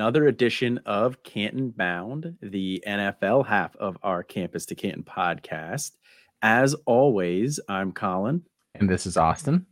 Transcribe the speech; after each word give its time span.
Another 0.00 0.28
edition 0.28 0.80
of 0.86 1.22
Canton 1.24 1.72
Bound, 1.72 2.38
the 2.40 2.82
NFL 2.86 3.46
half 3.46 3.76
of 3.76 3.98
our 4.02 4.22
Campus 4.22 4.64
to 4.64 4.74
Canton 4.74 5.02
podcast. 5.02 5.90
As 6.40 6.74
always, 6.86 7.60
I'm 7.68 7.92
Colin. 7.92 8.44
And 8.74 8.88
this 8.88 9.04
is 9.04 9.18
Austin. 9.18 9.66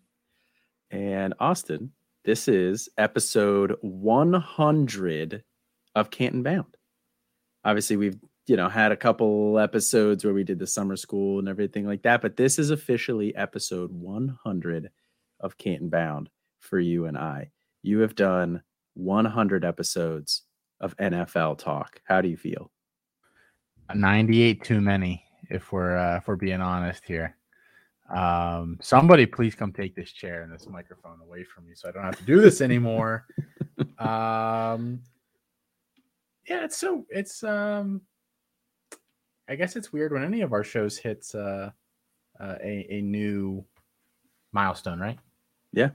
And 0.90 1.32
Austin, 1.40 1.92
this 2.26 2.46
is 2.46 2.90
episode 2.98 3.76
100 3.80 5.44
of 5.94 6.10
Canton 6.10 6.42
Bound. 6.42 6.76
Obviously, 7.64 7.96
we've 7.96 8.18
you 8.46 8.56
know 8.56 8.68
had 8.68 8.92
a 8.92 8.98
couple 8.98 9.58
episodes 9.58 10.26
where 10.26 10.34
we 10.34 10.44
did 10.44 10.58
the 10.58 10.66
summer 10.66 10.96
school 10.96 11.38
and 11.38 11.48
everything 11.48 11.86
like 11.86 12.02
that, 12.02 12.20
but 12.20 12.36
this 12.36 12.58
is 12.58 12.68
officially 12.68 13.34
episode 13.34 13.90
100 13.92 14.90
of 15.40 15.56
Canton 15.56 15.88
Bound 15.88 16.28
for 16.60 16.78
you 16.78 17.06
and 17.06 17.16
I. 17.16 17.50
You 17.82 18.00
have 18.00 18.14
done 18.14 18.62
100 18.98 19.64
episodes 19.64 20.42
of 20.80 20.96
NFL 20.96 21.58
talk. 21.58 22.00
How 22.04 22.20
do 22.20 22.28
you 22.28 22.36
feel? 22.36 22.70
98 23.94 24.62
too 24.62 24.80
many, 24.80 25.24
if 25.50 25.72
we're 25.72 25.96
uh, 25.96 26.18
if 26.18 26.28
we're 26.28 26.36
being 26.36 26.60
honest 26.60 27.04
here. 27.06 27.36
Um, 28.14 28.78
somebody 28.80 29.26
please 29.26 29.54
come 29.54 29.72
take 29.72 29.94
this 29.94 30.12
chair 30.12 30.42
and 30.42 30.52
this 30.52 30.66
microphone 30.66 31.20
away 31.20 31.44
from 31.44 31.66
me 31.66 31.72
so 31.74 31.88
I 31.88 31.92
don't 31.92 32.04
have 32.04 32.16
to 32.16 32.24
do 32.24 32.40
this 32.40 32.60
anymore. 32.60 33.26
um, 33.98 35.00
yeah, 36.48 36.64
it's 36.64 36.76
so 36.76 37.06
it's 37.08 37.42
um, 37.44 38.02
I 39.48 39.56
guess 39.56 39.76
it's 39.76 39.92
weird 39.92 40.12
when 40.12 40.24
any 40.24 40.40
of 40.40 40.52
our 40.52 40.64
shows 40.64 40.98
hits 40.98 41.34
uh, 41.34 41.70
uh 42.40 42.54
a 42.62 42.86
a 42.90 43.00
new 43.00 43.64
milestone, 44.52 44.98
right? 45.00 45.18
Yeah, 45.72 45.90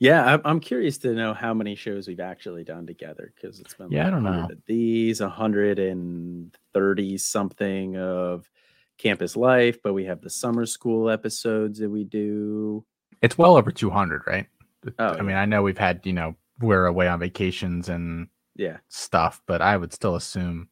yeah, 0.00 0.38
I'm 0.46 0.60
curious 0.60 0.96
to 0.98 1.12
know 1.12 1.34
how 1.34 1.52
many 1.52 1.74
shows 1.74 2.08
we've 2.08 2.20
actually 2.20 2.64
done 2.64 2.86
together 2.86 3.34
because 3.36 3.60
it's 3.60 3.74
been 3.74 3.92
yeah, 3.92 4.04
like 4.04 4.06
I 4.06 4.10
don't 4.10 4.22
know 4.24 4.48
these 4.66 5.20
130 5.20 7.18
something 7.18 7.96
of 7.98 8.50
campus 8.96 9.36
life, 9.36 9.78
but 9.84 9.92
we 9.92 10.06
have 10.06 10.22
the 10.22 10.30
summer 10.30 10.64
school 10.64 11.10
episodes 11.10 11.80
that 11.80 11.90
we 11.90 12.04
do. 12.04 12.82
It's 13.20 13.36
well 13.36 13.58
over 13.58 13.70
200, 13.70 14.22
right? 14.26 14.46
Oh, 14.98 15.06
I 15.06 15.16
yeah. 15.16 15.22
mean, 15.22 15.36
I 15.36 15.44
know 15.44 15.62
we've 15.62 15.76
had 15.76 16.00
you 16.04 16.14
know 16.14 16.34
we're 16.60 16.86
away 16.86 17.06
on 17.06 17.20
vacations 17.20 17.90
and 17.90 18.28
yeah 18.56 18.78
stuff, 18.88 19.42
but 19.46 19.60
I 19.60 19.76
would 19.76 19.92
still 19.92 20.16
assume 20.16 20.70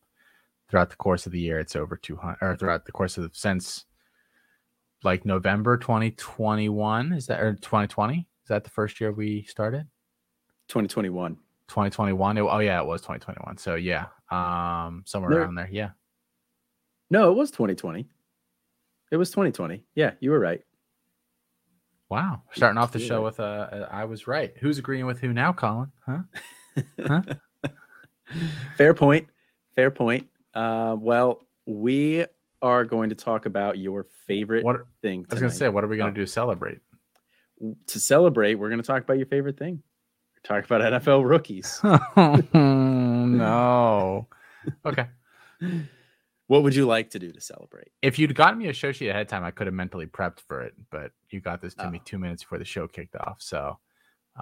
throughout 0.71 0.89
the 0.89 0.97
course 0.97 1.27
of 1.27 1.33
the 1.33 1.41
year 1.41 1.61
it's 1.61 1.77
over 1.77 1.97
200 1.97 2.39
or 2.41 2.57
throughout 2.57 2.87
the 2.87 2.93
course 2.93 3.19
of 3.19 3.37
since 3.37 3.85
like 5.05 5.27
November 5.27 5.77
2021 5.77 7.13
is 7.13 7.27
that 7.27 7.41
or 7.41 7.53
2020 7.55 8.27
is 8.49 8.51
that 8.51 8.65
the 8.65 8.71
first 8.71 8.99
year 8.99 9.13
we 9.13 9.43
started? 9.43 9.83
2021. 10.69 11.35
2021. 11.69 12.39
oh 12.39 12.59
yeah, 12.61 12.81
it 12.81 12.87
was 12.87 13.03
2021. 13.03 13.59
So 13.59 13.75
yeah, 13.75 14.07
um, 14.31 15.03
somewhere 15.05 15.31
there, 15.31 15.41
around 15.43 15.57
there. 15.57 15.69
Yeah. 15.71 15.91
No, 17.11 17.31
it 17.31 17.35
was 17.35 17.51
2020. 17.51 18.09
It 19.11 19.17
was 19.19 19.29
2020. 19.29 19.85
Yeah, 19.95 20.13
you 20.21 20.31
were 20.31 20.41
right. 20.41 20.63
Wow, 22.09 22.41
starting 22.55 22.79
off 22.79 22.91
the 22.91 23.01
show 23.01 23.23
with 23.23 23.39
uh, 23.39 23.43
uh, 23.43 23.89
I 23.91 24.07
was 24.07 24.27
right. 24.27 24.55
Who's 24.61 24.79
agreeing 24.79 25.05
with 25.05 25.21
who 25.21 25.35
now, 25.35 25.53
Colin? 25.53 25.93
Huh? 26.07 26.21
huh? 27.07 27.23
Fair 28.79 28.95
point. 28.95 29.29
Fair 29.77 29.91
point. 29.91 30.27
Uh, 30.55 30.97
well, 30.99 31.47
we 31.67 32.25
are 32.63 32.87
going 32.87 33.11
to 33.11 33.15
talk 33.15 33.45
about 33.45 33.77
your 33.77 34.07
favorite 34.27 34.65
what, 34.65 34.87
thing. 35.03 35.27
I 35.29 35.35
was 35.35 35.41
going 35.41 35.53
to 35.53 35.59
say, 35.59 35.69
what 35.69 35.85
are 35.85 35.89
we 35.89 35.99
going 35.99 36.15
to 36.15 36.19
oh. 36.19 36.23
do 36.23 36.25
to 36.25 36.33
celebrate? 36.33 36.79
To 37.87 38.01
celebrate, 38.01 38.55
we're 38.57 38.69
going 38.69 38.81
to 38.81 38.87
talk 38.87 39.03
about 39.03 39.19
your 39.19 39.27
favorite 39.27 39.59
thing. 39.59 39.83
Talk 40.45 40.65
about 40.65 40.81
NFL 40.81 41.29
rookies. 41.29 41.81
no. 42.55 44.29
Okay. 44.85 45.07
What 46.49 46.63
would 46.63 46.75
you 46.75 46.87
like 46.87 47.11
to 47.11 47.19
do 47.19 47.31
to 47.31 47.41
celebrate? 47.43 47.89
If 48.01 48.19
you'd 48.19 48.35
gotten 48.35 48.59
me 48.59 48.69
a 48.69 48.73
show 48.73 48.91
sheet 48.91 49.11
ahead 49.11 49.21
of 49.21 49.29
time, 49.29 49.45
I 49.45 49.51
could 49.51 49.67
have 49.67 49.75
mentally 49.75 50.07
prepped 50.07 50.41
for 50.41 50.63
it, 50.63 50.73
but 50.91 51.13
you 51.29 51.41
got 51.41 51.61
this 51.61 51.75
to 51.75 51.87
oh. 51.87 51.91
me 51.91 52.01
two 52.07 52.19
minutes 52.19 52.43
before 52.43 52.57
the 52.57 52.65
show 52.65 52.89
kicked 52.89 53.17
off. 53.17 53.37
So, 53.41 53.79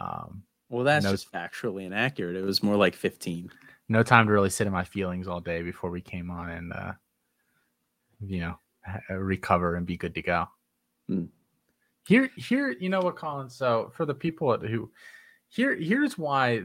um, 0.00 0.44
well, 0.68 0.84
that's 0.84 1.04
no, 1.04 1.10
just 1.10 1.32
factually 1.32 1.84
inaccurate. 1.84 2.36
It 2.36 2.44
was 2.44 2.62
more 2.62 2.76
like 2.76 2.94
15. 2.94 3.50
No 3.88 4.04
time 4.04 4.26
to 4.26 4.32
really 4.32 4.50
sit 4.50 4.68
in 4.68 4.72
my 4.72 4.84
feelings 4.84 5.26
all 5.26 5.40
day 5.40 5.62
before 5.62 5.90
we 5.90 6.00
came 6.00 6.30
on 6.30 6.50
and, 6.50 6.72
uh, 6.72 6.92
you 8.24 8.38
know, 8.38 8.56
recover 9.10 9.74
and 9.74 9.84
be 9.84 9.96
good 9.96 10.14
to 10.14 10.22
go. 10.22 10.46
Hmm. 11.08 11.24
Here, 12.06 12.30
here, 12.36 12.70
you 12.70 12.88
know 12.88 13.00
what, 13.00 13.16
Colin? 13.16 13.50
So 13.50 13.90
for 13.94 14.06
the 14.06 14.14
people 14.14 14.56
who 14.58 14.90
here, 15.48 15.74
here's 15.74 16.16
why 16.16 16.62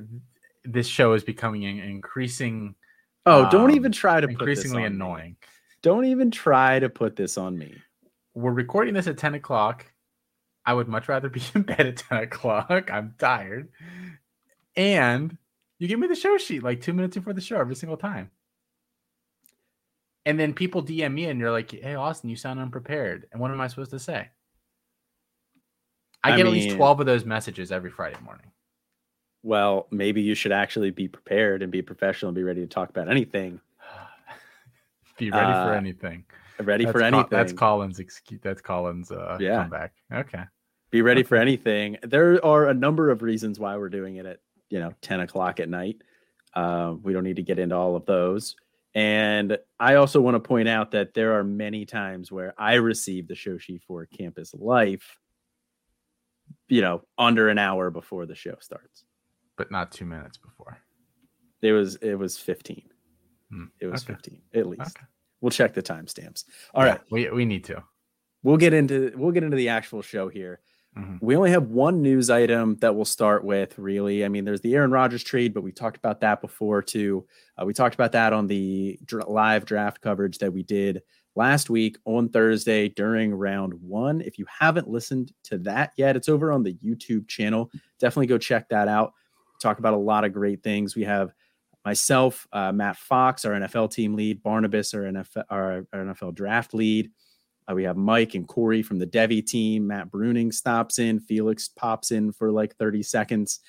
this 0.63 0.87
show 0.87 1.13
is 1.13 1.23
becoming 1.23 1.65
an 1.65 1.79
increasing. 1.79 2.75
Oh, 3.25 3.49
don't 3.49 3.71
um, 3.71 3.75
even 3.75 3.91
try 3.91 4.21
to 4.21 4.27
increasingly 4.27 4.83
annoying. 4.83 5.31
Me. 5.31 5.47
Don't 5.81 6.05
even 6.05 6.29
try 6.29 6.79
to 6.79 6.89
put 6.89 7.15
this 7.15 7.37
on 7.37 7.57
me. 7.57 7.75
We're 8.35 8.51
recording 8.51 8.93
this 8.93 9.07
at 9.07 9.17
10 9.17 9.33
o'clock. 9.35 9.85
I 10.65 10.73
would 10.73 10.87
much 10.87 11.09
rather 11.09 11.29
be 11.29 11.41
in 11.55 11.63
bed 11.63 11.87
at 11.87 11.97
10 11.97 12.19
o'clock. 12.19 12.89
I'm 12.91 13.15
tired. 13.17 13.69
And 14.75 15.37
you 15.79 15.87
give 15.87 15.99
me 15.99 16.07
the 16.07 16.15
show 16.15 16.37
sheet 16.37 16.63
like 16.63 16.81
two 16.81 16.93
minutes 16.93 17.17
before 17.17 17.33
the 17.33 17.41
show 17.41 17.59
every 17.59 17.75
single 17.75 17.97
time. 17.97 18.29
And 20.25 20.39
then 20.39 20.53
people 20.53 20.83
DM 20.83 21.13
me 21.13 21.25
and 21.25 21.39
you're 21.39 21.51
like, 21.51 21.71
hey, 21.71 21.95
Austin, 21.95 22.29
you 22.29 22.35
sound 22.35 22.59
unprepared. 22.59 23.27
And 23.31 23.41
what 23.41 23.49
am 23.49 23.59
I 23.59 23.67
supposed 23.67 23.89
to 23.91 23.99
say? 23.99 24.29
I, 26.23 26.33
I 26.33 26.37
get 26.37 26.45
mean, 26.45 26.55
at 26.55 26.61
least 26.61 26.75
12 26.75 26.99
of 26.99 27.05
those 27.05 27.25
messages 27.25 27.71
every 27.71 27.89
Friday 27.89 28.17
morning. 28.23 28.51
Well, 29.43 29.87
maybe 29.89 30.21
you 30.21 30.35
should 30.35 30.51
actually 30.51 30.91
be 30.91 31.07
prepared 31.07 31.63
and 31.63 31.71
be 31.71 31.81
professional 31.81 32.29
and 32.29 32.35
be 32.35 32.43
ready 32.43 32.61
to 32.61 32.67
talk 32.67 32.89
about 32.89 33.09
anything. 33.09 33.59
be 35.17 35.31
ready 35.31 35.51
uh, 35.51 35.65
for 35.65 35.73
anything. 35.73 36.25
Ready 36.59 36.85
that's 36.85 36.93
for 36.95 37.01
anything. 37.01 37.27
that's 37.31 37.53
Colin's 37.53 37.99
excuse. 37.99 38.39
That's 38.43 38.61
Colin's 38.61 39.11
uh, 39.11 39.37
yeah. 39.39 39.61
comeback. 39.61 39.93
Okay. 40.13 40.43
Be 40.91 41.01
ready 41.01 41.23
for 41.23 41.37
anything. 41.37 41.97
There 42.03 42.43
are 42.45 42.67
a 42.67 42.73
number 42.73 43.09
of 43.09 43.23
reasons 43.23 43.59
why 43.59 43.77
we're 43.77 43.89
doing 43.89 44.17
it 44.17 44.25
at 44.25 44.39
you 44.69 44.79
know 44.79 44.93
10 45.01 45.21
o'clock 45.21 45.59
at 45.59 45.69
night. 45.69 46.01
Uh, 46.53 46.95
we 47.01 47.13
don't 47.13 47.23
need 47.23 47.37
to 47.37 47.43
get 47.43 47.57
into 47.57 47.75
all 47.75 47.95
of 47.95 48.05
those. 48.05 48.55
And 48.93 49.57
I 49.79 49.95
also 49.95 50.19
want 50.19 50.35
to 50.35 50.39
point 50.39 50.67
out 50.67 50.91
that 50.91 51.13
there 51.13 51.39
are 51.39 51.45
many 51.45 51.85
times 51.85 52.31
where 52.31 52.53
I 52.57 52.73
receive 52.75 53.27
the 53.27 53.33
Shoshi 53.33 53.81
for 53.81 54.05
Campus 54.05 54.53
Life 54.53 55.17
you 56.71 56.81
know, 56.81 57.03
under 57.17 57.49
an 57.49 57.57
hour 57.57 57.91
before 57.91 58.25
the 58.25 58.33
show 58.33 58.55
starts. 58.61 59.03
But 59.57 59.71
not 59.71 59.91
two 59.91 60.05
minutes 60.05 60.37
before. 60.37 60.77
It 61.61 61.73
was 61.73 61.97
it 61.97 62.15
was 62.15 62.37
15. 62.37 62.83
Hmm. 63.51 63.65
It 63.81 63.87
was 63.87 64.03
okay. 64.03 64.13
15 64.13 64.41
at 64.55 64.67
least. 64.67 64.81
Okay. 64.81 65.05
We'll 65.41 65.51
check 65.51 65.73
the 65.73 65.83
timestamps. 65.83 66.45
All 66.73 66.85
yeah, 66.85 66.91
right, 66.91 67.01
We 67.11 67.29
we 67.29 67.45
need 67.45 67.65
to. 67.65 67.83
We'll 68.41 68.57
get 68.57 68.73
into 68.73 69.11
we'll 69.15 69.33
get 69.33 69.43
into 69.43 69.57
the 69.57 69.69
actual 69.69 70.01
show 70.01 70.29
here. 70.29 70.61
Mm-hmm. 70.97 71.25
We 71.25 71.35
only 71.35 71.51
have 71.51 71.67
one 71.67 72.01
news 72.01 72.29
item 72.29 72.77
that 72.77 72.95
we'll 72.95 73.05
start 73.05 73.45
with, 73.45 73.77
really. 73.77 74.25
I 74.25 74.27
mean, 74.27 74.43
there's 74.43 74.59
the 74.61 74.73
Aaron 74.75 74.91
Rodgers 74.91 75.23
trade, 75.23 75.53
but 75.53 75.63
we 75.63 75.71
talked 75.71 75.97
about 75.97 76.21
that 76.21 76.41
before 76.41 76.81
too. 76.81 77.25
Uh, 77.57 77.65
we 77.65 77.73
talked 77.73 77.95
about 77.95 78.11
that 78.13 78.33
on 78.33 78.47
the 78.47 78.99
dr- 79.05 79.29
live 79.29 79.65
draft 79.65 80.01
coverage 80.01 80.39
that 80.39 80.51
we 80.53 80.63
did 80.63 81.01
last 81.35 81.69
week 81.69 81.97
on 82.05 82.29
Thursday 82.29 82.89
during 82.89 83.33
round 83.33 83.73
one. 83.73 84.21
If 84.21 84.37
you 84.37 84.45
haven't 84.59 84.89
listened 84.89 85.31
to 85.45 85.57
that 85.59 85.93
yet, 85.95 86.15
it's 86.15 86.29
over 86.29 86.51
on 86.51 86.63
the 86.63 86.73
YouTube 86.75 87.27
channel. 87.27 87.71
Definitely 87.99 88.27
go 88.27 88.37
check 88.37 88.69
that 88.69 88.87
out. 88.87 89.13
Talk 89.61 89.79
about 89.79 89.93
a 89.93 89.97
lot 89.97 90.23
of 90.23 90.33
great 90.33 90.63
things. 90.63 90.95
We 90.95 91.03
have 91.03 91.33
myself, 91.85 92.47
uh, 92.51 92.71
Matt 92.71 92.97
Fox, 92.97 93.45
our 93.45 93.53
NFL 93.53 93.91
team 93.91 94.15
lead, 94.15 94.43
Barnabas, 94.43 94.93
our 94.93 95.01
NFL, 95.01 95.43
our, 95.49 95.87
our 95.93 95.99
NFL 96.05 96.35
draft 96.35 96.73
lead. 96.73 97.11
Uh, 97.69 97.75
we 97.75 97.83
have 97.83 97.97
Mike 97.97 98.35
and 98.35 98.47
Corey 98.47 98.81
from 98.81 98.99
the 98.99 99.07
Devy 99.07 99.45
team. 99.45 99.87
Matt 99.87 100.11
Bruning 100.11 100.53
stops 100.53 100.99
in. 100.99 101.19
Felix 101.19 101.67
pops 101.69 102.11
in 102.11 102.31
for 102.31 102.51
like 102.51 102.75
30 102.77 103.03
seconds. 103.03 103.59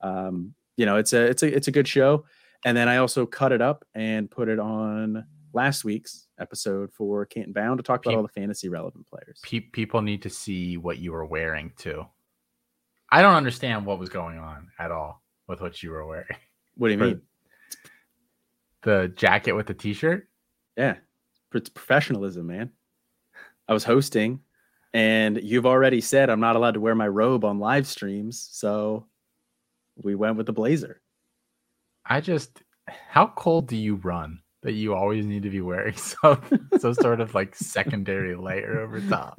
Um, 0.00 0.54
you 0.76 0.86
know, 0.86 0.96
it's 0.96 1.12
a 1.12 1.22
it's 1.22 1.42
a 1.42 1.54
it's 1.54 1.68
a 1.68 1.72
good 1.72 1.88
show. 1.88 2.24
And 2.64 2.76
then 2.76 2.88
I 2.88 2.98
also 2.98 3.26
cut 3.26 3.52
it 3.52 3.60
up 3.60 3.84
and 3.94 4.30
put 4.30 4.48
it 4.48 4.58
on 4.58 5.24
last 5.52 5.84
week's 5.84 6.26
episode 6.40 6.92
for 6.92 7.24
Canton 7.26 7.52
Bound 7.52 7.78
to 7.78 7.82
talk 7.82 8.04
about 8.04 8.16
all 8.16 8.22
the 8.22 8.28
fantasy 8.28 8.68
relevant 8.68 9.06
players. 9.06 9.40
People 9.42 10.02
need 10.02 10.22
to 10.22 10.30
see 10.30 10.76
what 10.76 10.98
you 10.98 11.12
were 11.12 11.24
wearing 11.24 11.72
too. 11.76 12.06
I 13.10 13.22
don't 13.22 13.34
understand 13.34 13.86
what 13.86 13.98
was 13.98 14.08
going 14.08 14.38
on 14.38 14.68
at 14.78 14.90
all 14.90 15.22
with 15.46 15.60
what 15.60 15.82
you 15.82 15.90
were 15.90 16.06
wearing. 16.06 16.26
What 16.76 16.88
do 16.88 16.94
you 16.94 16.98
mean? 16.98 17.20
The 18.82 19.12
jacket 19.14 19.52
with 19.52 19.66
the 19.66 19.74
t-shirt? 19.74 20.28
Yeah. 20.76 20.96
It's 21.52 21.68
professionalism, 21.68 22.46
man. 22.46 22.70
I 23.68 23.74
was 23.74 23.84
hosting 23.84 24.40
and 24.92 25.40
you've 25.42 25.66
already 25.66 26.00
said 26.00 26.30
I'm 26.30 26.40
not 26.40 26.56
allowed 26.56 26.74
to 26.74 26.80
wear 26.80 26.94
my 26.94 27.08
robe 27.08 27.44
on 27.44 27.58
live 27.58 27.86
streams, 27.86 28.48
so 28.52 29.06
we 30.02 30.14
went 30.14 30.36
with 30.36 30.46
the 30.46 30.52
blazer. 30.52 31.00
I 32.04 32.20
just 32.20 32.62
how 32.88 33.28
cold 33.28 33.68
do 33.68 33.76
you 33.76 33.96
run? 33.96 34.40
That 34.62 34.72
you 34.72 34.94
always 34.94 35.24
need 35.26 35.42
to 35.42 35.50
be 35.50 35.60
wearing 35.60 35.96
some 35.96 36.42
some 36.78 36.94
sort 36.94 37.20
of 37.20 37.34
like 37.34 37.54
secondary 37.54 38.34
layer 38.34 38.80
over 38.80 39.00
top. 39.00 39.38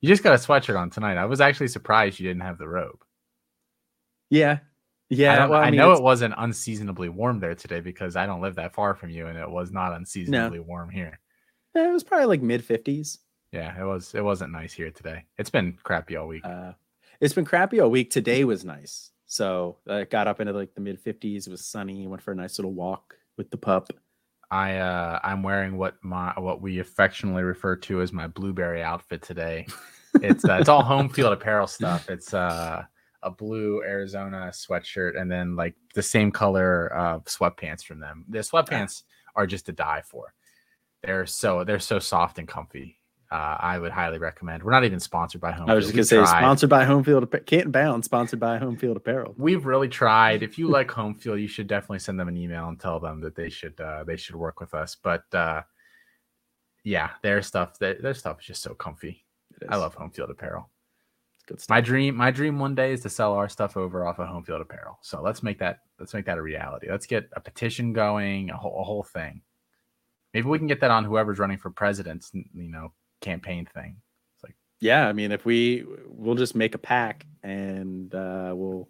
You 0.00 0.08
just 0.08 0.22
got 0.22 0.34
a 0.34 0.36
sweatshirt 0.36 0.78
on 0.78 0.90
tonight. 0.90 1.16
I 1.16 1.26
was 1.26 1.40
actually 1.40 1.68
surprised 1.68 2.18
you 2.18 2.26
didn't 2.28 2.42
have 2.42 2.58
the 2.58 2.68
robe. 2.68 3.04
Yeah, 4.30 4.58
yeah. 5.08 5.44
I, 5.44 5.46
well, 5.46 5.60
I, 5.60 5.64
I 5.64 5.70
mean, 5.70 5.78
know 5.78 5.92
it 5.92 6.02
wasn't 6.02 6.34
unseasonably 6.36 7.08
warm 7.08 7.38
there 7.38 7.54
today 7.54 7.80
because 7.80 8.16
I 8.16 8.26
don't 8.26 8.40
live 8.40 8.56
that 8.56 8.74
far 8.74 8.94
from 8.94 9.10
you, 9.10 9.26
and 9.26 9.38
it 9.38 9.48
was 9.48 9.70
not 9.70 9.92
unseasonably 9.92 10.58
no. 10.58 10.64
warm 10.64 10.90
here. 10.90 11.20
Yeah, 11.74 11.88
it 11.88 11.92
was 11.92 12.04
probably 12.04 12.26
like 12.26 12.42
mid 12.42 12.64
fifties. 12.64 13.18
Yeah, 13.52 13.78
it 13.78 13.84
was. 13.84 14.14
It 14.14 14.24
wasn't 14.24 14.52
nice 14.52 14.72
here 14.72 14.90
today. 14.90 15.24
It's 15.38 15.50
been 15.50 15.78
crappy 15.82 16.16
all 16.16 16.26
week. 16.26 16.44
Uh, 16.44 16.72
it's 17.20 17.34
been 17.34 17.44
crappy 17.44 17.80
all 17.80 17.90
week. 17.90 18.10
Today 18.10 18.44
was 18.44 18.64
nice. 18.64 19.12
So 19.26 19.78
I 19.88 20.04
got 20.04 20.26
up 20.26 20.40
into 20.40 20.52
like 20.52 20.74
the 20.74 20.80
mid 20.80 21.02
50s. 21.02 21.46
It 21.46 21.50
was 21.50 21.64
sunny. 21.64 22.06
Went 22.06 22.22
for 22.22 22.32
a 22.32 22.36
nice 22.36 22.58
little 22.58 22.72
walk 22.72 23.14
with 23.36 23.50
the 23.50 23.56
pup. 23.56 23.90
I 24.52 24.76
uh 24.76 25.18
I'm 25.24 25.42
wearing 25.42 25.78
what 25.78 25.94
my 26.02 26.34
what 26.36 26.60
we 26.60 26.78
affectionately 26.78 27.42
refer 27.42 27.74
to 27.76 28.02
as 28.02 28.12
my 28.12 28.26
blueberry 28.26 28.82
outfit 28.82 29.22
today. 29.22 29.66
It's 30.16 30.44
uh, 30.44 30.58
it's 30.60 30.68
all 30.68 30.82
home 30.82 31.08
field 31.08 31.32
apparel 31.38 31.66
stuff. 31.66 32.10
It's 32.10 32.34
uh 32.34 32.84
a 33.22 33.30
blue 33.30 33.82
Arizona 33.82 34.50
sweatshirt 34.52 35.18
and 35.18 35.30
then 35.30 35.56
like 35.56 35.74
the 35.94 36.02
same 36.02 36.30
color 36.30 36.94
uh 36.94 37.20
sweatpants 37.20 37.82
from 37.82 37.98
them. 37.98 38.26
The 38.28 38.40
sweatpants 38.40 39.04
are 39.34 39.46
just 39.46 39.64
to 39.66 39.72
die 39.72 40.02
for. 40.04 40.34
They're 41.02 41.24
so 41.24 41.64
they're 41.64 41.80
so 41.80 41.98
soft 41.98 42.38
and 42.38 42.46
comfy 42.46 42.98
uh, 43.32 43.56
I 43.58 43.78
would 43.78 43.92
highly 43.92 44.18
recommend. 44.18 44.62
We're 44.62 44.72
not 44.72 44.84
even 44.84 45.00
sponsored 45.00 45.40
by 45.40 45.52
Home. 45.52 45.70
I 45.70 45.74
was 45.74 45.86
just 45.86 45.94
gonna 45.94 46.26
say 46.26 46.30
sponsored 46.30 46.68
by 46.68 46.84
Home 46.84 47.02
Field. 47.02 47.34
Canton 47.46 47.70
Bound 47.70 48.04
sponsored 48.04 48.38
by 48.38 48.58
Home 48.58 48.76
Field 48.76 48.98
Apparel. 48.98 49.34
We've 49.38 49.64
really 49.64 49.88
tried. 49.88 50.42
If 50.42 50.58
you 50.58 50.68
like 50.76 50.90
Home 50.90 51.14
Field, 51.14 51.40
you 51.40 51.48
should 51.48 51.66
definitely 51.66 52.00
send 52.00 52.20
them 52.20 52.28
an 52.28 52.36
email 52.36 52.68
and 52.68 52.78
tell 52.78 53.00
them 53.00 53.22
that 53.22 53.34
they 53.34 53.48
should 53.48 53.80
uh, 53.80 54.04
they 54.04 54.16
should 54.16 54.36
work 54.36 54.60
with 54.60 54.74
us. 54.74 54.98
But 55.02 55.24
uh, 55.32 55.62
yeah, 56.84 57.10
their 57.22 57.40
stuff 57.40 57.78
their, 57.78 57.94
their 57.94 58.12
stuff 58.12 58.40
is 58.40 58.46
just 58.46 58.62
so 58.62 58.74
comfy. 58.74 59.24
I 59.66 59.76
love 59.76 59.94
Home 59.94 60.10
Field 60.10 60.28
Apparel. 60.28 60.68
It's 61.36 61.44
good 61.44 61.58
stuff. 61.58 61.74
My 61.74 61.80
dream 61.80 62.14
my 62.14 62.30
dream 62.30 62.58
one 62.58 62.74
day 62.74 62.92
is 62.92 63.00
to 63.00 63.08
sell 63.08 63.32
our 63.32 63.48
stuff 63.48 63.78
over 63.78 64.06
off 64.06 64.18
of 64.18 64.28
Home 64.28 64.44
Field 64.44 64.60
Apparel. 64.60 64.98
So 65.00 65.22
let's 65.22 65.42
make 65.42 65.58
that 65.60 65.78
let's 65.98 66.12
make 66.12 66.26
that 66.26 66.36
a 66.36 66.42
reality. 66.42 66.90
Let's 66.90 67.06
get 67.06 67.30
a 67.32 67.40
petition 67.40 67.94
going, 67.94 68.50
a 68.50 68.58
whole, 68.58 68.78
a 68.78 68.84
whole 68.84 69.04
thing. 69.04 69.40
Maybe 70.34 70.48
we 70.48 70.58
can 70.58 70.66
get 70.66 70.80
that 70.80 70.90
on 70.90 71.04
whoever's 71.04 71.38
running 71.38 71.56
for 71.56 71.70
president. 71.70 72.26
You 72.34 72.70
know, 72.70 72.92
campaign 73.22 73.66
thing. 73.72 73.96
It's 74.34 74.44
like, 74.44 74.54
yeah, 74.80 75.08
I 75.08 75.14
mean, 75.14 75.32
if 75.32 75.46
we 75.46 75.86
we'll 76.06 76.34
just 76.34 76.54
make 76.54 76.74
a 76.74 76.78
PAC 76.78 77.24
and 77.42 78.14
uh, 78.14 78.52
we'll, 78.54 78.88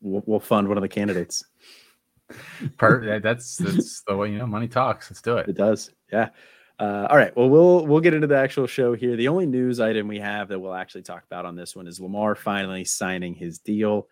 we'll 0.00 0.22
we'll 0.24 0.40
fund 0.40 0.68
one 0.68 0.78
of 0.78 0.82
the 0.82 0.88
candidates. 0.88 1.44
Per, 2.78 3.20
that's 3.20 3.56
that's 3.56 4.02
the 4.06 4.16
way 4.16 4.30
you 4.30 4.38
know 4.38 4.46
money 4.46 4.68
talks. 4.68 5.10
Let's 5.10 5.20
do 5.20 5.36
it. 5.36 5.48
It 5.48 5.56
does. 5.56 5.90
Yeah. 6.12 6.30
Uh, 6.78 7.06
all 7.10 7.16
right. 7.16 7.36
Well, 7.36 7.50
we'll 7.50 7.86
we'll 7.86 8.00
get 8.00 8.14
into 8.14 8.26
the 8.26 8.38
actual 8.38 8.66
show 8.66 8.94
here. 8.94 9.16
The 9.16 9.28
only 9.28 9.46
news 9.46 9.80
item 9.80 10.08
we 10.08 10.18
have 10.20 10.48
that 10.48 10.58
we'll 10.58 10.74
actually 10.74 11.02
talk 11.02 11.24
about 11.24 11.44
on 11.44 11.54
this 11.54 11.76
one 11.76 11.86
is 11.86 12.00
Lamar 12.00 12.34
finally 12.34 12.84
signing 12.84 13.34
his 13.34 13.58
deal. 13.58 14.08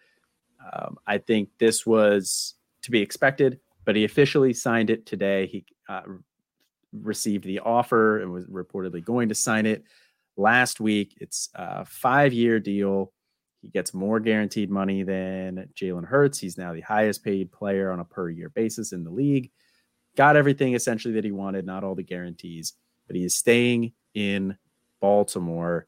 Um, 0.72 0.98
I 1.06 1.18
think 1.18 1.48
this 1.58 1.86
was 1.86 2.54
to 2.82 2.90
be 2.90 3.00
expected, 3.00 3.60
but 3.84 3.96
he 3.96 4.04
officially 4.04 4.52
signed 4.52 4.90
it 4.90 5.06
today. 5.06 5.46
He 5.46 5.64
uh, 5.88 6.02
received 6.92 7.44
the 7.44 7.60
offer 7.60 8.20
and 8.20 8.32
was 8.32 8.44
reportedly 8.46 9.04
going 9.04 9.28
to 9.28 9.34
sign 9.34 9.66
it 9.66 9.84
last 10.36 10.80
week. 10.80 11.16
It's 11.20 11.50
a 11.54 11.84
five 11.84 12.32
year 12.32 12.60
deal. 12.60 13.12
He 13.60 13.68
gets 13.68 13.92
more 13.92 14.20
guaranteed 14.20 14.70
money 14.70 15.02
than 15.02 15.68
Jalen 15.74 16.04
Hurts. 16.04 16.38
He's 16.38 16.56
now 16.56 16.72
the 16.72 16.80
highest 16.80 17.24
paid 17.24 17.50
player 17.50 17.90
on 17.90 18.00
a 18.00 18.04
per 18.04 18.30
year 18.30 18.48
basis 18.48 18.92
in 18.92 19.04
the 19.04 19.10
league. 19.10 19.50
Got 20.16 20.36
everything 20.36 20.74
essentially 20.74 21.14
that 21.14 21.24
he 21.24 21.32
wanted, 21.32 21.66
not 21.66 21.84
all 21.84 21.94
the 21.94 22.02
guarantees, 22.02 22.74
but 23.06 23.16
he 23.16 23.24
is 23.24 23.34
staying 23.34 23.92
in 24.14 24.56
Baltimore. 25.00 25.86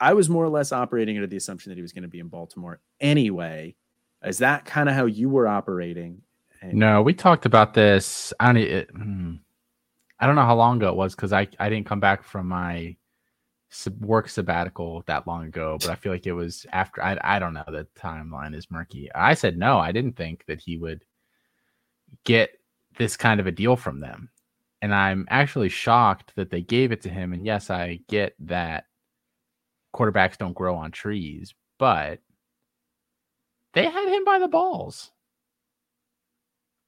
I 0.00 0.14
was 0.14 0.28
more 0.28 0.44
or 0.44 0.48
less 0.48 0.72
operating 0.72 1.16
under 1.16 1.26
the 1.26 1.36
assumption 1.36 1.70
that 1.70 1.76
he 1.76 1.82
was 1.82 1.92
going 1.92 2.02
to 2.02 2.08
be 2.08 2.18
in 2.18 2.28
Baltimore 2.28 2.80
anyway. 3.00 3.76
Is 4.24 4.38
that 4.38 4.64
kind 4.64 4.88
of 4.88 4.94
how 4.94 5.06
you 5.06 5.28
were 5.28 5.46
operating? 5.46 6.22
And- 6.60 6.74
no, 6.74 7.02
we 7.02 7.14
talked 7.14 7.46
about 7.46 7.74
this. 7.74 8.32
I 8.40 8.52
don't. 8.52 8.62
It, 8.62 8.90
hmm. 8.90 9.34
I 10.22 10.26
don't 10.26 10.36
know 10.36 10.46
how 10.46 10.54
long 10.54 10.76
ago 10.76 10.88
it 10.88 10.94
was 10.94 11.16
because 11.16 11.32
I, 11.32 11.48
I 11.58 11.68
didn't 11.68 11.86
come 11.86 11.98
back 11.98 12.22
from 12.22 12.46
my 12.46 12.96
work 13.98 14.28
sabbatical 14.28 15.02
that 15.08 15.26
long 15.26 15.46
ago, 15.46 15.78
but 15.80 15.90
I 15.90 15.96
feel 15.96 16.12
like 16.12 16.28
it 16.28 16.32
was 16.32 16.64
after. 16.72 17.02
I, 17.02 17.18
I 17.24 17.40
don't 17.40 17.54
know. 17.54 17.64
The 17.66 17.88
timeline 17.98 18.54
is 18.54 18.70
murky. 18.70 19.10
I 19.16 19.34
said 19.34 19.58
no. 19.58 19.78
I 19.78 19.90
didn't 19.90 20.16
think 20.16 20.44
that 20.46 20.60
he 20.60 20.76
would 20.76 21.04
get 22.22 22.50
this 22.98 23.16
kind 23.16 23.40
of 23.40 23.48
a 23.48 23.52
deal 23.52 23.74
from 23.74 23.98
them. 23.98 24.30
And 24.80 24.94
I'm 24.94 25.26
actually 25.28 25.70
shocked 25.70 26.36
that 26.36 26.50
they 26.50 26.62
gave 26.62 26.92
it 26.92 27.02
to 27.02 27.08
him. 27.08 27.32
And 27.32 27.44
yes, 27.44 27.68
I 27.68 27.98
get 28.08 28.36
that 28.40 28.84
quarterbacks 29.92 30.38
don't 30.38 30.54
grow 30.54 30.76
on 30.76 30.92
trees, 30.92 31.52
but 31.78 32.20
they 33.74 33.86
had 33.86 34.08
him 34.08 34.24
by 34.24 34.38
the 34.38 34.46
balls. 34.46 35.10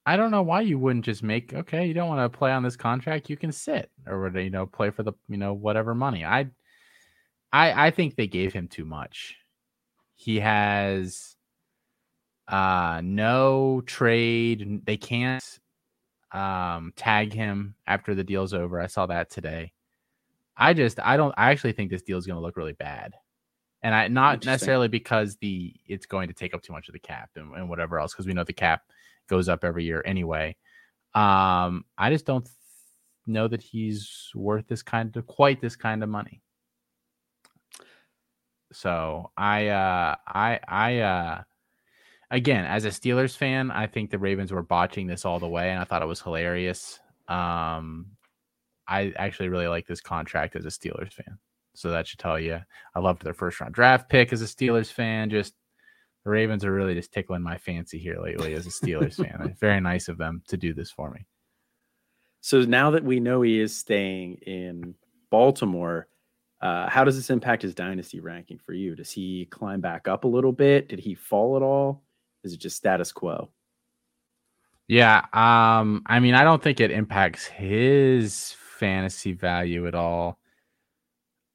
I 0.05 0.17
don't 0.17 0.31
know 0.31 0.43
why 0.43 0.61
you 0.61 0.77
wouldn't 0.77 1.05
just 1.05 1.23
make 1.23 1.53
okay, 1.53 1.85
you 1.85 1.93
don't 1.93 2.09
want 2.09 2.31
to 2.31 2.37
play 2.37 2.51
on 2.51 2.63
this 2.63 2.75
contract, 2.75 3.29
you 3.29 3.37
can 3.37 3.51
sit 3.51 3.89
or 4.07 4.29
you 4.37 4.49
know 4.49 4.65
play 4.65 4.91
for 4.91 5.03
the 5.03 5.13
you 5.27 5.37
know 5.37 5.53
whatever 5.53 5.95
money. 5.95 6.23
I 6.23 6.47
I 7.51 7.87
I 7.87 7.91
think 7.91 8.15
they 8.15 8.27
gave 8.27 8.53
him 8.53 8.67
too 8.67 8.85
much. 8.85 9.37
He 10.15 10.39
has 10.39 11.35
uh 12.47 13.01
no 13.03 13.81
trade. 13.85 14.85
They 14.85 14.97
can't 14.97 15.43
um 16.31 16.93
tag 16.95 17.33
him 17.33 17.75
after 17.87 18.13
the 18.13 18.23
deal's 18.23 18.53
over. 18.53 18.79
I 18.79 18.87
saw 18.87 19.07
that 19.07 19.31
today. 19.31 19.71
I 20.55 20.73
just 20.73 20.99
I 20.99 21.17
don't 21.17 21.33
I 21.37 21.51
actually 21.51 21.73
think 21.73 21.89
this 21.89 22.03
deal 22.03 22.17
is 22.17 22.27
going 22.27 22.37
to 22.37 22.41
look 22.41 22.57
really 22.57 22.73
bad. 22.73 23.13
And 23.81 23.93
I 23.93 24.07
not 24.07 24.45
necessarily 24.45 24.87
because 24.87 25.37
the 25.37 25.73
it's 25.87 26.05
going 26.05 26.27
to 26.27 26.33
take 26.33 26.53
up 26.53 26.61
too 26.61 26.73
much 26.73 26.87
of 26.89 26.93
the 26.93 26.99
cap 26.99 27.29
and, 27.35 27.53
and 27.55 27.69
whatever 27.69 27.99
else 27.99 28.13
because 28.13 28.27
we 28.27 28.33
know 28.33 28.43
the 28.43 28.53
cap 28.53 28.83
goes 29.27 29.49
up 29.49 29.63
every 29.63 29.83
year 29.85 30.01
anyway. 30.05 30.55
Um, 31.13 31.85
I 31.97 32.09
just 32.09 32.25
don't 32.25 32.43
th- 32.43 32.55
know 33.27 33.47
that 33.47 33.61
he's 33.61 34.29
worth 34.35 34.67
this 34.67 34.83
kind 34.83 35.15
of 35.15 35.25
quite 35.25 35.61
this 35.61 35.75
kind 35.75 36.03
of 36.03 36.09
money. 36.09 36.41
So 38.71 39.31
I 39.37 39.67
uh 39.69 40.15
I 40.27 40.59
I 40.67 40.99
uh 40.99 41.41
again 42.29 42.65
as 42.65 42.85
a 42.85 42.89
Steelers 42.89 43.37
fan, 43.37 43.71
I 43.71 43.87
think 43.87 44.09
the 44.09 44.19
Ravens 44.19 44.51
were 44.51 44.61
botching 44.61 45.07
this 45.07 45.25
all 45.25 45.39
the 45.39 45.47
way 45.47 45.69
and 45.71 45.79
I 45.79 45.85
thought 45.85 46.01
it 46.01 46.07
was 46.07 46.21
hilarious. 46.21 46.99
Um 47.27 48.07
I 48.87 49.13
actually 49.15 49.49
really 49.49 49.67
like 49.67 49.87
this 49.87 50.01
contract 50.01 50.55
as 50.55 50.65
a 50.65 50.69
Steelers 50.69 51.13
fan. 51.13 51.39
So 51.73 51.89
that 51.91 52.07
should 52.07 52.19
tell 52.19 52.39
you 52.39 52.59
I 52.93 52.99
loved 52.99 53.23
their 53.23 53.33
first 53.33 53.59
round 53.61 53.73
draft 53.73 54.09
pick 54.09 54.33
as 54.33 54.41
a 54.41 54.45
Steelers 54.45 54.91
fan. 54.91 55.29
Just 55.29 55.53
the 56.25 56.31
Ravens 56.31 56.65
are 56.65 56.73
really 56.73 56.95
just 56.95 57.13
tickling 57.13 57.43
my 57.43 57.57
fancy 57.57 57.99
here 57.99 58.19
lately 58.19 58.55
as 58.55 58.65
a 58.65 58.69
Steelers 58.69 59.15
fan. 59.15 59.55
Very 59.59 59.79
nice 59.79 60.09
of 60.09 60.17
them 60.17 60.41
to 60.47 60.57
do 60.57 60.73
this 60.73 60.91
for 60.91 61.11
me. 61.11 61.25
So 62.41 62.61
now 62.61 62.91
that 62.91 63.03
we 63.03 63.19
know 63.19 63.43
he 63.43 63.59
is 63.59 63.77
staying 63.77 64.35
in 64.41 64.95
Baltimore, 65.29 66.07
uh, 66.61 66.89
how 66.89 67.03
does 67.03 67.15
this 67.15 67.29
impact 67.29 67.61
his 67.61 67.75
dynasty 67.75 68.19
ranking 68.19 68.57
for 68.57 68.73
you? 68.73 68.95
Does 68.95 69.11
he 69.11 69.45
climb 69.51 69.81
back 69.81 70.07
up 70.07 70.23
a 70.23 70.27
little 70.27 70.51
bit? 70.51 70.89
Did 70.89 70.99
he 70.99 71.13
fall 71.13 71.55
at 71.57 71.61
all? 71.61 72.03
Is 72.43 72.53
it 72.53 72.59
just 72.59 72.77
status 72.77 73.11
quo? 73.11 73.49
Yeah, 74.87 75.25
um, 75.33 76.03
I 76.05 76.19
mean, 76.19 76.35
I 76.35 76.43
don't 76.43 76.61
think 76.61 76.79
it 76.79 76.91
impacts 76.91 77.45
his 77.45 78.55
fantasy 78.79 79.33
value 79.33 79.87
at 79.87 79.95
all. 79.95 80.39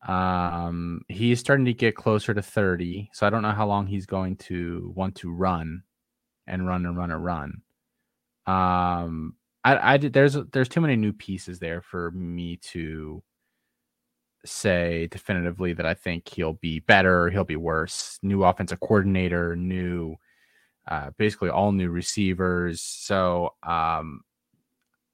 Um, 0.07 1.03
he's 1.09 1.41
starting 1.41 1.67
to 1.67 1.75
get 1.75 1.95
closer 1.95 2.33
to 2.33 2.43
30, 2.43 3.11
so 3.13 3.27
I 3.27 3.31
don't 3.31 3.43
know 3.43 3.53
how 3.53 3.67
long 3.67 3.87
he's 3.87 4.07
going 4.07 4.37
to 4.37 4.93
want 4.97 5.15
to 5.17 5.31
run 5.31 5.83
and 6.47 6.67
run 6.67 6.87
and 6.87 6.97
run 6.97 7.11
and 7.11 7.25
run. 7.25 7.63
Um, 8.47 9.35
I, 9.63 9.95
I 9.95 9.97
there's 9.99 10.35
there's 10.53 10.69
too 10.69 10.81
many 10.81 10.97
new 10.97 11.13
pieces 11.13 11.59
there 11.59 11.83
for 11.83 12.11
me 12.13 12.57
to 12.73 13.23
say 14.45 15.07
definitively 15.11 15.73
that 15.75 15.87
I 15.87 15.95
think 15.95 16.29
he'll 16.29 16.55
be 16.55 16.81
better, 16.81 17.31
he'll 17.31 17.45
be 17.45 17.57
worse. 17.57 18.19
New 18.23 18.45
offensive 18.45 18.81
coordinator, 18.81 19.55
new, 19.55 20.17
uh, 20.89 21.11
basically 21.19 21.51
all 21.51 21.73
new 21.73 21.91
receivers. 21.91 22.81
So 22.81 23.55
um, 23.63 24.23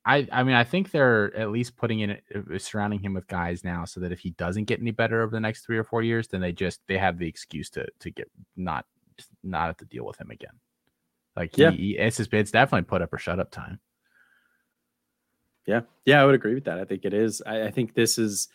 I 0.07 0.27
I 0.31 0.45
mean 0.45 0.55
I 0.55 0.65
think 0.65 0.93
they're 0.93 1.37
at 1.37 1.51
least 1.51 1.77
putting 1.77 2.01
in 2.01 2.13
uh, 2.13 2.59
surrounding 2.59 3.01
him 3.01 3.13
with 3.13 3.27
guys 3.27 3.65
now 3.65 3.85
so 3.85 4.01
that 4.01 4.13
if 4.13 4.21
he 4.21 4.31
doesn't 4.31 4.65
get 4.65 4.81
any 4.81 4.93
better 4.93 5.21
over 5.21 5.33
the 5.33 5.41
next 5.41 5.67
three 5.67 5.77
or 5.77 5.85
four 5.85 6.03
years, 6.03 6.29
then 6.29 6.41
they 6.41 6.53
just 6.53 6.81
they 6.87 6.97
have 6.97 7.19
the 7.19 7.27
excuse 7.27 7.69
to 7.71 7.87
to 7.99 8.11
get 8.11 8.31
not 8.57 8.87
not 9.43 9.67
have 9.67 9.77
to 9.79 9.85
deal 9.85 10.07
with 10.07 10.19
him 10.21 10.31
again. 10.31 10.53
Like 11.35 11.59
yeah. 11.59 11.71
he, 11.71 11.99
it's 11.99 12.17
just, 12.17 12.33
it's 12.33 12.51
definitely 12.51 12.87
put 12.87 13.03
up 13.03 13.13
or 13.13 13.19
shut 13.19 13.41
up 13.41 13.51
time. 13.51 13.81
Yeah, 15.67 15.81
yeah, 16.05 16.23
I 16.23 16.25
would 16.25 16.37
agree 16.37 16.55
with 16.55 16.65
that. 16.65 16.79
I 16.79 16.85
think 16.85 17.05
it 17.05 17.13
is. 17.13 17.43
I, 17.45 17.65
I 17.65 17.71
think 17.73 17.95
this 17.95 18.17
is 18.17 18.49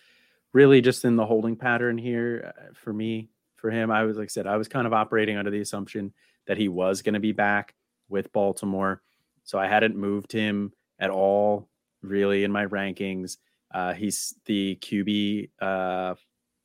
really 0.53 0.79
just 0.79 1.03
in 1.03 1.17
the 1.17 1.25
holding 1.25 1.57
pattern 1.57 1.97
here 1.97 2.53
uh, 2.57 2.73
for 2.73 2.93
me. 2.93 3.29
For 3.57 3.69
him, 3.69 3.91
I 3.91 4.03
was 4.03 4.17
like 4.17 4.25
I 4.25 4.27
said, 4.27 4.47
I 4.47 4.57
was 4.57 4.67
kind 4.67 4.87
of 4.87 4.93
operating 4.93 5.37
under 5.37 5.51
the 5.51 5.61
assumption 5.61 6.13
that 6.47 6.57
he 6.57 6.67
was 6.67 7.03
going 7.03 7.13
to 7.13 7.19
be 7.19 7.33
back 7.33 7.75
with 8.09 8.31
Baltimore, 8.31 9.03
so 9.43 9.59
I 9.59 9.67
hadn't 9.67 9.95
moved 9.95 10.31
him 10.31 10.71
at 11.01 11.09
all, 11.09 11.67
really, 12.01 12.45
in 12.45 12.51
my 12.51 12.65
rankings. 12.65 13.37
Uh, 13.73 13.93
he's 13.93 14.35
the 14.45 14.77
QB 14.81 15.49
uh, 15.61 16.15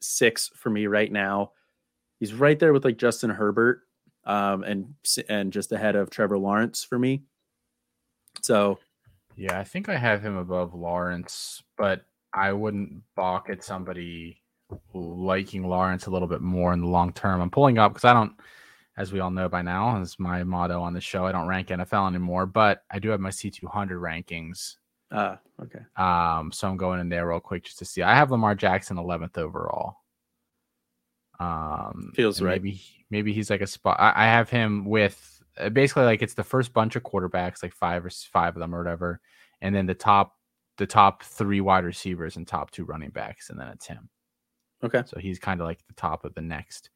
six 0.01 0.51
for 0.55 0.71
me 0.71 0.87
right 0.87 1.11
now. 1.11 1.53
He's 2.21 2.35
right 2.35 2.59
there 2.59 2.73
with 2.73 2.85
like 2.85 2.99
Justin 2.99 3.31
Herbert 3.31 3.83
um, 4.25 4.63
and 4.63 4.95
and 5.29 5.53
just 5.53 5.73
ahead 5.73 5.97
of 5.97 6.11
Trevor 6.11 6.39
Lawrence 6.39 6.85
for 6.85 6.99
me. 6.99 7.23
So, 8.43 8.79
yeah, 9.37 9.59
I 9.59 9.65
think 9.65 9.89
I 9.89 9.97
have 9.97 10.23
him 10.23 10.37
above 10.37 10.75
Lawrence, 10.75 11.63
but 11.77 12.05
I 12.33 12.53
wouldn't 12.53 13.03
balk 13.15 13.49
at 13.51 13.65
somebody 13.65 14.43
liking 14.93 15.69
Lawrence 15.69 16.07
a 16.07 16.11
little 16.11 16.29
bit 16.29 16.43
more 16.43 16.73
in 16.73 16.81
the 16.81 16.87
long 16.87 17.13
term. 17.13 17.41
I'm 17.41 17.51
pulling 17.51 17.79
up 17.79 17.93
because 17.93 18.05
I 18.05 18.13
don't, 18.13 18.33
as 18.97 19.13
we 19.13 19.21
all 19.21 19.31
know 19.31 19.49
by 19.49 19.63
now, 19.63 20.01
is 20.01 20.19
my 20.19 20.43
motto 20.43 20.81
on 20.81 20.95
the 20.95 21.01
show. 21.01 21.27
I 21.27 21.33
don't 21.33 21.47
rank 21.47 21.69
NFL 21.69 22.09
anymore, 22.09 22.47
but 22.47 22.83
I 22.91 22.99
do 22.99 23.11
have 23.11 23.21
my 23.21 23.31
C200 23.31 23.63
rankings. 23.91 24.77
Ah, 25.13 25.39
uh, 25.61 25.65
okay. 25.65 25.81
Um, 25.97 26.51
so 26.51 26.69
I'm 26.69 26.77
going 26.77 27.01
in 27.01 27.09
there 27.09 27.29
real 27.29 27.41
quick 27.41 27.65
just 27.65 27.79
to 27.79 27.85
see. 27.85 28.03
I 28.03 28.15
have 28.15 28.31
Lamar 28.31 28.55
Jackson 28.55 28.97
11th 28.97 29.39
overall. 29.39 29.99
Um, 31.39 32.13
feels 32.15 32.41
right. 32.41 32.63
Maybe 32.63 32.81
maybe 33.11 33.33
he's 33.33 33.51
like 33.51 33.61
a 33.61 33.67
spot. 33.67 33.97
I, 34.01 34.13
I 34.17 34.25
have 34.25 34.49
him 34.49 34.85
with 34.87 35.43
uh, 35.59 35.69
basically 35.69 36.05
like 36.05 36.23
it's 36.23 36.35
the 36.35 36.43
first 36.43 36.73
bunch 36.73 36.97
of 36.97 37.03
quarterbacks, 37.03 37.63
like 37.63 37.75
five 37.75 38.05
or 38.05 38.11
five 38.11 38.57
of 38.57 38.61
them 38.61 38.75
or 38.75 38.79
whatever, 38.79 39.21
and 39.61 39.75
then 39.75 39.87
the 39.87 39.95
top 39.95 40.35
the 40.79 40.87
top 40.87 41.23
three 41.23 41.61
wide 41.61 41.85
receivers 41.85 42.37
and 42.37 42.47
top 42.47 42.71
two 42.71 42.85
running 42.85 43.11
backs, 43.11 43.51
and 43.51 43.61
then 43.61 43.69
it's 43.69 43.87
him. 43.87 44.09
Okay. 44.83 45.03
So 45.07 45.19
he's 45.19 45.39
kind 45.39 45.61
of 45.61 45.67
like 45.67 45.87
the 45.87 45.95
top 45.95 46.25
of 46.25 46.35
the 46.35 46.43
next 46.43 46.91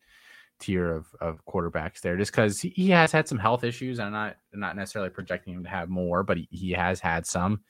tier 0.60 0.92
of, 0.92 1.06
of 1.20 1.44
quarterbacks 1.46 2.00
there, 2.00 2.16
just 2.16 2.30
because 2.30 2.60
he, 2.60 2.68
he 2.70 2.90
has 2.90 3.10
had 3.10 3.26
some 3.26 3.38
health 3.38 3.64
issues. 3.64 3.98
I'm 3.98 4.12
not 4.12 4.36
not 4.52 4.76
necessarily 4.76 5.10
projecting 5.10 5.54
him 5.54 5.64
to 5.64 5.70
have 5.70 5.88
more, 5.88 6.22
but 6.22 6.36
he, 6.36 6.48
he 6.50 6.70
has 6.72 7.00
had 7.00 7.26
some. 7.26 7.60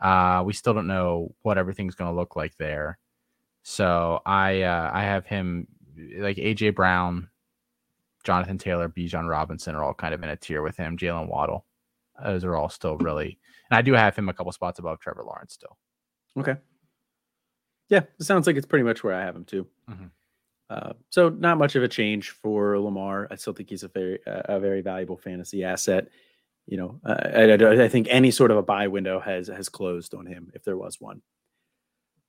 Uh, 0.00 0.42
we 0.44 0.52
still 0.52 0.74
don't 0.74 0.86
know 0.86 1.34
what 1.42 1.58
everything's 1.58 1.94
going 1.94 2.10
to 2.10 2.16
look 2.16 2.36
like 2.36 2.56
there. 2.58 2.98
So 3.62 4.20
I 4.24 4.62
uh, 4.62 4.90
I 4.92 5.02
have 5.02 5.26
him 5.26 5.66
like 6.18 6.36
AJ 6.36 6.74
Brown, 6.74 7.28
Jonathan 8.22 8.58
Taylor, 8.58 8.88
Bijan 8.88 9.28
Robinson 9.28 9.74
are 9.74 9.82
all 9.82 9.94
kind 9.94 10.14
of 10.14 10.22
in 10.22 10.28
a 10.28 10.36
tier 10.36 10.62
with 10.62 10.76
him. 10.76 10.96
Jalen 10.96 11.28
Waddle, 11.28 11.64
those 12.22 12.44
are 12.44 12.54
all 12.54 12.68
still 12.68 12.96
really, 12.98 13.38
and 13.70 13.76
I 13.76 13.82
do 13.82 13.94
have 13.94 14.14
him 14.14 14.28
a 14.28 14.32
couple 14.34 14.52
spots 14.52 14.78
above 14.78 15.00
Trevor 15.00 15.24
Lawrence 15.24 15.54
still. 15.54 15.76
Okay. 16.38 16.56
Yeah, 17.88 18.02
it 18.18 18.24
sounds 18.24 18.46
like 18.46 18.56
it's 18.56 18.66
pretty 18.66 18.84
much 18.84 19.02
where 19.02 19.14
I 19.14 19.22
have 19.22 19.36
him 19.36 19.44
too. 19.44 19.66
Mm-hmm. 19.90 20.06
Uh, 20.68 20.92
so 21.10 21.28
not 21.28 21.58
much 21.58 21.76
of 21.76 21.82
a 21.82 21.88
change 21.88 22.30
for 22.30 22.78
Lamar. 22.78 23.28
I 23.30 23.36
still 23.36 23.52
think 23.52 23.70
he's 23.70 23.84
a 23.84 23.88
very 23.88 24.18
a 24.26 24.58
very 24.58 24.80
valuable 24.80 25.16
fantasy 25.16 25.62
asset. 25.62 26.08
You 26.66 26.76
know, 26.76 27.00
uh, 27.04 27.14
I, 27.14 27.84
I 27.84 27.88
think 27.88 28.08
any 28.10 28.32
sort 28.32 28.50
of 28.50 28.56
a 28.56 28.62
buy 28.62 28.88
window 28.88 29.20
has 29.20 29.46
has 29.48 29.68
closed 29.68 30.14
on 30.14 30.26
him 30.26 30.50
if 30.54 30.64
there 30.64 30.76
was 30.76 31.00
one. 31.00 31.22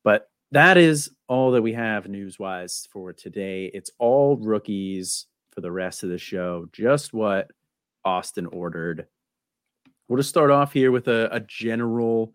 But 0.03 0.29
that 0.51 0.77
is 0.77 1.09
all 1.27 1.51
that 1.51 1.61
we 1.61 1.73
have 1.73 2.07
news 2.07 2.37
wise 2.37 2.87
for 2.91 3.11
today. 3.11 3.71
It's 3.73 3.91
all 3.97 4.37
rookies 4.37 5.25
for 5.51 5.61
the 5.61 5.71
rest 5.71 6.03
of 6.03 6.09
the 6.09 6.19
show. 6.19 6.67
Just 6.71 7.13
what 7.13 7.49
Austin 8.05 8.45
ordered. 8.45 9.07
We'll 10.07 10.17
just 10.17 10.29
start 10.29 10.51
off 10.51 10.71
here 10.71 10.91
with 10.91 11.07
a, 11.07 11.27
a 11.31 11.39
general 11.41 12.33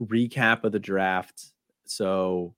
recap 0.00 0.64
of 0.64 0.72
the 0.72 0.78
draft. 0.78 1.52
So 1.84 2.54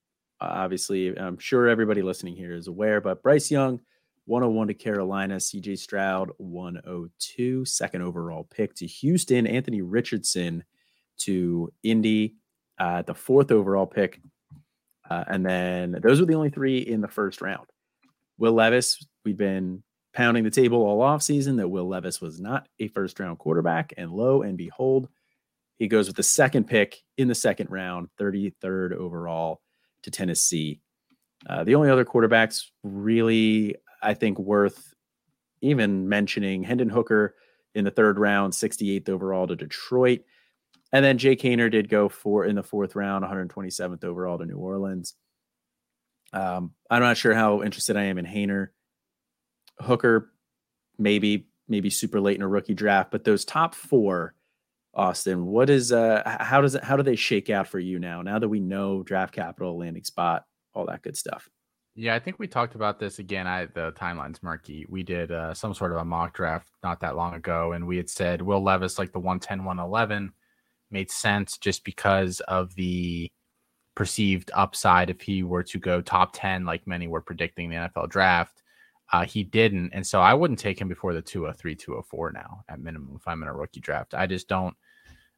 obviously, 0.51 1.17
I'm 1.19 1.39
sure 1.39 1.69
everybody 1.69 2.03
listening 2.03 2.37
here 2.37 2.55
is 2.55 2.69
aware, 2.69 3.01
but 3.01 3.23
Bryce 3.23 3.51
Young, 3.51 3.81
101 4.27 4.69
to 4.69 4.75
Carolina, 4.75 5.37
CJ 5.37 5.79
Stroud, 5.79 6.31
102, 6.39 7.65
second 7.65 8.03
overall 8.03 8.45
pick 8.45 8.75
to 8.77 8.87
Houston, 8.87 9.47
Anthony 9.47 9.83
Richardson 9.83 10.65
to 11.19 11.73
Indy, 11.83 12.37
uh, 12.79 13.03
the 13.03 13.15
fourth 13.15 13.51
overall 13.51 13.87
pick. 13.87 14.21
Uh, 15.09 15.25
and 15.27 15.45
then 15.45 15.99
those 16.03 16.21
were 16.21 16.27
the 16.27 16.35
only 16.35 16.51
three 16.51 16.79
in 16.79 17.01
the 17.01 17.09
first 17.09 17.41
round. 17.41 17.67
Will 18.39 18.53
Levis, 18.53 19.05
we've 19.25 19.37
been 19.37 19.83
pounding 20.15 20.45
the 20.45 20.51
table 20.51 20.83
all 20.83 21.03
off 21.03 21.23
season 21.23 21.57
that 21.57 21.69
Will 21.69 21.89
Levis 21.89 22.21
was 22.21 22.41
not 22.41 22.69
a 22.79 22.89
first 22.89 23.19
round 23.19 23.39
quarterback. 23.39 23.93
And 23.97 24.13
lo 24.13 24.43
and 24.43 24.57
behold, 24.57 25.09
he 25.79 25.89
goes 25.89 26.07
with 26.07 26.17
the 26.17 26.23
second 26.23 26.65
pick 26.65 27.03
in 27.17 27.29
the 27.29 27.35
second 27.35 27.71
round, 27.71 28.09
33rd 28.21 28.93
overall 28.93 29.61
to 30.03 30.11
Tennessee. 30.11 30.81
Uh, 31.49 31.65
the 31.65 31.75
only 31.75 31.91
other 31.91 32.05
quarterbacks 32.05 32.67
really, 32.83 33.77
I 34.03 34.15
think, 34.15 34.39
worth 34.39 34.95
even 35.61 36.09
mentioning 36.09 36.63
Hendon 36.63 36.89
Hooker 36.89 37.35
in 37.75 37.85
the 37.85 37.91
third 37.91 38.19
round, 38.19 38.53
68th 38.53 39.09
overall 39.09 39.47
to 39.47 39.57
Detroit. 39.57 40.21
And 40.93 41.05
then 41.05 41.19
Jake 41.19 41.41
Haener 41.41 41.71
did 41.71 41.89
go 41.89 42.09
for 42.09 42.45
in 42.45 42.55
the 42.55 42.63
fourth 42.63 42.95
round, 42.95 43.25
127th 43.25 44.05
overall 44.05 44.39
to 44.39 44.45
New 44.45 44.59
Orleans. 44.59 45.15
Um, 46.33 46.73
I'm 46.91 47.03
not 47.03 47.17
sure 47.17 47.35
how 47.35 47.63
interested 47.63 47.97
I 47.97 48.05
am 48.05 48.19
in 48.19 48.27
Haener. 48.27 48.69
Hooker, 49.81 50.31
maybe, 50.99 51.49
maybe 51.67 51.91
super 51.91 52.21
late 52.21 52.37
in 52.37 52.43
a 52.43 52.49
rookie 52.49 52.75
draft, 52.75 53.11
but 53.11 53.25
those 53.25 53.45
top 53.45 53.75
four 53.75 54.35
Austin, 54.95 55.47
what 55.47 55.71
is 55.71 55.93
uh 55.93 56.23
how 56.41 56.61
does 56.61 56.75
it 56.75 56.85
how 56.85 56.97
do 56.97 57.03
they 57.03 57.17
shake 57.17 57.51
out 57.51 57.69
for 57.69 57.79
you 57.79 57.99
now? 57.99 58.23
Now 58.23 58.39
that 58.39 58.49
we 58.49 58.61
know 58.61 59.03
draft 59.03 59.35
capital, 59.35 59.79
landing 59.79 60.05
spot, 60.05 60.45
all 60.75 60.87
that 60.87 61.03
good 61.03 61.17
stuff. 61.17 61.49
Yeah, 61.95 62.15
I 62.15 62.19
think 62.19 62.39
we 62.39 62.47
talked 62.47 62.75
about 62.75 62.99
this 62.99 63.19
again 63.19 63.47
I 63.47 63.67
the 63.67 63.93
timelines 63.93 64.43
murky. 64.43 64.87
We 64.89 65.03
did 65.03 65.31
uh, 65.31 65.55
some 65.55 65.75
sort 65.75 65.93
of 65.93 65.99
a 65.99 66.05
mock 66.05 66.35
draft 66.35 66.69
not 66.83 67.01
that 67.01 67.17
long 67.17 67.35
ago, 67.35 67.73
and 67.73 67.87
we 67.87 67.97
had 67.97 68.09
said 68.11 68.43
Will 68.43 68.63
Levis 68.63 68.99
like 68.99 69.13
the 69.13 69.19
110, 69.19 69.65
111 69.65 70.33
made 70.91 71.11
sense 71.11 71.59
just 71.59 71.85
because 71.85 72.41
of 72.41 72.75
the 72.75 73.31
perceived 73.95 74.51
upside 74.55 75.11
if 75.11 75.21
he 75.21 75.43
were 75.43 75.63
to 75.63 75.79
go 75.79 76.01
top 76.01 76.31
10, 76.35 76.65
like 76.65 76.87
many 76.87 77.09
were 77.09 77.21
predicting 77.21 77.69
the 77.69 77.77
NFL 77.77 78.09
draft. 78.09 78.62
Uh, 79.13 79.27
he 79.27 79.45
didn't. 79.45 79.91
And 79.93 80.07
so 80.07 80.21
I 80.21 80.33
wouldn't 80.33 80.59
take 80.59 80.81
him 80.81 80.89
before 80.89 81.13
the 81.13 81.21
203, 81.21 81.75
204 81.75 82.33
now 82.33 82.65
at 82.69 82.81
minimum 82.81 83.15
if 83.17 83.29
I'm 83.29 83.43
in 83.43 83.49
a 83.49 83.55
rookie 83.55 83.81
draft. 83.81 84.15
I 84.15 84.27
just 84.27 84.49
don't. 84.49 84.75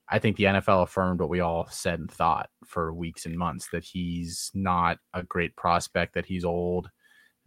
I 0.09 0.19
think 0.19 0.37
the 0.37 0.45
NFL 0.45 0.83
affirmed 0.83 1.21
what 1.21 1.31
we 1.31 1.41
all 1.41 1.67
said 1.71 1.99
and 1.99 2.11
thought 2.11 2.51
for 2.65 2.93
weeks 2.93 3.25
and 3.27 3.37
months 3.37 3.69
that 3.73 3.83
he's 3.83 4.51
not 4.55 4.99
a 5.15 5.23
great 5.23 5.57
prospect, 5.57 6.15
that 6.15 6.27
he's 6.27 6.45
old, 6.45 6.91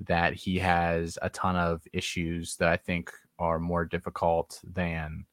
that 0.08 0.34
he 0.34 0.58
has 0.58 1.20
a 1.22 1.30
ton 1.30 1.56
of 1.56 1.84
issues 1.94 2.56
that 2.58 2.68
I 2.68 2.78
think 2.78 3.12
are 3.38 3.60
more 3.60 3.86
difficult 3.86 4.60
than 4.64 5.26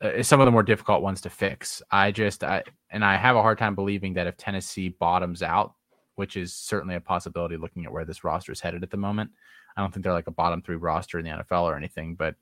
uh, 0.00 0.22
some 0.22 0.40
of 0.40 0.46
the 0.46 0.50
more 0.50 0.62
difficult 0.62 1.02
ones 1.02 1.20
to 1.20 1.30
fix. 1.30 1.82
I 1.90 2.10
just, 2.10 2.42
I, 2.42 2.62
and 2.90 3.04
I 3.04 3.16
have 3.16 3.36
a 3.36 3.42
hard 3.42 3.58
time 3.58 3.74
believing 3.74 4.14
that 4.14 4.26
if 4.26 4.38
Tennessee 4.38 4.88
bottoms 4.88 5.42
out, 5.42 5.74
which 6.14 6.36
is 6.36 6.54
certainly 6.54 6.94
a 6.94 7.00
possibility 7.00 7.56
looking 7.56 7.84
at 7.84 7.92
where 7.92 8.04
this 8.04 8.24
roster 8.24 8.52
is 8.52 8.60
headed 8.60 8.82
at 8.82 8.90
the 8.90 8.96
moment, 8.96 9.30
I 9.76 9.80
don't 9.80 9.92
think 9.92 10.04
they're 10.04 10.12
like 10.12 10.26
a 10.26 10.32
bottom 10.32 10.62
three 10.62 10.76
roster 10.76 11.18
in 11.18 11.24
the 11.24 11.30
NFL 11.30 11.62
or 11.62 11.76
anything, 11.76 12.14
but 12.14 12.34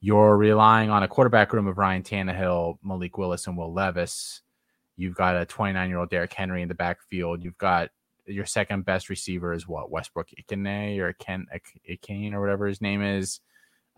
you're 0.00 0.36
relying 0.36 0.90
on 0.90 1.02
a 1.02 1.08
quarterback 1.08 1.52
room 1.52 1.66
of 1.66 1.78
Ryan 1.78 2.02
Tannehill, 2.02 2.78
Malik 2.82 3.16
Willis, 3.16 3.46
and 3.46 3.56
Will 3.56 3.72
Levis. 3.72 4.42
You've 4.96 5.14
got 5.14 5.36
a 5.36 5.46
29 5.46 5.88
year 5.88 5.98
old 5.98 6.10
Derrick 6.10 6.32
Henry 6.32 6.62
in 6.62 6.68
the 6.68 6.74
backfield. 6.74 7.42
You've 7.42 7.58
got 7.58 7.90
your 8.26 8.46
second 8.46 8.84
best 8.84 9.08
receiver 9.08 9.52
is 9.52 9.66
what 9.68 9.90
Westbrook 9.90 10.28
Ikene 10.38 10.98
or 10.98 11.12
Ken 11.14 11.46
Ikane 11.88 12.32
or 12.32 12.40
whatever 12.40 12.66
his 12.66 12.80
name 12.80 13.02
is, 13.02 13.40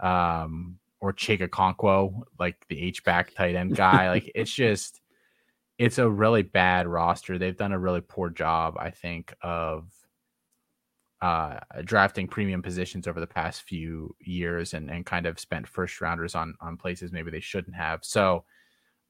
um, 0.01 0.79
or 1.01 1.13
Chig 1.13 1.41
Okonkwo, 1.41 2.23
like 2.39 2.57
the 2.69 2.81
H 2.81 3.05
back 3.05 3.35
tight 3.35 3.55
end 3.55 3.77
guy. 3.77 4.09
like 4.11 4.31
it's 4.35 4.53
just, 4.53 5.01
it's 5.79 5.99
a 5.99 6.09
really 6.09 6.43
bad 6.43 6.87
roster. 6.87 7.39
They've 7.39 7.57
done 7.57 7.73
a 7.73 7.79
really 7.79 8.01
poor 8.01 8.31
job, 8.31 8.77
I 8.79 8.91
think, 8.91 9.35
of 9.43 9.93
uh, 11.21 11.59
drafting 11.85 12.29
premium 12.29 12.63
positions 12.63 13.07
over 13.07 13.21
the 13.21 13.27
past 13.27 13.63
few 13.63 14.15
years 14.21 14.75
and, 14.75 14.91
and 14.91 15.05
kind 15.05 15.27
of 15.27 15.41
spent 15.41 15.67
first 15.67 16.01
rounders 16.01 16.35
on 16.35 16.55
on 16.61 16.77
places 16.77 17.13
maybe 17.13 17.31
they 17.31 17.41
shouldn't 17.41 17.77
have. 17.77 18.01
So 18.05 18.45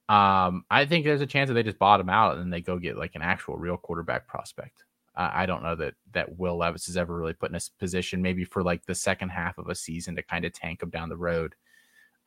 um, 0.09 0.65
I 0.71 0.87
think 0.87 1.05
there's 1.05 1.21
a 1.21 1.27
chance 1.27 1.49
that 1.49 1.55
they 1.55 1.65
just 1.65 1.79
bottom 1.79 2.09
out 2.09 2.39
and 2.39 2.53
they 2.53 2.61
go 2.61 2.79
get 2.79 2.97
like 2.97 3.17
an 3.17 3.23
actual 3.23 3.57
real 3.57 3.77
quarterback 3.77 4.29
prospect. 4.29 4.85
I 5.19 5.47
don't 5.47 5.63
know 5.63 5.75
that 5.77 5.95
that 6.13 6.37
Will 6.37 6.59
Levis 6.59 6.91
is 6.91 6.97
ever 6.99 7.17
really 7.17 7.33
put 7.33 7.51
in 7.51 7.57
a 7.57 7.61
position 7.79 8.21
maybe 8.21 8.45
for 8.45 8.63
like 8.63 8.85
the 8.85 8.95
second 8.95 9.31
half 9.31 9.57
of 9.57 9.71
a 9.71 9.75
season 9.75 10.15
to 10.17 10.23
kind 10.23 10.45
of 10.45 10.53
tank 10.53 10.83
him 10.83 10.91
down 10.91 11.09
the 11.09 11.17
road. 11.17 11.55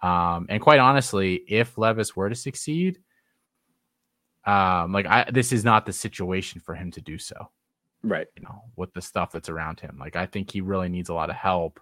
Um, 0.02 0.48
and 0.50 0.60
quite 0.60 0.80
honestly, 0.80 1.44
if 1.48 1.78
Levis 1.78 2.16
were 2.16 2.30
to 2.30 2.36
succeed, 2.36 2.98
um, 4.50 4.92
like 4.92 5.06
I, 5.06 5.30
this 5.32 5.54
is 5.54 5.64
not 5.64 5.86
the 5.86 5.94
situation 5.94 6.60
for 6.60 6.74
him 6.74 6.90
to 6.92 7.02
do 7.02 7.20
so. 7.20 7.50
Right. 8.02 8.28
You 8.36 8.44
know 8.44 8.64
with 8.76 8.94
the 8.94 9.02
stuff 9.02 9.32
that's 9.32 9.50
around 9.50 9.80
him. 9.80 9.98
Like 10.00 10.16
i 10.16 10.26
think 10.26 10.50
he 10.52 10.62
really 10.62 10.90
needs 10.90 11.10
a 11.10 11.14
lot 11.14 11.30
of 11.30 11.36
help 11.36 11.80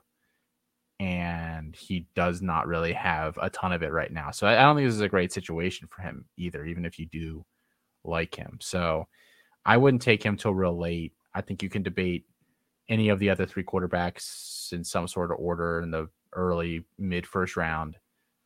and 0.99 1.75
he 1.75 2.07
does 2.15 2.41
not 2.41 2.67
really 2.67 2.91
have 2.91 3.37
a 3.41 3.49
ton 3.51 3.71
of 3.71 3.83
it 3.83 3.91
right 3.91 4.11
now. 4.11 4.31
So 4.31 4.47
i, 4.47 4.59
I 4.59 4.63
don't 4.63 4.75
think 4.75 4.87
this 4.87 4.95
is 4.95 5.01
a 5.01 5.09
great 5.09 5.31
situation 5.31 5.87
for 5.87 6.01
him 6.01 6.25
either 6.37 6.65
even 6.65 6.85
if 6.85 6.99
you 6.99 7.05
do 7.05 7.45
like 8.03 8.35
him. 8.35 8.57
So 8.61 9.07
i 9.65 9.77
wouldn't 9.77 10.01
take 10.01 10.23
him 10.23 10.35
till 10.35 10.53
real 10.53 10.77
late. 10.77 11.13
I 11.33 11.41
think 11.41 11.63
you 11.63 11.69
can 11.69 11.83
debate 11.83 12.25
any 12.89 13.09
of 13.09 13.19
the 13.19 13.29
other 13.29 13.45
three 13.45 13.63
quarterbacks 13.63 14.73
in 14.73 14.83
some 14.83 15.07
sort 15.07 15.31
of 15.31 15.37
order 15.39 15.81
in 15.81 15.91
the 15.91 16.09
early 16.33 16.85
mid 16.97 17.25
first 17.25 17.55
round 17.55 17.97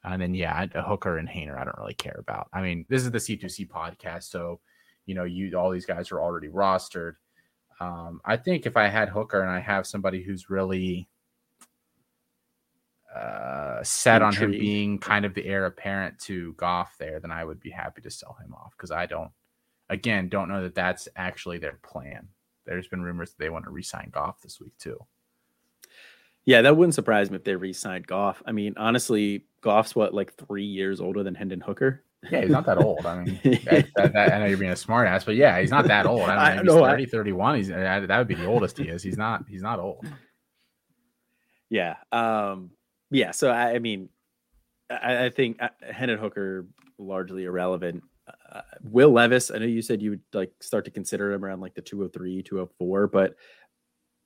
and 0.04 0.22
then 0.22 0.34
yeah 0.34 0.66
a 0.74 0.82
hooker 0.82 1.18
and 1.18 1.30
Haener 1.30 1.60
i 1.60 1.64
don't 1.64 1.78
really 1.78 1.94
care 1.94 2.18
about 2.20 2.48
i 2.54 2.62
mean 2.62 2.86
this 2.90 3.04
is 3.04 3.12
the 3.12 3.18
c2c 3.18 3.68
podcast 3.68 4.24
so 4.24 4.60
you 5.06 5.16
know 5.16 5.24
you 5.24 5.56
all 5.58 5.70
these 5.70 5.86
guys 5.86 6.12
are 6.12 6.20
already 6.20 6.48
rostered 6.48 7.14
um, 7.82 8.22
I 8.24 8.38
think 8.38 8.68
if 8.68 8.78
I 8.78 8.88
had 8.88 9.10
Hooker 9.10 9.42
and 9.42 9.50
I 9.50 9.60
have 9.60 9.88
somebody 9.88 10.22
who's 10.22 10.52
really 10.52 11.10
uh, 13.14 13.82
set 13.82 14.22
on 14.22 14.36
him 14.36 14.52
being 14.52 15.00
kind 15.00 15.26
of 15.26 15.34
the 15.34 15.44
heir 15.48 15.66
apparent 15.66 16.20
to 16.20 16.54
Goff 16.54 16.96
there, 17.00 17.20
then 17.20 17.32
I 17.32 17.44
would 17.44 17.60
be 17.60 17.72
happy 17.72 18.02
to 18.02 18.12
sell 18.12 18.38
him 18.40 18.54
off 18.54 18.74
because 18.78 18.92
I 18.92 19.08
don't, 19.08 19.32
again, 19.90 20.30
don't 20.30 20.48
know 20.48 20.62
that 20.62 20.76
that's 20.76 21.08
actually 21.16 21.58
their 21.58 21.80
plan. 21.82 22.28
There's 22.68 22.88
been 22.88 23.02
rumors 23.02 23.32
that 23.32 23.40
they 23.40 23.50
want 23.50 23.66
to 23.66 23.72
re-sign 23.72 24.12
Goff 24.12 24.42
this 24.42 24.62
week 24.62 24.78
too. 24.78 25.00
Yeah, 26.46 26.62
that 26.62 26.78
wouldn't 26.78 26.94
surprise 26.94 27.32
me 27.32 27.38
if 27.38 27.44
they 27.44 27.56
re-signed 27.56 28.06
Goff. 28.06 28.44
I 28.46 28.52
mean, 28.52 28.76
honestly, 28.78 29.46
Goff's 29.62 29.96
what 29.96 30.14
like 30.14 30.34
three 30.34 30.66
years 30.66 31.02
older 31.02 31.24
than 31.24 31.36
Hendon 31.36 31.62
Hooker. 31.62 32.04
Yeah, 32.30 32.42
he's 32.42 32.52
not 32.52 32.66
that 32.68 32.78
old. 32.78 33.06
I 33.06 33.24
mean, 33.24 33.40
that, 33.44 34.32
I 34.34 34.40
know 34.40 34.46
you're 34.46 34.58
being 34.58 34.72
a 34.72 34.76
smart 34.76 35.08
ass, 35.08 35.24
but 35.24 35.36
yeah, 35.36 35.60
he's 35.60 35.72
not 35.72 35.88
that 35.88 36.06
old. 36.06 36.30
I 36.30 36.56
don't 36.56 36.66
know. 36.68 36.84
He's 36.96 37.10
30, 37.10 37.34
31. 37.34 37.56
He's 37.56 37.68
that 37.70 38.10
would 38.10 38.28
be 38.28 38.36
the 38.36 38.46
oldest 38.46 38.78
he 38.78 38.88
is. 38.88 39.02
He's 39.02 39.18
not. 39.18 39.46
He's 39.50 39.64
not 39.64 39.80
old. 39.80 40.06
Yeah. 41.70 41.96
Um. 42.12 42.72
Yeah. 43.10 43.32
So 43.32 43.50
I, 43.50 43.74
I 43.74 43.80
mean, 43.80 44.10
I, 44.90 45.26
I 45.26 45.30
think 45.30 45.62
uh, 45.62 45.70
Hendon 45.82 46.20
Hooker 46.20 46.68
largely 46.98 47.46
irrelevant. 47.46 48.04
Uh, 48.52 48.62
Will 48.84 49.12
Levis, 49.12 49.50
I 49.50 49.58
know 49.58 49.66
you 49.66 49.82
said 49.82 50.02
you 50.02 50.12
would 50.12 50.22
like 50.34 50.52
start 50.62 50.86
to 50.86 50.92
consider 50.92 51.32
him 51.32 51.44
around 51.44 51.62
like 51.62 51.74
the 51.74 51.82
203, 51.82 52.44
204, 52.44 53.08
but 53.08 53.36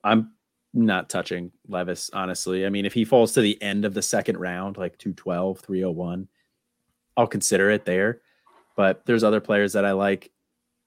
I'm 0.04 0.32
not 0.76 1.08
touching 1.08 1.52
Levis, 1.68 2.10
honestly. 2.12 2.66
I 2.66 2.68
mean, 2.68 2.84
if 2.84 2.92
he 2.92 3.04
falls 3.04 3.32
to 3.32 3.40
the 3.40 3.60
end 3.62 3.84
of 3.84 3.94
the 3.94 4.02
second 4.02 4.36
round, 4.36 4.76
like 4.76 4.98
212, 4.98 5.60
301, 5.60 6.28
I'll 7.16 7.26
consider 7.26 7.70
it 7.70 7.84
there. 7.84 8.20
But 8.76 9.06
there's 9.06 9.24
other 9.24 9.40
players 9.40 9.72
that 9.72 9.86
I 9.86 9.92
like. 9.92 10.30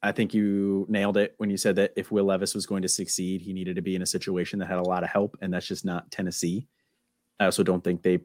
I 0.02 0.12
think 0.12 0.34
you 0.34 0.86
nailed 0.88 1.18
it 1.18 1.34
when 1.38 1.50
you 1.50 1.58
said 1.58 1.76
that 1.78 1.94
if 1.96 2.12
Will 2.12 2.26
Levis 2.26 2.54
was 2.54 2.68
going 2.68 2.84
to 2.84 2.88
succeed, 2.88 3.42
he 3.42 3.52
needed 3.52 3.76
to 3.76 3.82
be 3.82 3.96
in 3.96 4.02
a 4.02 4.06
situation 4.06 4.60
that 4.60 4.68
had 4.68 4.78
a 4.78 4.88
lot 4.88 5.04
of 5.04 5.10
help, 5.10 5.38
and 5.42 5.52
that's 5.52 5.68
just 5.68 5.84
not 5.84 6.12
Tennessee. 6.12 6.68
I 7.40 7.46
also 7.46 7.64
don't 7.64 7.84
think 7.84 8.04
they 8.04 8.20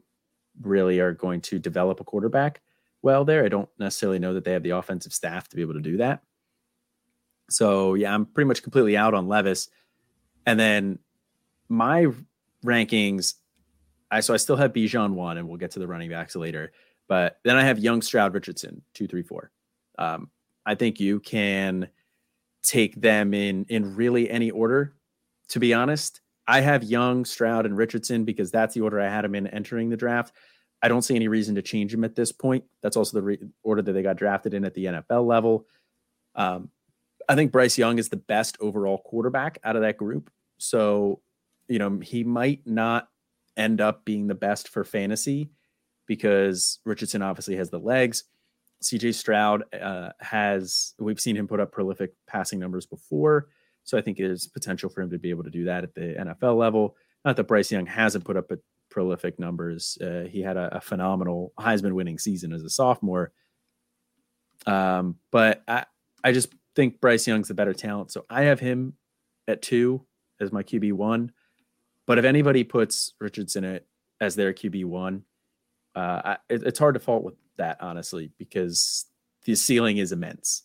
really 0.61 0.99
are 0.99 1.13
going 1.13 1.41
to 1.41 1.59
develop 1.59 1.99
a 1.99 2.05
quarterback 2.05 2.61
well 3.01 3.25
there. 3.25 3.43
I 3.43 3.49
don't 3.49 3.69
necessarily 3.79 4.19
know 4.19 4.35
that 4.35 4.43
they 4.43 4.53
have 4.53 4.63
the 4.63 4.69
offensive 4.71 5.13
staff 5.13 5.47
to 5.49 5.55
be 5.55 5.61
able 5.63 5.73
to 5.73 5.81
do 5.81 5.97
that. 5.97 6.21
So 7.49 7.95
yeah, 7.95 8.13
I'm 8.13 8.25
pretty 8.25 8.47
much 8.47 8.63
completely 8.63 8.95
out 8.95 9.13
on 9.13 9.27
Levis. 9.27 9.69
And 10.45 10.59
then 10.59 10.99
my 11.69 12.07
rankings, 12.63 13.35
I 14.11 14.19
so 14.19 14.33
I 14.33 14.37
still 14.37 14.55
have 14.55 14.73
Bijan 14.73 15.13
one, 15.13 15.37
and 15.37 15.47
we'll 15.47 15.57
get 15.57 15.71
to 15.71 15.79
the 15.79 15.87
running 15.87 16.09
backs 16.09 16.35
later. 16.35 16.71
But 17.07 17.39
then 17.43 17.55
I 17.55 17.63
have 17.63 17.79
Young, 17.79 18.01
Stroud, 18.01 18.33
Richardson, 18.33 18.81
two, 18.93 19.07
three, 19.07 19.23
four. 19.23 19.51
Um, 19.97 20.29
I 20.65 20.75
think 20.75 20.99
you 20.99 21.19
can 21.19 21.89
take 22.63 22.99
them 22.99 23.33
in 23.33 23.65
in 23.69 23.95
really 23.95 24.29
any 24.29 24.51
order. 24.51 24.93
To 25.49 25.59
be 25.59 25.73
honest, 25.73 26.21
I 26.47 26.61
have 26.61 26.83
Young, 26.83 27.25
Stroud, 27.25 27.65
and 27.65 27.77
Richardson 27.77 28.25
because 28.25 28.51
that's 28.51 28.73
the 28.73 28.81
order 28.81 28.99
I 28.99 29.09
had 29.09 29.23
them 29.23 29.35
in 29.35 29.47
entering 29.47 29.89
the 29.89 29.97
draft. 29.97 30.33
I 30.81 30.87
don't 30.87 31.01
see 31.01 31.15
any 31.15 31.27
reason 31.27 31.55
to 31.55 31.61
change 31.61 31.91
them 31.91 32.03
at 32.03 32.15
this 32.15 32.31
point. 32.31 32.63
That's 32.81 32.97
also 32.97 33.17
the 33.17 33.23
re- 33.23 33.39
order 33.63 33.81
that 33.81 33.91
they 33.93 34.03
got 34.03 34.17
drafted 34.17 34.53
in 34.53 34.65
at 34.65 34.73
the 34.73 34.85
NFL 34.85 35.25
level. 35.25 35.65
Um, 36.35 36.69
I 37.27 37.35
think 37.35 37.51
Bryce 37.51 37.77
Young 37.77 37.97
is 37.97 38.09
the 38.09 38.17
best 38.17 38.57
overall 38.59 38.99
quarterback 38.99 39.57
out 39.63 39.75
of 39.75 39.81
that 39.81 39.97
group. 39.97 40.29
So 40.57 41.21
you 41.67 41.79
know, 41.79 41.99
he 41.99 42.23
might 42.23 42.61
not 42.65 43.09
end 43.57 43.81
up 43.81 44.05
being 44.05 44.27
the 44.27 44.35
best 44.35 44.69
for 44.69 44.83
fantasy 44.83 45.49
because 46.07 46.79
Richardson 46.85 47.21
obviously 47.21 47.55
has 47.55 47.69
the 47.69 47.79
legs. 47.79 48.25
CJ 48.83 49.15
Stroud 49.15 49.63
uh, 49.73 50.09
has, 50.19 50.93
we've 50.99 51.19
seen 51.19 51.35
him 51.35 51.47
put 51.47 51.59
up 51.59 51.71
prolific 51.71 52.13
passing 52.27 52.59
numbers 52.59 52.85
before. 52.85 53.47
So 53.83 53.97
I 53.97 54.01
think 54.01 54.17
there's 54.17 54.47
potential 54.47 54.89
for 54.89 55.01
him 55.01 55.11
to 55.11 55.19
be 55.19 55.29
able 55.29 55.43
to 55.43 55.49
do 55.49 55.65
that 55.65 55.83
at 55.83 55.95
the 55.95 56.15
NFL 56.19 56.57
level. 56.57 56.95
Not 57.23 57.37
that 57.37 57.45
Bryce 57.47 57.71
Young 57.71 57.85
hasn't 57.85 58.25
put 58.25 58.37
up 58.37 58.51
prolific 58.89 59.39
numbers. 59.39 59.97
Uh, 60.01 60.25
he 60.29 60.41
had 60.41 60.57
a, 60.57 60.77
a, 60.77 60.81
phenomenal 60.81 61.53
Heisman 61.59 61.93
winning 61.93 62.19
season 62.19 62.53
as 62.53 62.63
a 62.63 62.69
sophomore. 62.69 63.31
Um, 64.65 65.17
but 65.31 65.63
I, 65.67 65.85
I 66.23 66.31
just 66.31 66.53
think 66.75 67.01
Bryce 67.01 67.27
Young's 67.27 67.47
the 67.47 67.53
better 67.53 67.73
talent. 67.73 68.11
So 68.11 68.25
I 68.29 68.43
have 68.43 68.59
him 68.59 68.93
at 69.47 69.61
two 69.61 70.05
as 70.39 70.51
my 70.51 70.63
QB 70.63 70.93
one. 70.93 71.31
But 72.05 72.17
if 72.19 72.25
anybody 72.25 72.63
puts 72.63 73.13
Richardson 73.19 73.63
it 73.63 73.87
as 74.21 74.35
their 74.35 74.53
QB 74.53 74.85
one, 74.85 75.23
uh, 75.95 76.35
it, 76.49 76.63
it's 76.63 76.79
hard 76.79 76.95
to 76.95 76.99
fault 76.99 77.23
with 77.23 77.35
that 77.57 77.77
honestly 77.81 78.31
because 78.37 79.05
the 79.45 79.55
ceiling 79.55 79.97
is 79.97 80.11
immense. 80.11 80.63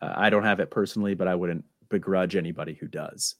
Uh, 0.00 0.12
I 0.14 0.30
don't 0.30 0.44
have 0.44 0.60
it 0.60 0.70
personally, 0.70 1.14
but 1.14 1.28
I 1.28 1.34
wouldn't 1.34 1.64
begrudge 1.88 2.36
anybody 2.36 2.74
who 2.74 2.86
does. 2.86 3.36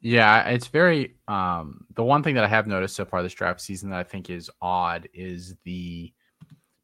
Yeah, 0.00 0.48
it's 0.48 0.66
very 0.66 1.16
um 1.28 1.84
the 1.94 2.04
one 2.04 2.22
thing 2.22 2.34
that 2.36 2.44
I 2.44 2.48
have 2.48 2.66
noticed 2.66 2.96
so 2.96 3.04
far 3.04 3.22
this 3.22 3.34
draft 3.34 3.60
season 3.60 3.90
that 3.90 3.98
I 3.98 4.02
think 4.02 4.30
is 4.30 4.50
odd 4.62 5.08
is 5.12 5.56
the 5.64 6.12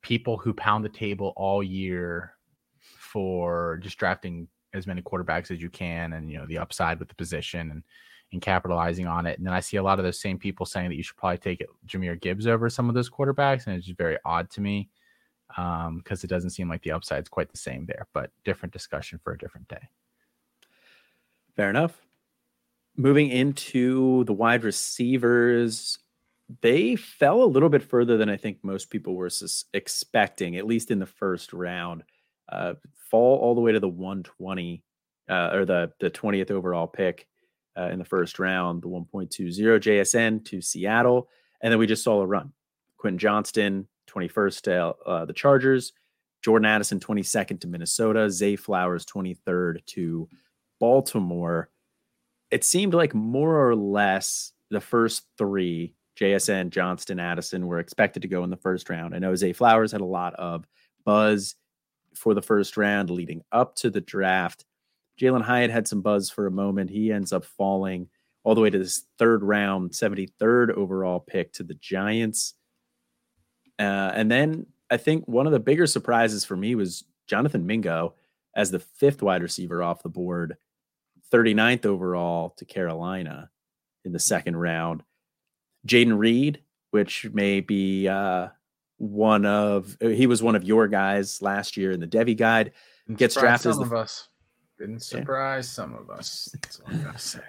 people 0.03 0.37
who 0.37 0.53
pound 0.53 0.85
the 0.85 0.90
table 0.90 1.33
all 1.37 1.62
year 1.62 2.35
for 2.79 3.79
just 3.83 3.97
drafting 3.97 4.49
as 4.75 4.87
many 4.87 5.01
quarterbacks 5.01 5.51
as 5.51 5.62
you 5.62 5.71
can 5.71 6.12
and 6.12 6.31
you 6.31 6.38
know 6.38 6.47
the 6.47 6.59
upside 6.59 6.99
with 6.99 7.09
the 7.09 7.14
position 7.14 7.71
and 7.71 7.83
and 8.33 8.43
capitalizing 8.43 9.07
on 9.07 9.27
it. 9.27 9.39
And 9.39 9.47
then 9.47 9.55
I 9.55 9.61
see 9.61 9.77
a 9.77 9.83
lot 9.83 9.99
of 9.99 10.05
those 10.05 10.21
same 10.21 10.39
people 10.39 10.67
saying 10.67 10.89
that 10.89 10.97
you 10.97 11.03
should 11.03 11.17
probably 11.17 11.39
take 11.39 11.61
it, 11.61 11.69
Jahmyr 11.87 12.21
Gibbs 12.21 12.47
over 12.47 12.69
some 12.69 12.89
of 12.89 12.95
those 12.95 13.11
quarterbacks, 13.11 13.67
and 13.67 13.77
it's 13.77 13.87
just 13.87 13.99
very 13.99 14.19
odd 14.25 14.51
to 14.51 14.61
me 14.61 14.89
because 15.49 15.87
um, 15.87 16.03
it 16.09 16.29
doesn't 16.29 16.51
seem 16.51 16.69
like 16.69 16.83
the 16.83 16.93
upside 16.93 17.23
is 17.23 17.29
quite 17.29 17.51
the 17.51 17.59
same 17.59 17.87
there. 17.87 18.07
But 18.12 18.31
different 18.45 18.73
discussion 18.73 19.21
for 19.23 19.33
a 19.33 19.39
different 19.39 19.69
day. 19.69 19.89
Fair 21.55 21.71
enough. 21.71 21.97
Moving 22.97 23.29
into 23.29 24.25
the 24.25 24.33
wide 24.33 24.65
receivers, 24.65 25.99
they 26.62 26.97
fell 26.97 27.43
a 27.43 27.45
little 27.45 27.69
bit 27.69 27.83
further 27.83 28.17
than 28.17 28.29
I 28.29 28.37
think 28.37 28.59
most 28.62 28.91
people 28.91 29.15
were 29.15 29.31
expecting, 29.75 30.57
at 30.57 30.67
least 30.67 30.91
in 30.91 30.99
the 30.99 31.07
first 31.07 31.53
round. 31.53 32.05
Uh, 32.49 32.75
fall 33.11 33.39
all 33.39 33.55
the 33.55 33.61
way 33.61 33.73
to 33.73 33.81
the 33.81 33.89
120 33.89 34.83
uh, 35.29 35.51
or 35.53 35.65
the 35.65 35.93
the 36.01 36.11
20th 36.11 36.51
overall 36.51 36.87
pick 36.87 37.27
uh, 37.77 37.89
in 37.91 37.99
the 37.99 38.05
first 38.05 38.39
round, 38.39 38.83
the 38.83 38.89
1.20 38.89 39.31
JSN 39.31 40.45
to 40.47 40.61
Seattle. 40.61 41.29
And 41.61 41.73
then 41.73 41.79
we 41.79 41.87
just 41.87 42.05
saw 42.05 42.21
a 42.21 42.27
run. 42.27 42.53
Quentin 42.97 43.19
Johnston, 43.19 43.89
21st 44.09 44.62
to 44.62 44.95
uh, 45.07 45.25
the 45.25 45.33
Chargers. 45.33 45.93
Jordan 46.43 46.67
Addison, 46.67 47.01
22nd 47.01 47.61
to 47.61 47.67
Minnesota. 47.67 48.31
Zay 48.31 48.57
Flowers, 48.57 49.05
23rd 49.07 49.85
to 49.87 50.29
Baltimore. 50.79 51.71
It 52.51 52.65
seemed 52.65 52.95
like 52.95 53.15
more 53.15 53.69
or 53.69 53.75
less 53.75 54.53
the 54.71 54.81
first 54.81 55.25
three, 55.37 55.95
JSN, 56.19 56.71
Johnston, 56.71 57.19
Addison, 57.19 57.67
were 57.67 57.81
expected 57.81 58.23
to 58.23 58.29
go 58.29 58.45
in 58.45 58.51
the 58.51 58.57
first 58.57 58.89
round. 58.89 59.15
I 59.15 59.19
know 59.19 59.35
Zay 59.35 59.53
Flowers 59.53 59.93
had 59.93 60.01
a 60.01 60.07
lot 60.07 60.35
of 60.35 60.65
buzz 61.05 61.57
for 62.15 62.35
the 62.35 62.43
first 62.43 62.77
round 62.77 63.11
leading 63.11 63.43
up 63.53 63.75
to 63.77 63.91
the 63.91 64.01
draft. 64.01 64.65
Jalin 65.20 65.42
Hyatt 65.42 65.70
had 65.70 65.88
some 65.88 66.02
buzz 66.02 66.31
for 66.31 66.46
a 66.46 66.50
moment. 66.50 66.90
He 66.90 67.12
ends 67.12 67.33
up 67.33 67.44
falling 67.44 68.09
all 68.44 68.55
the 68.55 68.61
way 68.61 68.70
to 68.70 68.79
this 68.79 69.05
third 69.18 69.42
round, 69.42 69.90
73rd 69.90 70.70
overall 70.70 71.20
pick 71.20 71.52
to 71.55 71.62
the 71.62 71.74
Giants. 71.74 72.55
Uh, 73.79 74.12
and 74.14 74.31
then 74.31 74.66
I 74.90 74.96
think 74.98 75.26
one 75.26 75.46
of 75.46 75.52
the 75.52 75.59
bigger 75.59 75.87
surprises 75.87 76.44
for 76.44 76.57
me 76.57 76.74
was 76.74 77.05
Jonathan 77.26 77.66
Mingo 77.66 78.14
as 78.55 78.70
the 78.70 78.79
fifth 78.79 79.22
wide 79.22 79.42
receiver 79.42 79.83
off 79.83 80.02
the 80.02 80.09
board, 80.09 80.57
39th 81.33 81.87
overall 81.87 82.50
to 82.59 82.64
Carolina 82.64 83.50
in 84.05 84.12
the 84.12 84.18
second 84.18 84.57
round. 84.57 85.02
Jayden 85.87 86.16
Reed, 86.16 86.62
which 86.90 87.26
may 87.33 87.61
be 87.61 88.09
uh, 88.09 88.48
one 88.98 89.44
of 89.44 89.96
he 90.00 90.26
was 90.26 90.42
one 90.42 90.57
of 90.57 90.64
your 90.64 90.88
guys 90.88 91.42
last 91.42 91.76
year 91.76 91.92
in 91.92 92.00
the 92.00 92.07
Devy 92.07 92.37
guide, 92.37 92.72
gets 93.14 93.35
drafted 93.35 93.70
as 93.70 93.79
the, 93.79 93.85
didn't 94.79 95.01
surprise 95.01 95.67
yeah. 95.67 95.85
some 95.85 95.95
of 95.95 96.11
us. 96.11 96.51
That's 96.53 96.81
all 96.81 96.95
I 96.95 96.99
gotta 96.99 97.19
say. 97.19 97.41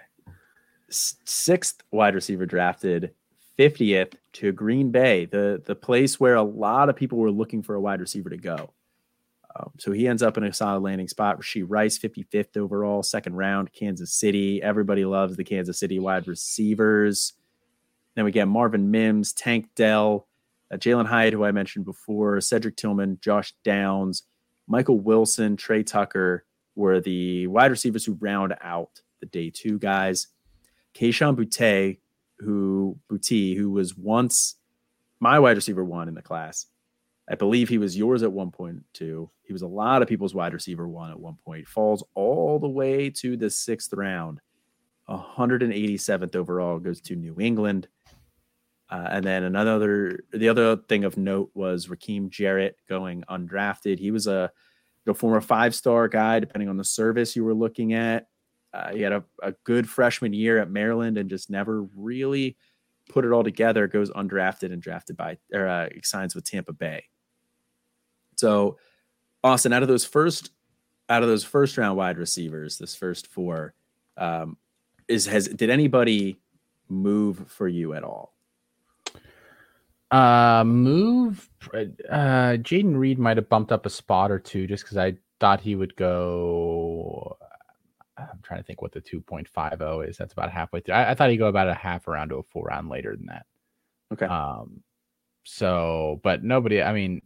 Sixth 0.90 1.84
wide 1.92 2.16
receiver 2.16 2.46
drafted, 2.46 3.13
50th 3.60 4.13
to 4.34 4.52
Green 4.52 4.92
Bay, 4.92 5.26
the 5.26 5.62
the 5.66 5.76
place 5.76 6.20
where 6.20 6.36
a 6.36 6.44
lot 6.44 6.90
of 6.90 6.96
people 6.96 7.18
were 7.18 7.32
looking 7.32 7.63
for 7.63 7.76
a 7.76 7.82
wide 7.82 8.00
receiver 8.00 8.30
to 8.30 8.38
go. 8.38 8.72
Um, 9.56 9.72
so 9.78 9.92
he 9.92 10.08
ends 10.08 10.22
up 10.22 10.38
in 10.38 10.44
a 10.44 10.54
solid 10.54 10.82
landing 10.84 11.08
spot. 11.08 11.40
Rashee 11.40 11.66
Rice, 11.68 11.98
55th 11.98 12.58
overall, 12.58 13.02
second 13.02 13.36
round, 13.36 13.74
Kansas 13.74 14.13
City. 14.13 14.62
Everybody 14.62 15.06
loves 15.06 15.36
the 15.36 15.44
Kansas 15.44 15.80
City 15.80 16.00
wide 16.00 16.28
receivers. 16.28 17.34
Then 18.16 18.26
we 18.26 18.32
get 18.32 18.48
Marvin 18.48 18.92
Mims, 18.92 19.34
Tank 19.34 19.70
Dell, 19.76 20.28
uh, 20.72 20.78
Jalin 20.78 21.06
Hyatt, 21.06 21.34
who 21.34 21.44
I 21.44 21.52
mentioned 21.52 21.86
before, 21.86 22.40
Cedric 22.42 22.76
Tillman, 22.76 23.20
Josh 23.22 23.54
Downs, 23.63 24.24
Michael 24.68 25.00
Wilson, 25.00 25.56
Tre 25.56 25.84
Tucker, 25.84 26.46
were 26.78 27.02
the 27.02 27.48
wide 27.48 27.72
receivers 27.72 28.06
who 28.06 28.13
round 28.22 28.56
out 28.62 29.02
the 29.20 29.26
day 29.26 29.50
two 29.50 29.80
guys. 29.80 30.28
Kayshon 30.94 31.36
Boutte, 31.36 31.98
who 32.40 32.98
Boutte, 33.12 33.58
who 33.58 33.72
was 33.72 33.98
once 33.98 34.56
my 35.20 35.40
wide 35.40 35.58
receiver 35.58 35.84
one 35.84 36.08
in 36.08 36.13
the 36.13 36.22
class. 36.22 36.68
I 37.30 37.36
believe 37.36 37.68
he 37.68 37.80
was 37.80 37.98
yours 37.98 38.24
at 38.24 38.32
one 38.32 38.52
point 38.52 38.84
too. 38.94 39.30
He 39.44 39.54
was 39.54 39.63
a 39.63 39.68
lot 39.68 40.02
of 40.02 40.08
people's 40.08 40.36
wide 40.36 40.54
receiver 40.54 40.88
one 40.88 41.10
at 41.10 41.20
one 41.20 41.38
point. 41.44 41.68
Falls 41.68 42.04
all 42.13 42.60
the 42.60 42.70
way 42.70 43.10
to 43.10 43.36
the 43.36 43.50
sixth 43.50 43.92
round. 43.94 44.40
187th 45.10 46.36
overall 46.36 46.80
goes 46.80 47.02
to 47.02 47.16
New 47.16 47.36
England. 47.40 47.88
Uh, 48.90 49.08
and 49.12 49.26
then 49.26 49.44
another, 49.44 50.20
the 50.32 50.48
other 50.48 50.78
thing 50.78 51.04
of 51.04 51.18
note 51.18 51.50
was 51.54 51.88
Rakim 51.88 52.30
Jarrett 52.30 52.78
going 52.88 53.24
undrafted. 53.30 54.00
He 54.00 54.12
was 54.12 54.28
a 54.28 54.52
know, 55.08 55.13
former 55.13 55.41
five 55.41 55.74
star 55.74 56.08
guy, 56.08 56.39
depending 56.39 56.70
on 56.70 56.78
the 56.78 56.84
service 56.84 57.36
you 57.36 57.43
were 57.43 57.54
looking 57.54 57.93
at. 57.93 58.28
Uh, 58.74 58.93
he 58.93 59.02
had 59.02 59.13
a, 59.13 59.24
a 59.41 59.54
good 59.63 59.89
freshman 59.89 60.34
year 60.34 60.60
at 60.60 60.70
Maryland 60.70 61.17
and 61.17 61.30
just 61.30 61.50
never 61.50 61.84
really 61.96 62.58
put 63.10 63.26
it 63.26 63.32
all 63.32 63.43
together. 63.43 63.88
Goes 63.88 64.12
undrafted 64.12 64.72
and 64.74 64.82
drafted 64.82 65.17
by 65.17 65.38
or 65.54 65.67
uh, 65.67 65.89
signs 66.04 66.36
with 66.36 66.43
Tampa 66.43 66.74
Bay. 66.74 67.06
So, 68.36 68.78
Austin, 69.43 69.74
out 69.74 69.82
of 69.82 69.88
those 69.88 70.06
first 70.06 70.52
out 71.10 71.24
of 71.24 71.30
those 71.30 71.43
first 71.43 71.78
round 71.78 71.98
wide 71.98 72.17
receivers, 72.17 72.78
this 72.78 72.96
first 72.96 73.28
four, 73.28 73.74
um, 74.17 74.58
is 75.08 75.26
has 75.26 75.48
did 75.48 75.70
anybody 75.70 76.39
move 76.89 77.50
for 77.50 77.67
you 77.67 77.93
at 77.93 78.04
all? 78.04 78.37
Uh, 80.12 80.63
move. 80.65 81.50
Uh, 81.74 82.58
Jayden 82.58 82.98
Reed 82.98 83.20
might 83.20 83.38
have 83.38 83.50
bumped 83.50 83.72
up 83.72 83.86
a 83.86 83.89
spot 83.89 84.32
or 84.32 84.39
two 84.39 84.67
just 84.67 84.84
because 84.84 84.98
I 84.98 85.15
thought 85.39 85.62
he 85.62 85.76
would 85.76 85.96
go. 85.96 87.38
I'm 88.17 88.39
trying 88.41 88.60
to 88.60 88.63
think 88.63 88.82
what 88.82 88.93
the 88.93 89.02
2.50 89.02 90.10
is. 90.10 90.17
That's 90.17 90.34
about 90.34 90.52
halfway 90.52 90.80
through. 90.80 90.96
I, 90.96 91.12
I 91.12 91.13
thought 91.13 91.30
he'd 91.30 91.38
go 91.38 91.48
about 91.48 91.70
a 91.70 91.74
half 91.74 92.08
around 92.08 92.30
to 92.30 92.38
a 92.38 92.43
full 92.43 92.63
round 92.63 92.89
later 92.89 93.15
than 93.15 93.28
that. 93.28 93.46
Okay. 94.13 94.26
Um, 94.26 94.82
so, 95.43 96.20
but 96.24 96.43
nobody. 96.43 96.82
I 96.82 96.93
mean, 96.93 97.22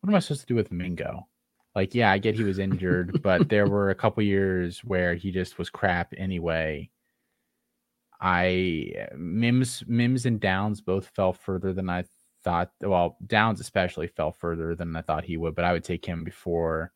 what 0.00 0.10
am 0.10 0.14
I 0.14 0.18
supposed 0.18 0.42
to 0.42 0.46
do 0.46 0.54
with 0.54 0.72
Mingo? 0.72 1.26
Like, 1.74 1.94
yeah, 1.94 2.10
I 2.10 2.18
get 2.18 2.34
he 2.34 2.42
was 2.42 2.58
injured, 2.58 3.22
but 3.22 3.48
there 3.48 3.66
were 3.68 3.90
a 3.90 3.94
couple 3.94 4.22
years 4.22 4.82
where 4.84 5.14
he 5.14 5.30
just 5.30 5.58
was 5.58 5.70
crap 5.70 6.12
anyway. 6.16 6.90
I 8.20 9.08
Mims 9.16 9.82
Mims 9.86 10.26
and 10.26 10.40
Downs 10.40 10.80
both 10.80 11.08
fell 11.08 11.32
further 11.32 11.72
than 11.72 11.90
I 11.90 12.04
thought. 12.42 12.70
Well, 12.80 13.16
Downs 13.26 13.60
especially 13.60 14.06
fell 14.06 14.32
further 14.32 14.74
than 14.74 14.94
I 14.96 15.02
thought 15.02 15.24
he 15.24 15.36
would, 15.36 15.54
but 15.54 15.64
I 15.64 15.72
would 15.72 15.84
take 15.84 16.04
him 16.04 16.24
before 16.24 16.92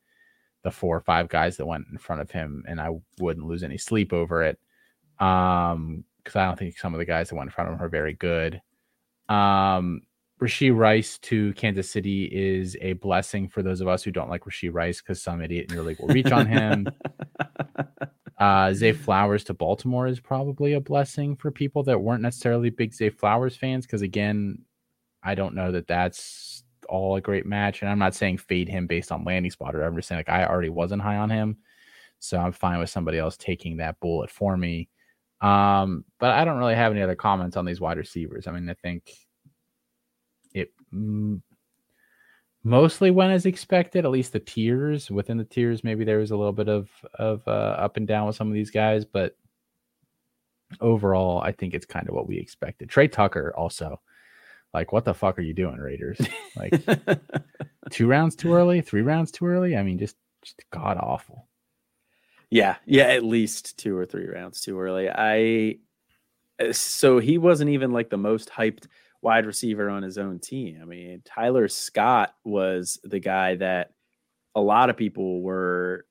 the 0.62 0.70
four 0.70 0.96
or 0.96 1.00
five 1.00 1.28
guys 1.28 1.56
that 1.56 1.66
went 1.66 1.86
in 1.90 1.98
front 1.98 2.22
of 2.22 2.30
him, 2.30 2.64
and 2.68 2.80
I 2.80 2.90
wouldn't 3.18 3.46
lose 3.46 3.62
any 3.62 3.78
sleep 3.78 4.12
over 4.12 4.42
it. 4.42 4.58
Um, 5.18 6.04
because 6.22 6.36
I 6.36 6.46
don't 6.46 6.58
think 6.58 6.78
some 6.78 6.94
of 6.94 6.98
the 6.98 7.06
guys 7.06 7.28
that 7.28 7.34
went 7.34 7.48
in 7.48 7.52
front 7.52 7.70
of 7.70 7.76
him 7.76 7.82
are 7.82 7.88
very 7.88 8.12
good. 8.12 8.60
Um, 9.28 10.02
Rashee 10.40 10.74
Rice 10.74 11.18
to 11.18 11.52
Kansas 11.54 11.90
City 11.90 12.24
is 12.24 12.76
a 12.80 12.94
blessing 12.94 13.48
for 13.48 13.62
those 13.62 13.80
of 13.80 13.88
us 13.88 14.02
who 14.02 14.10
don't 14.10 14.30
like 14.30 14.44
Rashee 14.44 14.72
Rice 14.72 15.00
because 15.00 15.22
some 15.22 15.42
idiot 15.42 15.66
in 15.68 15.74
your 15.74 15.84
league 15.84 16.00
will 16.00 16.08
reach 16.08 16.32
on 16.32 16.46
him. 16.46 16.86
Uh, 18.40 18.72
Zay 18.72 18.92
Flowers 18.92 19.44
to 19.44 19.54
Baltimore 19.54 20.06
is 20.06 20.18
probably 20.18 20.72
a 20.72 20.80
blessing 20.80 21.36
for 21.36 21.50
people 21.50 21.82
that 21.82 22.00
weren't 22.00 22.22
necessarily 22.22 22.70
big 22.70 22.94
Zay 22.94 23.10
Flowers 23.10 23.54
fans 23.54 23.84
because, 23.84 24.00
again, 24.00 24.58
I 25.22 25.34
don't 25.34 25.54
know 25.54 25.70
that 25.72 25.86
that's 25.86 26.64
all 26.88 27.16
a 27.16 27.20
great 27.20 27.44
match. 27.44 27.82
And 27.82 27.90
I'm 27.90 27.98
not 27.98 28.14
saying 28.14 28.38
fade 28.38 28.68
him 28.68 28.86
based 28.86 29.12
on 29.12 29.24
landing 29.24 29.50
spot 29.50 29.76
or 29.76 29.82
I'm 29.82 29.94
just 29.94 30.08
saying 30.08 30.18
like 30.20 30.30
I 30.30 30.46
already 30.46 30.70
wasn't 30.70 31.02
high 31.02 31.18
on 31.18 31.28
him. 31.28 31.58
So 32.18 32.38
I'm 32.38 32.52
fine 32.52 32.78
with 32.78 32.90
somebody 32.90 33.18
else 33.18 33.36
taking 33.36 33.76
that 33.76 34.00
bullet 34.00 34.30
for 34.30 34.56
me. 34.56 34.88
Um, 35.40 36.04
but 36.18 36.30
I 36.30 36.44
don't 36.44 36.58
really 36.58 36.74
have 36.74 36.92
any 36.92 37.02
other 37.02 37.14
comments 37.14 37.56
on 37.56 37.64
these 37.66 37.80
wide 37.80 37.98
receivers. 37.98 38.46
I 38.46 38.52
mean, 38.52 38.68
I 38.68 38.74
think 38.74 39.10
it 40.52 40.72
mostly 42.62 43.10
went 43.10 43.32
as 43.32 43.46
expected. 43.46 44.04
At 44.04 44.10
least 44.10 44.32
the 44.32 44.40
tiers 44.40 45.10
within 45.10 45.38
the 45.38 45.44
tiers, 45.44 45.84
maybe 45.84 46.04
there 46.04 46.18
was 46.18 46.30
a 46.30 46.36
little 46.36 46.52
bit 46.52 46.68
of 46.68 46.90
of 47.14 47.46
uh, 47.46 47.50
up 47.50 47.96
and 47.96 48.06
down 48.06 48.26
with 48.26 48.36
some 48.36 48.48
of 48.48 48.54
these 48.54 48.70
guys, 48.70 49.04
but 49.04 49.36
overall, 50.80 51.40
I 51.40 51.52
think 51.52 51.74
it's 51.74 51.86
kind 51.86 52.08
of 52.08 52.14
what 52.14 52.28
we 52.28 52.38
expected. 52.38 52.88
Tre 52.88 53.08
Tucker 53.08 53.52
also, 53.56 54.00
like, 54.72 54.92
what 54.92 55.04
the 55.04 55.14
fuck 55.14 55.38
are 55.38 55.42
you 55.42 55.54
doing, 55.54 55.78
Raiders? 55.78 56.20
Like, 56.56 56.80
two 57.90 58.06
rounds 58.06 58.36
too 58.36 58.52
early, 58.52 58.80
three 58.80 59.02
rounds 59.02 59.30
too 59.32 59.46
early. 59.46 59.76
I 59.76 59.82
mean, 59.82 59.98
just 59.98 60.16
just 60.42 60.62
god 60.70 60.96
awful. 60.98 61.48
Yeah, 62.50 62.76
yeah, 62.84 63.04
at 63.04 63.24
least 63.24 63.78
two 63.78 63.96
or 63.96 64.06
three 64.06 64.26
rounds 64.26 64.60
too 64.60 64.80
early. 64.80 65.08
I 65.08 65.76
uh, 66.60 66.72
so 66.72 67.18
he 67.18 67.38
wasn't 67.38 67.70
even 67.70 67.92
like 67.92 68.10
the 68.10 68.16
most 68.16 68.50
hyped 68.50 68.86
wide 69.22 69.46
receiver 69.46 69.90
on 69.90 70.02
his 70.02 70.18
own 70.18 70.38
team. 70.38 70.78
I 70.80 70.84
mean, 70.84 71.22
Tyler 71.24 71.68
Scott 71.68 72.34
was 72.44 72.98
the 73.04 73.20
guy 73.20 73.56
that 73.56 73.92
a 74.54 74.60
lot 74.60 74.90
of 74.90 74.96
people 74.96 75.42
were 75.42 76.06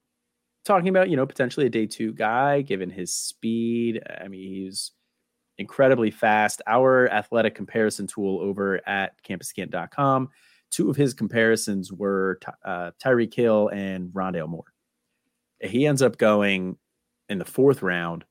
talking 0.66 0.90
about, 0.90 1.10
you 1.10 1.16
know, 1.16 1.26
potentially 1.26 1.66
a 1.66 1.70
day 1.70 1.88
two 1.88 2.14
guy 2.14 2.62
given 2.62 2.90
his 2.90 3.14
speed. 3.14 4.02
I 4.22 4.28
mean, 4.28 4.42
he's 4.42 4.92
incredibly 5.58 6.12
fast. 6.12 6.62
Our 6.68 7.10
athletic 7.10 7.56
comparison 7.56 8.08
tool 8.08 8.40
over 8.40 8.88
at 8.88 9.14
campus2canton.com, 9.24 10.30
two 10.70 10.90
of 10.90 10.96
his 10.96 11.14
comparisons 11.14 11.92
were 11.92 12.40
uh, 12.64 12.92
Tyreek 13.04 13.34
Hill 13.34 13.70
and 13.70 14.10
Rondale 14.10 14.48
Moore. 14.48 14.74
He 15.62 15.86
ends 15.86 16.02
up 16.02 16.18
going 16.18 16.78
in 17.28 17.40
the 17.40 17.46
fourth 17.46 17.82
round, 17.82 18.24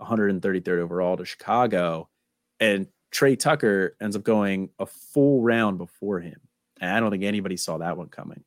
133rd 0.00 0.78
overall 0.78 1.16
to 1.16 1.24
Chicago. 1.24 2.08
And 2.58 2.86
Tre 3.10 3.36
Tucker 3.36 3.96
ends 4.00 4.16
up 4.16 4.22
going 4.22 4.70
a 4.78 4.86
full 4.86 5.42
round 5.42 5.78
before 5.78 6.20
him. 6.20 6.40
And 6.80 6.90
I 6.90 7.00
don't 7.00 7.10
think 7.10 7.24
anybody 7.24 7.56
saw 7.56 7.78
that 7.78 7.96
one 7.96 8.08
coming. 8.08 8.44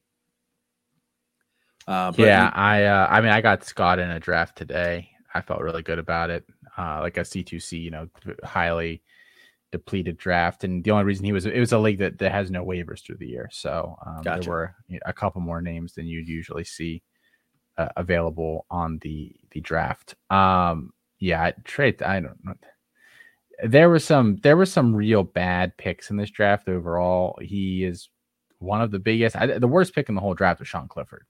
Uh, 1.85 2.13
yeah, 2.15 2.49
he, 2.49 2.55
I 2.55 2.83
uh, 2.85 3.07
I 3.09 3.21
mean 3.21 3.31
I 3.31 3.41
got 3.41 3.65
Scott 3.65 3.99
in 3.99 4.09
a 4.09 4.19
draft 4.19 4.57
today. 4.57 5.09
I 5.33 5.41
felt 5.41 5.61
really 5.61 5.81
good 5.81 5.99
about 5.99 6.29
it. 6.29 6.45
Uh, 6.77 7.01
like 7.01 7.17
a 7.17 7.21
C2C, 7.21 7.81
you 7.81 7.91
know, 7.91 8.07
highly 8.43 9.03
depleted 9.71 10.17
draft. 10.17 10.63
And 10.63 10.83
the 10.83 10.91
only 10.91 11.03
reason 11.03 11.25
he 11.25 11.33
was 11.33 11.45
it 11.45 11.59
was 11.59 11.73
a 11.73 11.79
league 11.79 11.99
that, 11.99 12.19
that 12.19 12.31
has 12.31 12.49
no 12.49 12.63
waivers 12.63 13.03
through 13.03 13.17
the 13.17 13.27
year. 13.27 13.49
So 13.51 13.97
um, 14.05 14.21
gotcha. 14.23 14.41
there 14.41 14.49
were 14.49 14.75
a 15.05 15.13
couple 15.13 15.41
more 15.41 15.61
names 15.61 15.93
than 15.93 16.07
you'd 16.07 16.27
usually 16.27 16.63
see 16.63 17.03
uh, 17.77 17.89
available 17.97 18.65
on 18.71 18.99
the 19.01 19.35
the 19.51 19.59
draft. 19.59 20.15
Um, 20.29 20.93
yeah, 21.19 21.51
Tre, 21.63 21.95
I 22.05 22.19
don't 22.19 22.37
know 22.43 22.53
there 23.61 23.89
was 23.89 24.03
some 24.03 24.37
there 24.37 24.57
were 24.57 24.65
some 24.65 24.95
real 24.95 25.23
bad 25.23 25.77
picks 25.77 26.09
in 26.09 26.17
this 26.17 26.31
draft 26.31 26.67
overall. 26.67 27.37
He 27.41 27.83
is 27.83 28.09
one 28.59 28.81
of 28.81 28.91
the 28.91 28.99
biggest. 28.99 29.35
I, 29.35 29.45
the 29.45 29.67
worst 29.67 29.93
pick 29.93 30.09
in 30.09 30.15
the 30.15 30.21
whole 30.21 30.33
draft 30.33 30.59
was 30.59 30.67
Sean 30.67 30.87
Clifford. 30.87 31.25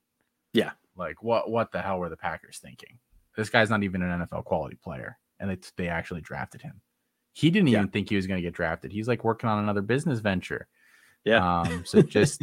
Yeah, 0.54 0.72
like 0.96 1.22
what 1.22 1.50
what 1.50 1.72
the 1.72 1.82
hell 1.82 2.00
were 2.00 2.10
the 2.10 2.18
Packers 2.18 2.60
thinking? 2.60 3.00
This 3.36 3.50
guy's 3.50 3.70
not 3.70 3.84
even 3.84 4.02
an 4.02 4.28
NFL 4.28 4.46
quality 4.46 4.78
player, 4.82 5.18
and 5.40 5.50
they 5.50 5.58
they 5.78 5.88
actually 5.88 6.22
drafted 6.22 6.62
him. 6.62 6.82
He 7.34 7.50
didn't 7.50 7.70
yeah. 7.70 7.80
even 7.80 7.90
think 7.90 8.10
he 8.10 8.16
was 8.16 8.28
going 8.28 8.38
to 8.38 8.48
get 8.48 8.54
drafted. 8.54 8.92
He's 8.92 9.08
like 9.08 9.24
working 9.24 9.50
on 9.50 9.60
another 9.60 9.82
business 9.82 10.20
venture. 10.20 10.68
Yeah. 11.26 11.62
Um, 11.62 11.84
so 11.86 12.02
just 12.02 12.42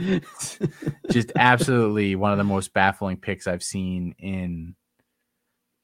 just 1.11 1.33
absolutely 1.37 2.17
one 2.17 2.33
of 2.33 2.39
the 2.39 2.45
most 2.45 2.73
baffling 2.73 3.17
picks 3.17 3.47
I've 3.47 3.63
seen 3.63 4.15
in 4.19 4.75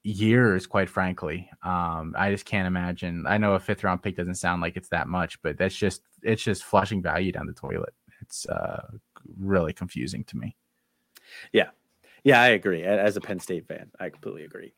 years, 0.06 0.66
quite 0.66 0.88
frankly. 0.88 1.50
Um, 1.62 2.14
I 2.16 2.30
just 2.30 2.44
can't 2.44 2.66
imagine. 2.66 3.26
I 3.26 3.38
know 3.38 3.54
a 3.54 3.60
fifth 3.60 3.84
round 3.84 4.02
pick 4.02 4.16
doesn't 4.16 4.36
sound 4.36 4.62
like 4.62 4.76
it's 4.76 4.88
that 4.88 5.08
much, 5.08 5.40
but 5.42 5.58
that's 5.58 5.76
just 5.76 6.02
it's 6.22 6.42
just 6.42 6.64
flushing 6.64 7.02
value 7.02 7.32
down 7.32 7.46
the 7.46 7.52
toilet. 7.52 7.94
It's 8.20 8.46
uh, 8.46 8.82
really 9.38 9.72
confusing 9.72 10.24
to 10.24 10.36
me. 10.36 10.56
Yeah, 11.52 11.70
yeah, 12.24 12.40
I 12.40 12.48
agree. 12.48 12.84
As 12.84 13.16
a 13.16 13.20
Penn 13.20 13.40
State 13.40 13.66
fan, 13.66 13.90
I 14.00 14.10
completely 14.10 14.44
agree. 14.44 14.74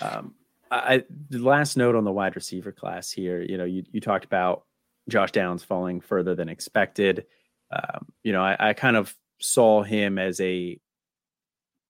Um, 0.00 0.34
I 0.70 1.04
the 1.30 1.38
last 1.38 1.76
note 1.76 1.94
on 1.94 2.04
the 2.04 2.12
wide 2.12 2.34
receiver 2.34 2.72
class 2.72 3.10
here. 3.10 3.40
You 3.40 3.58
know, 3.58 3.64
you 3.64 3.84
you 3.92 4.00
talked 4.00 4.24
about 4.24 4.64
Josh 5.08 5.32
Downs 5.32 5.62
falling 5.62 6.00
further 6.00 6.34
than 6.34 6.48
expected. 6.48 7.26
Um, 7.70 8.06
you 8.22 8.32
know, 8.32 8.42
I, 8.42 8.56
I 8.70 8.72
kind 8.72 8.96
of 8.96 9.14
saw 9.38 9.82
him 9.82 10.18
as 10.18 10.40
a, 10.40 10.78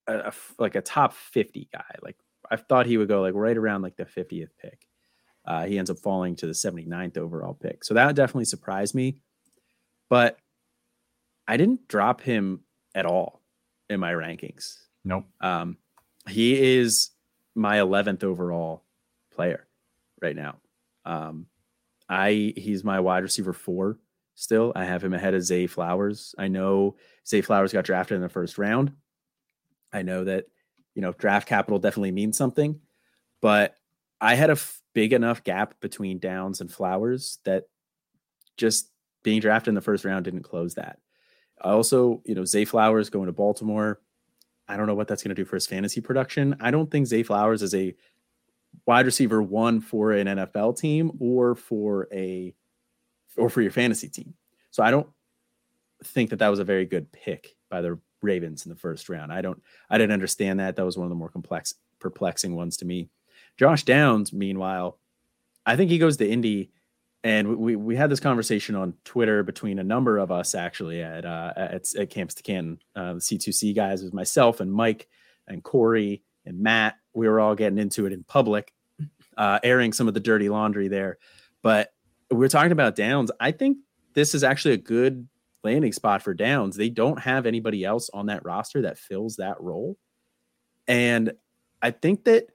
a, 0.07 0.15
a 0.19 0.33
like 0.59 0.75
a 0.75 0.83
top 0.83 1.15
50 1.15 1.69
guy, 1.73 1.97
like 2.03 2.17
I 2.51 2.57
thought 2.57 2.87
he 2.87 2.97
would 2.97 3.09
go 3.09 3.23
like 3.23 3.35
right 3.35 3.57
around 3.57 3.83
like 3.83 3.97
the 3.97 4.05
50th 4.05 4.51
pick. 4.61 4.87
Uh, 5.45 5.65
he 5.65 5.79
ends 5.79 5.91
up 5.91 5.99
falling 5.99 6.35
to 6.37 6.47
the 6.47 6.53
79th 6.53 7.19
overall 7.19 7.55
pick. 7.55 7.85
So 7.85 7.95
that 7.95 8.15
definitely 8.17 8.47
surprised 8.47 8.95
me. 8.95 9.19
But 10.11 10.39
I 11.47 11.57
didn't 11.57 11.89
drop 11.89 12.21
him 12.21 12.61
at 12.95 13.07
all 13.07 13.43
in 13.89 14.01
my 14.01 14.13
rankings. 14.13 14.77
Nope. 15.05 15.25
Um, 15.41 15.77
he 16.29 16.77
is 16.77 17.11
my 17.55 17.79
11th 17.79 18.25
overall 18.25 18.83
player 19.33 19.67
right 20.21 20.35
now. 20.35 20.57
Um, 21.05 21.47
I 22.09 22.53
he's 22.57 22.85
my 22.85 23.01
wide 23.01 23.23
receiver 23.23 23.53
four 23.53 23.99
still. 24.35 24.73
I 24.75 24.85
have 24.85 25.03
him 25.03 25.15
ahead 25.15 25.35
of 25.35 25.43
Zay 25.43 25.67
Flowers. 25.67 26.35
I 26.39 26.49
know 26.49 26.97
Zay 27.27 27.41
Flowers 27.41 27.73
got 27.73 27.85
drafted 27.85 28.17
in 28.17 28.23
the 28.23 28.29
first 28.29 28.59
round. 28.59 28.93
I 29.93 30.03
know 30.03 30.25
that 30.25 30.47
you 30.97 31.03
know, 31.03 31.13
draft 31.13 31.47
capital 31.47 31.79
definitely 31.79 32.11
means 32.11 32.37
something, 32.39 32.81
but 33.43 33.77
I 34.19 34.35
had 34.35 34.49
a 34.49 34.55
f- 34.55 34.81
big 34.95 35.13
enough 35.13 35.45
gap 35.45 35.79
between 35.81 36.19
Downs 36.19 36.63
and 36.63 36.73
Flowers 36.73 37.39
that 37.45 37.65
just 38.57 38.91
being 39.23 39.41
drafted 39.41 39.69
in 39.69 39.75
the 39.75 39.83
first 39.83 40.07
round 40.07 40.25
didn't 40.25 40.43
close 40.43 40.75
that. 40.77 40.99
I 41.61 41.71
also, 41.71 42.23
you 42.25 42.35
know, 42.35 42.47
Zay 42.47 42.65
Flowers 42.65 43.11
going 43.11 43.27
to 43.27 43.33
Baltimore. 43.33 44.01
I 44.69 44.79
don't 44.79 44.87
know 44.87 44.95
what 44.95 45.07
that's 45.07 45.23
going 45.23 45.35
to 45.35 45.41
do 45.41 45.45
for 45.45 45.57
his 45.57 45.67
fantasy 45.67 46.01
production. 46.01 46.57
I 46.61 46.71
don't 46.71 46.91
think 46.91 47.07
Zay 47.07 47.23
Flowers 47.23 47.61
is 47.61 47.75
a 47.75 47.95
wide 48.87 49.05
receiver 49.05 49.43
one 49.43 49.83
for 49.83 50.13
an 50.13 50.27
NFL 50.27 50.79
team 50.79 51.13
or 51.21 51.55
for 51.55 52.09
a 52.11 52.55
or 53.37 53.51
for 53.51 53.61
your 53.61 53.71
fantasy 53.71 54.09
team. 54.09 54.33
So 54.71 54.83
I 54.83 54.91
don't 54.91 55.09
think 56.05 56.31
that 56.31 56.39
that 56.39 56.49
was 56.49 56.59
a 56.59 56.65
very 56.65 56.87
good 56.87 57.13
pick 57.13 57.55
by 57.69 57.83
the 57.83 57.99
Ravens 58.27 58.67
in 58.67 58.71
the 58.71 58.77
first 58.77 59.09
round. 59.09 59.33
I 59.33 59.41
don't 59.41 59.63
I 59.89 59.99
didn't 59.99 60.13
understand 60.13 60.61
that. 60.61 60.77
That 60.77 60.85
was 60.85 60.99
one 60.99 61.07
of 61.07 61.11
the 61.11 61.17
more 61.17 61.31
complex 61.31 61.75
perplexing 62.01 62.55
ones 62.55 62.77
to 62.79 62.85
me. 62.85 63.09
Josh 63.57 63.85
Downs, 63.85 64.33
meanwhile, 64.33 64.99
I 65.65 65.77
think 65.77 65.91
he 65.91 65.99
goes 65.99 66.19
to 66.19 66.29
Indy 66.29 66.71
and 67.27 67.57
we 67.57 67.75
we 67.75 67.97
had 67.97 68.09
this 68.09 68.21
conversation 68.21 68.77
on 68.77 68.95
Twitter 69.05 69.43
between 69.43 69.81
a 69.81 69.85
number 69.85 70.19
of 70.19 70.31
us 70.31 70.55
actually 70.55 71.03
at 71.03 71.25
uh, 71.25 71.53
at, 71.57 71.95
at 71.97 72.09
Campus 72.09 72.37
to 72.37 72.43
Canton, 72.45 72.79
uh, 72.95 73.15
the 73.15 73.19
C2C 73.19 73.75
guys, 73.75 74.03
was 74.03 74.13
myself 74.13 74.61
and 74.61 74.73
Mike 74.73 75.09
and 75.49 75.61
Corey 75.63 76.23
and 76.45 76.61
Matt. 76.61 76.95
We 77.15 77.27
were 77.27 77.41
all 77.41 77.57
getting 77.57 77.79
into 77.79 78.07
it 78.07 78.13
in 78.13 78.23
public, 78.23 78.73
uh, 79.37 79.59
airing 79.65 79.93
some 79.93 80.07
of 80.07 80.15
the 80.15 80.21
dirty 80.21 80.49
laundry 80.49 80.87
there. 80.87 81.19
But 81.63 81.93
we 82.31 82.37
we're 82.37 82.49
talking 82.49 82.71
about 82.71 82.95
Downs. 82.95 83.33
I 83.41 83.51
think 83.51 83.79
this 84.15 84.33
is 84.33 84.45
actually 84.45 84.75
a 84.75 84.79
good 84.79 85.27
landing 85.67 85.93
spot 85.93 86.23
for 86.23 86.35
Downs. 86.35 86.77
They 86.77 86.89
don't 86.89 87.21
have 87.21 87.47
anybody 87.47 87.85
else 87.85 88.09
on 88.15 88.27
that 88.27 88.45
roster 88.45 88.83
that 88.83 88.99
fills 88.99 89.37
that 89.37 89.61
role, 89.61 89.99
and 90.89 91.33
I 91.83 91.91
think 91.91 92.25
that 92.25 92.47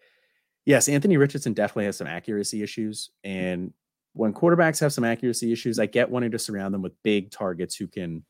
yes, 0.65 0.87
Anthony 0.89 1.17
Richardson 1.17 1.53
definitely 1.53 1.85
has 1.85 1.97
some 1.97 2.07
accuracy 2.07 2.63
issues 2.63 3.11
and 3.23 3.73
when 4.13 4.33
quarterbacks 4.33 4.79
have 4.81 4.93
some 4.93 5.03
accuracy 5.03 5.51
issues, 5.51 5.79
I 5.79 5.85
get 5.85 6.09
wanting 6.09 6.31
to 6.31 6.39
surround 6.39 6.73
them 6.73 6.81
with 6.81 7.01
big 7.03 7.31
targets 7.31 7.75
who 7.75 7.87
can, 7.87 8.23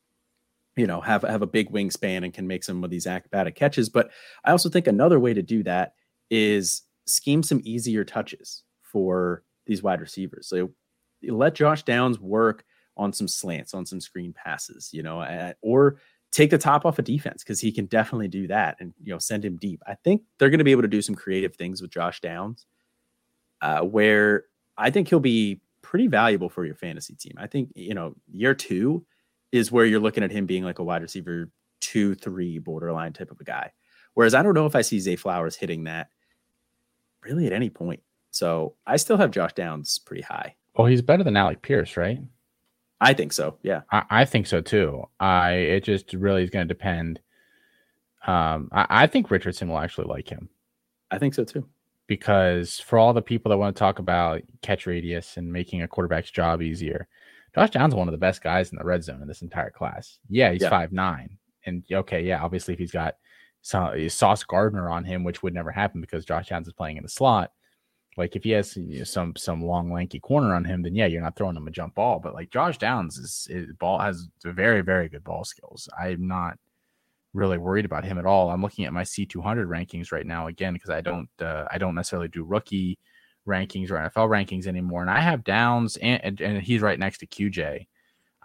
you 0.76 0.86
know, 0.86 1.00
have 1.00 1.22
have 1.22 1.42
a 1.42 1.46
big 1.46 1.72
wingspan 1.72 2.24
and 2.24 2.32
can 2.32 2.46
make 2.46 2.64
some 2.64 2.84
of 2.84 2.90
these 2.90 3.06
acrobatic 3.06 3.54
catches. 3.56 3.88
But 3.88 4.10
I 4.44 4.52
also 4.52 4.68
think 4.68 4.86
another 4.86 5.18
way 5.18 5.34
to 5.34 5.42
do 5.42 5.62
that 5.64 5.94
is 6.30 6.82
scheme 7.06 7.42
some 7.42 7.60
easier 7.64 8.04
touches 8.04 8.62
for 8.82 9.42
these 9.66 9.82
wide 9.82 10.00
receivers. 10.00 10.48
So 10.48 10.70
let 11.28 11.54
Josh 11.54 11.82
Downs 11.82 12.20
work 12.20 12.64
on 12.96 13.12
some 13.12 13.28
slants, 13.28 13.74
on 13.74 13.86
some 13.86 14.00
screen 14.00 14.32
passes, 14.32 14.90
you 14.92 15.02
know, 15.02 15.22
at, 15.22 15.56
or 15.62 15.96
take 16.30 16.50
the 16.50 16.58
top 16.58 16.84
off 16.84 16.98
a 16.98 17.02
of 17.02 17.04
defense 17.04 17.44
because 17.44 17.60
he 17.60 17.70
can 17.70 17.86
definitely 17.86 18.28
do 18.28 18.46
that 18.46 18.76
and 18.80 18.94
you 19.02 19.12
know 19.12 19.18
send 19.18 19.44
him 19.44 19.56
deep. 19.56 19.82
I 19.86 19.94
think 19.94 20.22
they're 20.38 20.50
going 20.50 20.58
to 20.58 20.64
be 20.64 20.72
able 20.72 20.82
to 20.82 20.88
do 20.88 21.02
some 21.02 21.14
creative 21.14 21.54
things 21.54 21.80
with 21.80 21.90
Josh 21.90 22.20
Downs, 22.20 22.66
uh, 23.60 23.80
where 23.80 24.44
I 24.76 24.90
think 24.90 25.08
he'll 25.08 25.20
be 25.20 25.60
pretty 25.82 26.06
valuable 26.06 26.48
for 26.48 26.64
your 26.64 26.74
fantasy 26.74 27.14
team. 27.14 27.34
I 27.36 27.46
think, 27.46 27.70
you 27.74 27.94
know, 27.94 28.14
year 28.32 28.54
two 28.54 29.04
is 29.52 29.70
where 29.70 29.84
you're 29.84 30.00
looking 30.00 30.24
at 30.24 30.30
him 30.30 30.46
being 30.46 30.64
like 30.64 30.78
a 30.78 30.84
wide 30.84 31.02
receiver 31.02 31.50
two, 31.80 32.14
three 32.14 32.58
borderline 32.58 33.12
type 33.12 33.30
of 33.30 33.40
a 33.40 33.44
guy. 33.44 33.72
Whereas 34.14 34.34
I 34.34 34.42
don't 34.42 34.54
know 34.54 34.66
if 34.66 34.76
I 34.76 34.82
see 34.82 35.00
Zay 35.00 35.16
Flowers 35.16 35.56
hitting 35.56 35.84
that 35.84 36.08
really 37.22 37.46
at 37.46 37.52
any 37.52 37.68
point. 37.70 38.00
So 38.30 38.76
I 38.86 38.96
still 38.96 39.18
have 39.18 39.30
Josh 39.30 39.52
Downs 39.52 39.98
pretty 39.98 40.22
high. 40.22 40.56
Well, 40.74 40.86
he's 40.86 41.02
better 41.02 41.22
than 41.22 41.36
Alec 41.36 41.60
Pierce, 41.60 41.96
right? 41.96 42.18
I 43.02 43.14
think 43.14 43.32
so. 43.32 43.58
Yeah. 43.62 43.82
I, 43.90 44.04
I 44.10 44.24
think 44.24 44.46
so 44.46 44.60
too. 44.60 45.04
I 45.20 45.52
it 45.52 45.84
just 45.84 46.12
really 46.14 46.42
is 46.42 46.50
going 46.50 46.66
to 46.66 46.74
depend. 46.74 47.20
Um, 48.26 48.68
I, 48.72 48.86
I 48.88 49.06
think 49.08 49.30
Richardson 49.30 49.68
will 49.68 49.78
actually 49.78 50.06
like 50.06 50.28
him. 50.28 50.48
I 51.10 51.18
think 51.18 51.34
so 51.34 51.44
too 51.44 51.66
because 52.12 52.78
for 52.78 52.98
all 52.98 53.14
the 53.14 53.22
people 53.22 53.48
that 53.48 53.56
want 53.56 53.74
to 53.74 53.78
talk 53.78 53.98
about 53.98 54.42
catch 54.60 54.86
radius 54.86 55.38
and 55.38 55.50
making 55.50 55.80
a 55.80 55.88
quarterback's 55.88 56.30
job 56.30 56.60
easier, 56.60 57.08
Josh 57.54 57.70
Downs 57.70 57.94
is 57.94 57.96
one 57.96 58.06
of 58.06 58.12
the 58.12 58.18
best 58.18 58.42
guys 58.42 58.70
in 58.70 58.78
the 58.78 58.84
red 58.84 59.02
zone 59.02 59.22
in 59.22 59.28
this 59.28 59.42
entire 59.42 59.70
class. 59.70 60.18
Yeah, 60.28 60.52
he's 60.52 60.66
five 60.66 60.92
yeah. 60.92 60.96
nine, 60.96 61.38
and 61.64 61.84
okay, 61.90 62.22
yeah, 62.22 62.42
obviously 62.42 62.74
if 62.74 62.80
he's 62.80 62.92
got 62.92 63.16
some 63.62 64.08
Sauce 64.08 64.44
Gardner 64.44 64.90
on 64.90 65.04
him, 65.04 65.24
which 65.24 65.42
would 65.42 65.54
never 65.54 65.70
happen 65.70 66.00
because 66.00 66.24
Josh 66.24 66.48
Downs 66.48 66.66
is 66.66 66.72
playing 66.74 66.96
in 66.96 67.02
the 67.02 67.08
slot. 67.08 67.52
Like 68.16 68.36
if 68.36 68.44
he 68.44 68.50
has 68.50 68.76
you 68.76 68.98
know, 68.98 69.04
some 69.04 69.34
some 69.36 69.64
long 69.64 69.90
lanky 69.90 70.20
corner 70.20 70.54
on 70.54 70.64
him, 70.64 70.82
then 70.82 70.94
yeah, 70.94 71.06
you're 71.06 71.22
not 71.22 71.36
throwing 71.36 71.56
him 71.56 71.66
a 71.66 71.70
jump 71.70 71.94
ball. 71.94 72.18
But 72.18 72.34
like 72.34 72.50
Josh 72.50 72.78
Downs 72.78 73.16
is, 73.16 73.46
is 73.48 73.72
ball 73.78 73.98
has 73.98 74.28
very 74.44 74.82
very 74.82 75.08
good 75.08 75.24
ball 75.24 75.44
skills. 75.44 75.88
I'm 75.98 76.26
not 76.26 76.58
really 77.32 77.56
worried 77.56 77.86
about 77.86 78.04
him 78.04 78.18
at 78.18 78.26
all. 78.26 78.50
I'm 78.50 78.60
looking 78.60 78.84
at 78.84 78.92
my 78.92 79.02
C200 79.02 79.66
rankings 79.66 80.12
right 80.12 80.26
now 80.26 80.48
again 80.48 80.74
because 80.74 80.90
I 80.90 81.00
don't 81.00 81.28
uh, 81.40 81.64
I 81.70 81.78
don't 81.78 81.94
necessarily 81.94 82.28
do 82.28 82.44
rookie 82.44 82.98
rankings 83.48 83.90
or 83.90 83.94
NFL 83.94 84.28
rankings 84.28 84.66
anymore, 84.66 85.00
and 85.00 85.10
I 85.10 85.20
have 85.20 85.44
Downs 85.44 85.96
and, 85.96 86.22
and, 86.22 86.40
and 86.40 86.62
he's 86.62 86.82
right 86.82 86.98
next 86.98 87.18
to 87.18 87.26
QJ. 87.26 87.86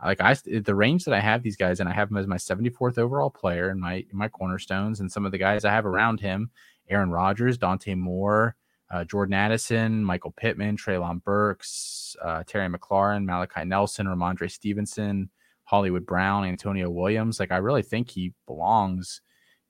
Like 0.04 0.22
I, 0.22 0.36
the 0.46 0.76
range 0.76 1.06
that 1.06 1.14
I 1.14 1.20
have 1.20 1.42
these 1.42 1.58
guys, 1.58 1.80
and 1.80 1.90
I 1.90 1.94
have 1.94 2.10
him 2.10 2.18
as 2.18 2.28
my 2.28 2.38
74th 2.38 3.00
overall 3.00 3.32
player 3.32 3.72
in 3.72 3.80
my 3.80 4.06
my 4.12 4.30
cornerstones, 4.30 5.00
and 5.00 5.12
some 5.12 5.26
of 5.26 5.32
the 5.32 5.38
guys 5.40 5.66
I 5.66 5.72
have 5.72 5.86
around 5.88 6.20
him: 6.20 6.52
Aaron 6.88 7.10
Rodgers, 7.10 7.58
Dante 7.58 7.96
Moore, 7.96 8.56
uh, 8.90 9.04
Jordan 9.04 9.34
Addison, 9.34 10.04
Michael 10.04 10.32
Pittman, 10.32 10.78
Treylon 10.78 11.24
Burks, 11.24 12.16
uh, 12.22 12.44
Terry 12.48 12.70
McLaurin, 12.70 13.26
Malachi 13.26 13.66
Nelson, 13.66 14.08
Rhamondre 14.08 14.50
Stevenson, 14.50 15.30
Hollywood 15.64 16.06
Brown, 16.06 16.46
Antonio 16.46 16.90
Williams. 16.90 17.40
Like 17.40 17.52
I 17.52 17.58
really 17.58 17.84
think 17.84 18.10
he 18.10 18.34
belongs 18.46 19.22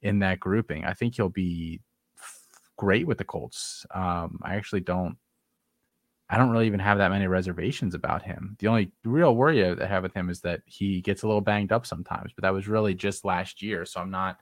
in 0.01 0.19
that 0.19 0.39
grouping. 0.39 0.85
I 0.85 0.93
think 0.93 1.15
he'll 1.15 1.29
be 1.29 1.81
great 2.77 3.07
with 3.07 3.17
the 3.17 3.23
Colts. 3.23 3.85
Um, 3.93 4.39
I 4.43 4.55
actually 4.55 4.81
don't. 4.81 5.17
I 6.29 6.37
don't 6.37 6.49
really 6.49 6.67
even 6.67 6.81
have 6.81 6.97
that 6.97 7.11
many 7.11 7.25
reservations 7.25 7.95
about 7.95 8.21
him. 8.21 8.57
The 8.59 8.67
only 8.67 8.91
real 9.05 9.33
worry 9.33 9.63
I 9.63 9.85
have 9.85 10.03
with 10.03 10.13
him 10.13 10.29
is 10.29 10.41
that 10.41 10.59
he 10.65 10.99
gets 10.99 11.23
a 11.23 11.27
little 11.27 11.41
banged 11.41 11.71
up 11.71 11.85
sometimes, 11.85 12.33
but 12.35 12.41
that 12.41 12.53
was 12.53 12.67
really 12.67 12.93
just 12.93 13.23
last 13.23 13.61
year. 13.61 13.85
So 13.85 14.01
I'm 14.01 14.11
not. 14.11 14.39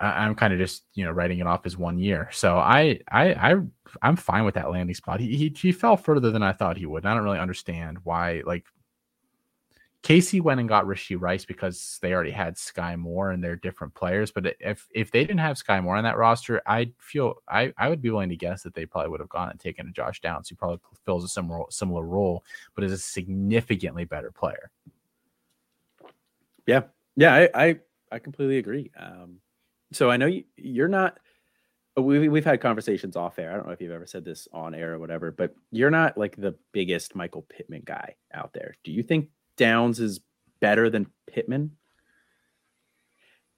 I'm 0.00 0.34
kind 0.34 0.52
of 0.52 0.58
just 0.58 0.84
you 0.94 1.04
know 1.04 1.10
writing 1.10 1.38
it 1.40 1.46
off 1.46 1.66
as 1.66 1.76
one 1.76 1.98
year. 1.98 2.28
So 2.32 2.56
I 2.56 3.00
I 3.10 3.34
I 3.34 3.56
I'm 4.02 4.16
fine 4.16 4.44
with 4.44 4.54
that 4.54 4.70
landing 4.70 4.94
spot. 4.94 5.20
He 5.20 5.36
he, 5.36 5.54
he 5.54 5.72
fell 5.72 5.96
further 5.96 6.30
than 6.30 6.42
I 6.42 6.52
thought 6.52 6.78
he 6.78 6.86
would. 6.86 7.04
I 7.04 7.14
don't 7.14 7.24
really 7.24 7.38
understand 7.38 7.98
why. 8.04 8.42
Like 8.46 8.64
KC 10.02 10.40
went 10.40 10.60
and 10.60 10.68
got 10.68 10.86
Rashee 10.86 11.20
Rice 11.20 11.44
because 11.44 11.98
they 12.00 12.14
already 12.14 12.30
had 12.30 12.56
Skyy 12.56 12.98
Moore 12.98 13.32
and 13.32 13.44
they're 13.44 13.56
different 13.56 13.92
players. 13.94 14.30
But 14.30 14.56
if 14.58 14.88
if 14.94 15.10
they 15.10 15.20
didn't 15.20 15.40
have 15.40 15.58
Skyy 15.58 15.82
Moore 15.82 15.96
on 15.96 16.04
that 16.04 16.16
roster, 16.16 16.62
I 16.66 16.92
feel 16.98 17.42
I, 17.46 17.74
I 17.76 17.90
would 17.90 18.00
be 18.00 18.10
willing 18.10 18.30
to 18.30 18.36
guess 18.36 18.62
that 18.62 18.74
they 18.74 18.86
probably 18.86 19.10
would 19.10 19.20
have 19.20 19.28
gone 19.28 19.50
and 19.50 19.60
taken 19.60 19.86
a 19.86 19.92
Josh 19.92 20.20
Downs, 20.22 20.48
who 20.48 20.56
probably 20.56 20.80
fills 21.04 21.24
a 21.24 21.28
similar 21.28 21.64
similar 21.68 22.04
role, 22.04 22.44
but 22.74 22.84
is 22.84 22.92
a 22.92 22.98
significantly 22.98 24.06
better 24.06 24.30
player. 24.30 24.70
Yeah, 26.66 26.84
yeah, 27.16 27.34
I 27.34 27.50
I, 27.54 27.78
I 28.10 28.18
completely 28.20 28.56
agree. 28.56 28.90
Um, 28.98 29.40
so 29.92 30.10
I 30.10 30.16
know 30.16 30.26
you, 30.26 30.44
you're 30.56 30.88
not. 30.88 31.18
We, 31.96 32.28
we've 32.28 32.44
had 32.44 32.60
conversations 32.60 33.16
off 33.16 33.38
air. 33.38 33.50
I 33.50 33.56
don't 33.56 33.66
know 33.66 33.72
if 33.72 33.80
you've 33.80 33.92
ever 33.92 34.06
said 34.06 34.24
this 34.24 34.48
on 34.52 34.74
air 34.74 34.94
or 34.94 34.98
whatever, 34.98 35.32
but 35.32 35.54
you're 35.70 35.90
not 35.90 36.16
like 36.16 36.36
the 36.36 36.54
biggest 36.72 37.14
Michael 37.14 37.42
Pittman 37.42 37.82
guy 37.84 38.14
out 38.32 38.52
there. 38.52 38.76
Do 38.84 38.92
you 38.92 39.02
think 39.02 39.28
Downs 39.56 40.00
is 40.00 40.20
better 40.60 40.90
than 40.90 41.06
Pittman. 41.26 41.72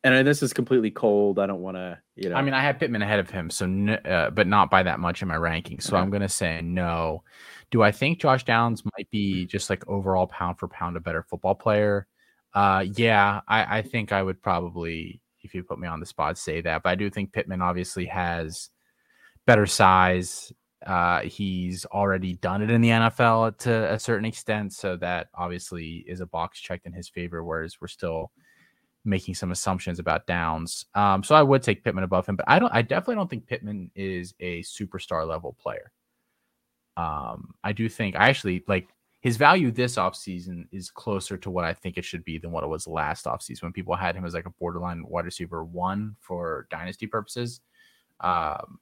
And 0.05 0.27
this 0.27 0.43
is 0.43 0.53
completely 0.53 0.91
cold. 0.91 1.39
I 1.39 1.47
don't 1.47 1.61
want 1.61 1.77
to, 1.77 1.97
you 2.17 2.29
know. 2.29 2.35
I 2.35 2.43
mean, 2.43 2.55
I 2.55 2.61
had 2.61 2.81
Pittman 2.81 3.03
ahead 3.03 3.21
of 3.21 3.31
him, 3.31 3.51
so 3.51 3.67
uh, 4.05 4.31
but 4.31 4.49
not 4.49 4.69
by 4.69 4.83
that 4.83 4.99
much 4.99 5.23
in 5.23 5.29
my 5.29 5.37
ranking. 5.37 5.79
So 5.79 5.95
okay. 5.95 6.03
I'm 6.03 6.11
going 6.11 6.23
to 6.23 6.29
say 6.29 6.61
no. 6.61 7.23
Do 7.71 7.83
I 7.83 7.93
think 7.93 8.19
Josh 8.19 8.45
Downs 8.45 8.83
might 8.85 9.09
be 9.11 9.47
just 9.47 9.71
like 9.71 9.89
overall 9.89 10.27
pound 10.27 10.59
for 10.59 10.67
pound 10.67 10.97
a 10.97 11.01
better 11.01 11.23
football 11.23 11.55
player? 11.55 12.09
Uh, 12.53 12.85
yeah, 12.95 13.43
I, 13.47 13.79
I 13.79 13.83
think 13.83 14.11
I 14.11 14.25
would 14.25 14.43
probably, 14.43 15.22
if 15.43 15.55
you 15.55 15.63
put 15.63 15.79
me 15.79 15.89
on 15.89 16.01
the 16.01 16.07
spot, 16.07 16.39
say 16.39 16.61
that. 16.61 16.83
But 16.83 16.91
I 16.91 16.95
do 16.95 17.11
think 17.11 17.33
Pittman 17.33 17.63
obviously 17.63 18.07
has 18.07 18.71
better 19.47 19.67
size, 19.67 20.53
uh, 20.87 21.21
he's 21.21 21.85
already 21.87 22.35
done 22.35 22.63
it 22.63 22.71
in 22.71 22.81
the 22.81 22.89
NFL 22.89 23.57
to 23.59 23.93
a 23.93 23.99
certain 23.99 24.25
extent, 24.25 24.73
so 24.73 24.97
that 24.97 25.29
obviously 25.35 26.05
is 26.09 26.21
a 26.21 26.27
box 26.27 26.61
checked 26.61 26.87
in 26.87 26.93
his 26.93 27.09
favor. 27.09 27.45
Whereas 27.45 27.81
we're 27.81 27.89
still 27.89 28.33
making 29.05 29.35
some 29.35 29.53
assumptions 29.53 29.99
about 29.99 30.27
Downs. 30.27 30.87
Um, 30.95 31.23
so 31.23 31.35
I 31.35 31.43
would 31.43 31.63
take 31.63 31.85
Pittman 31.85 32.05
above 32.05 32.27
him, 32.27 32.37
but 32.37 32.49
I 32.49 32.59
don't. 32.59 32.73
I 32.73 32.83
definitely 32.83 33.17
don't 33.17 33.31
think 33.31 33.47
Pittman 33.47 33.91
is 33.95 34.35
a 34.41 34.63
superstar 34.63 35.27
level 35.27 35.57
player. 35.61 35.93
Um, 36.97 37.55
I 37.63 37.73
do 37.73 37.89
think 37.89 38.17
I 38.17 38.29
actually 38.29 38.65
like 38.67 38.89
his 39.23 39.37
value 39.37 39.71
this 39.71 39.97
offseason 39.97 40.67
is 40.73 40.91
closer 40.91 41.37
to 41.39 41.51
what 41.51 41.65
I 41.65 41.73
think 41.73 41.97
it 41.97 42.05
should 42.05 42.25
be 42.25 42.39
than 42.39 42.51
what 42.51 42.65
it 42.65 42.69
was 42.69 42.89
last 42.89 43.25
offseason 43.25 43.63
when 43.63 43.73
people 43.73 43.95
had 43.95 44.17
him 44.17 44.25
as 44.25 44.35
like 44.35 44.47
a 44.47 44.51
borderline 44.51 45.05
wide 45.07 45.25
receiver 45.25 45.65
one 45.65 46.17
for 46.21 46.67
dynasty 46.71 47.07
purposes. 47.07 47.61
Um, 48.21 48.81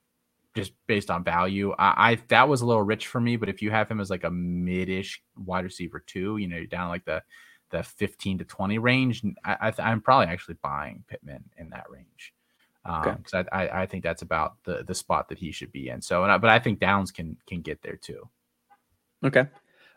just 0.56 0.72
based 0.86 1.10
on 1.10 1.22
value. 1.22 1.72
I, 1.78 2.12
I, 2.12 2.18
that 2.28 2.48
was 2.48 2.62
a 2.62 2.66
little 2.66 2.82
rich 2.82 3.06
for 3.06 3.20
me, 3.20 3.36
but 3.36 3.48
if 3.48 3.62
you 3.62 3.70
have 3.70 3.88
him 3.88 4.00
as 4.00 4.10
like 4.10 4.24
a 4.24 4.30
mid-ish 4.30 5.22
wide 5.36 5.64
receiver 5.64 6.00
too, 6.00 6.38
you 6.38 6.48
know, 6.48 6.64
down 6.66 6.88
like 6.88 7.04
the 7.04 7.22
the 7.70 7.84
15 7.84 8.38
to 8.38 8.44
20 8.44 8.78
range, 8.78 9.22
I, 9.44 9.72
I 9.78 9.92
am 9.92 10.00
probably 10.00 10.26
actually 10.26 10.56
buying 10.60 11.04
Pittman 11.06 11.44
in 11.56 11.70
that 11.70 11.88
range. 11.88 12.34
Um, 12.84 13.00
okay. 13.02 13.16
cause 13.22 13.46
I, 13.52 13.56
I, 13.56 13.82
I 13.82 13.86
think 13.86 14.02
that's 14.02 14.22
about 14.22 14.56
the, 14.64 14.82
the 14.84 14.94
spot 14.94 15.28
that 15.28 15.38
he 15.38 15.52
should 15.52 15.70
be 15.70 15.88
in. 15.88 16.02
So, 16.02 16.24
I, 16.24 16.36
but 16.38 16.50
I 16.50 16.58
think 16.58 16.80
Downs 16.80 17.12
can, 17.12 17.36
can 17.46 17.60
get 17.60 17.80
there 17.82 17.94
too. 17.94 18.28
Okay. 19.24 19.46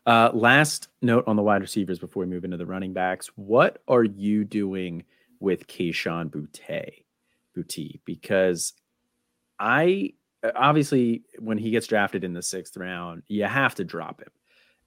Uh, 0.06 0.30
last 0.34 0.90
note 1.02 1.24
on 1.28 1.36
the 1.38 1.44
wide 1.44 1.62
receivers 1.62 2.00
before 2.00 2.22
we 2.22 2.28
move 2.28 2.44
into 2.44 2.58
the 2.58 2.66
running 2.66 2.94
backs. 2.94 3.28
What 3.36 3.82
are 3.88 4.04
you 4.04 4.44
doing 4.44 5.04
with 5.40 5.68
Kayshon 5.68 6.30
Boutte? 6.30 7.06
Boutte? 7.56 8.02
Because 8.06 8.74
I 9.60 10.14
obviously 10.56 11.24
when 11.40 11.58
he 11.58 11.72
gets 11.72 11.88
drafted 11.88 12.24
in 12.26 12.34
the 12.34 12.42
sixth 12.42 12.76
round, 12.76 13.24
you 13.28 13.46
have 13.46 13.76
to 13.76 13.84
drop 13.86 14.22
him. 14.22 14.30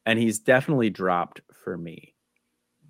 and 0.05 0.19
he's 0.19 0.39
definitely 0.39 0.91
dropped 0.91 1.41
for 1.65 1.77
me. 1.77 2.15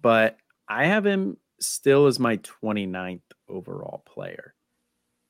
But 0.03 0.39
I 0.69 0.87
have 0.87 1.07
him 1.07 1.39
still 1.61 2.07
as 2.07 2.19
my 2.19 2.37
29th 2.39 3.23
overall 3.49 4.03
player. 4.07 4.55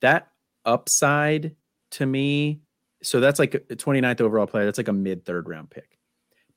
That 0.01 0.27
upside 0.65 1.55
to 1.91 2.05
me, 2.05 2.61
so 3.03 3.19
that's 3.19 3.39
like 3.39 3.55
a 3.55 3.59
29th 3.59 4.21
overall 4.21 4.47
player, 4.47 4.65
that's 4.65 4.77
like 4.77 4.87
a 4.89 4.93
mid 4.93 5.25
third 5.25 5.47
round 5.47 5.69
pick. 5.69 5.96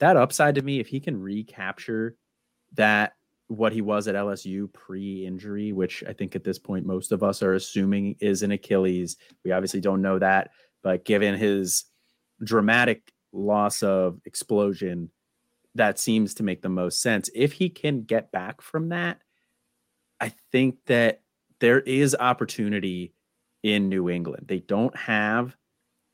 That 0.00 0.16
upside 0.16 0.56
to 0.56 0.62
me, 0.62 0.80
if 0.80 0.88
he 0.88 0.98
can 1.00 1.20
recapture 1.20 2.16
that 2.74 3.12
what 3.48 3.72
he 3.72 3.80
was 3.80 4.06
at 4.08 4.14
LSU 4.14 4.72
pre 4.72 5.26
injury, 5.26 5.72
which 5.72 6.04
I 6.08 6.12
think 6.12 6.36
at 6.36 6.44
this 6.44 6.58
point 6.58 6.86
most 6.86 7.12
of 7.12 7.22
us 7.22 7.42
are 7.42 7.54
assuming 7.54 8.16
is 8.20 8.42
an 8.42 8.52
Achilles. 8.52 9.16
We 9.44 9.52
obviously 9.52 9.80
don't 9.80 10.02
know 10.02 10.18
that, 10.18 10.50
but 10.82 11.04
given 11.04 11.36
his 11.36 11.84
dramatic 12.42 13.12
loss 13.32 13.82
of 13.82 14.20
explosion, 14.24 15.10
that 15.74 15.98
seems 15.98 16.34
to 16.34 16.42
make 16.42 16.62
the 16.62 16.68
most 16.68 17.02
sense. 17.02 17.28
If 17.34 17.52
he 17.52 17.68
can 17.68 18.02
get 18.02 18.32
back 18.32 18.62
from 18.62 18.90
that, 18.90 19.18
I 20.20 20.32
think 20.52 20.76
that 20.86 21.22
there 21.60 21.80
is 21.80 22.16
opportunity 22.18 23.14
in 23.62 23.88
New 23.88 24.08
England. 24.08 24.46
They 24.48 24.60
don't 24.60 24.96
have 24.96 25.56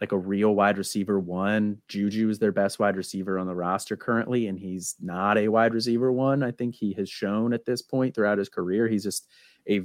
like 0.00 0.12
a 0.12 0.18
real 0.18 0.54
wide 0.54 0.78
receiver 0.78 1.18
one. 1.18 1.78
Juju 1.88 2.28
is 2.28 2.38
their 2.38 2.52
best 2.52 2.78
wide 2.78 2.96
receiver 2.96 3.38
on 3.38 3.46
the 3.46 3.54
roster 3.54 3.96
currently, 3.96 4.46
and 4.46 4.58
he's 4.58 4.94
not 5.00 5.38
a 5.38 5.48
wide 5.48 5.72
receiver 5.72 6.12
one. 6.12 6.42
I 6.42 6.50
think 6.50 6.74
he 6.74 6.92
has 6.94 7.08
shown 7.08 7.52
at 7.52 7.64
this 7.64 7.82
point 7.82 8.14
throughout 8.14 8.38
his 8.38 8.48
career 8.48 8.88
he's 8.88 9.04
just 9.04 9.26
a 9.68 9.82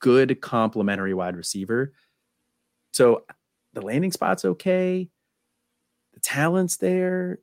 good 0.00 0.40
complementary 0.40 1.14
wide 1.14 1.36
receiver. 1.36 1.92
So 2.92 3.24
the 3.72 3.82
landing 3.82 4.12
spot's 4.12 4.44
okay. 4.44 5.08
The 6.14 6.20
talent's 6.20 6.78
there. 6.78 7.38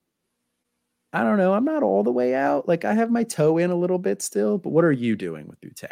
I 1.13 1.23
don't 1.23 1.37
know. 1.37 1.53
I'm 1.53 1.65
not 1.65 1.83
all 1.83 2.03
the 2.03 2.11
way 2.11 2.33
out. 2.33 2.67
Like 2.67 2.85
I 2.85 2.93
have 2.93 3.11
my 3.11 3.23
toe 3.23 3.59
in 3.59 3.69
a 3.69 3.75
little 3.75 3.99
bit 3.99 4.21
still, 4.21 4.57
but 4.57 4.71
what 4.71 4.83
are 4.83 4.91
you 4.91 5.15
doing 5.15 5.47
with 5.47 5.61
Boutte? 5.61 5.91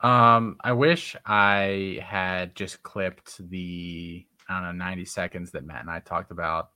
Um, 0.00 0.56
I 0.62 0.72
wish 0.72 1.16
I 1.24 2.00
had 2.04 2.54
just 2.54 2.82
clipped 2.82 3.38
the 3.50 4.24
I 4.48 4.60
don't 4.60 4.78
know 4.78 4.84
90 4.84 5.04
seconds 5.04 5.50
that 5.52 5.64
Matt 5.64 5.82
and 5.82 5.90
I 5.90 6.00
talked 6.00 6.30
about 6.30 6.70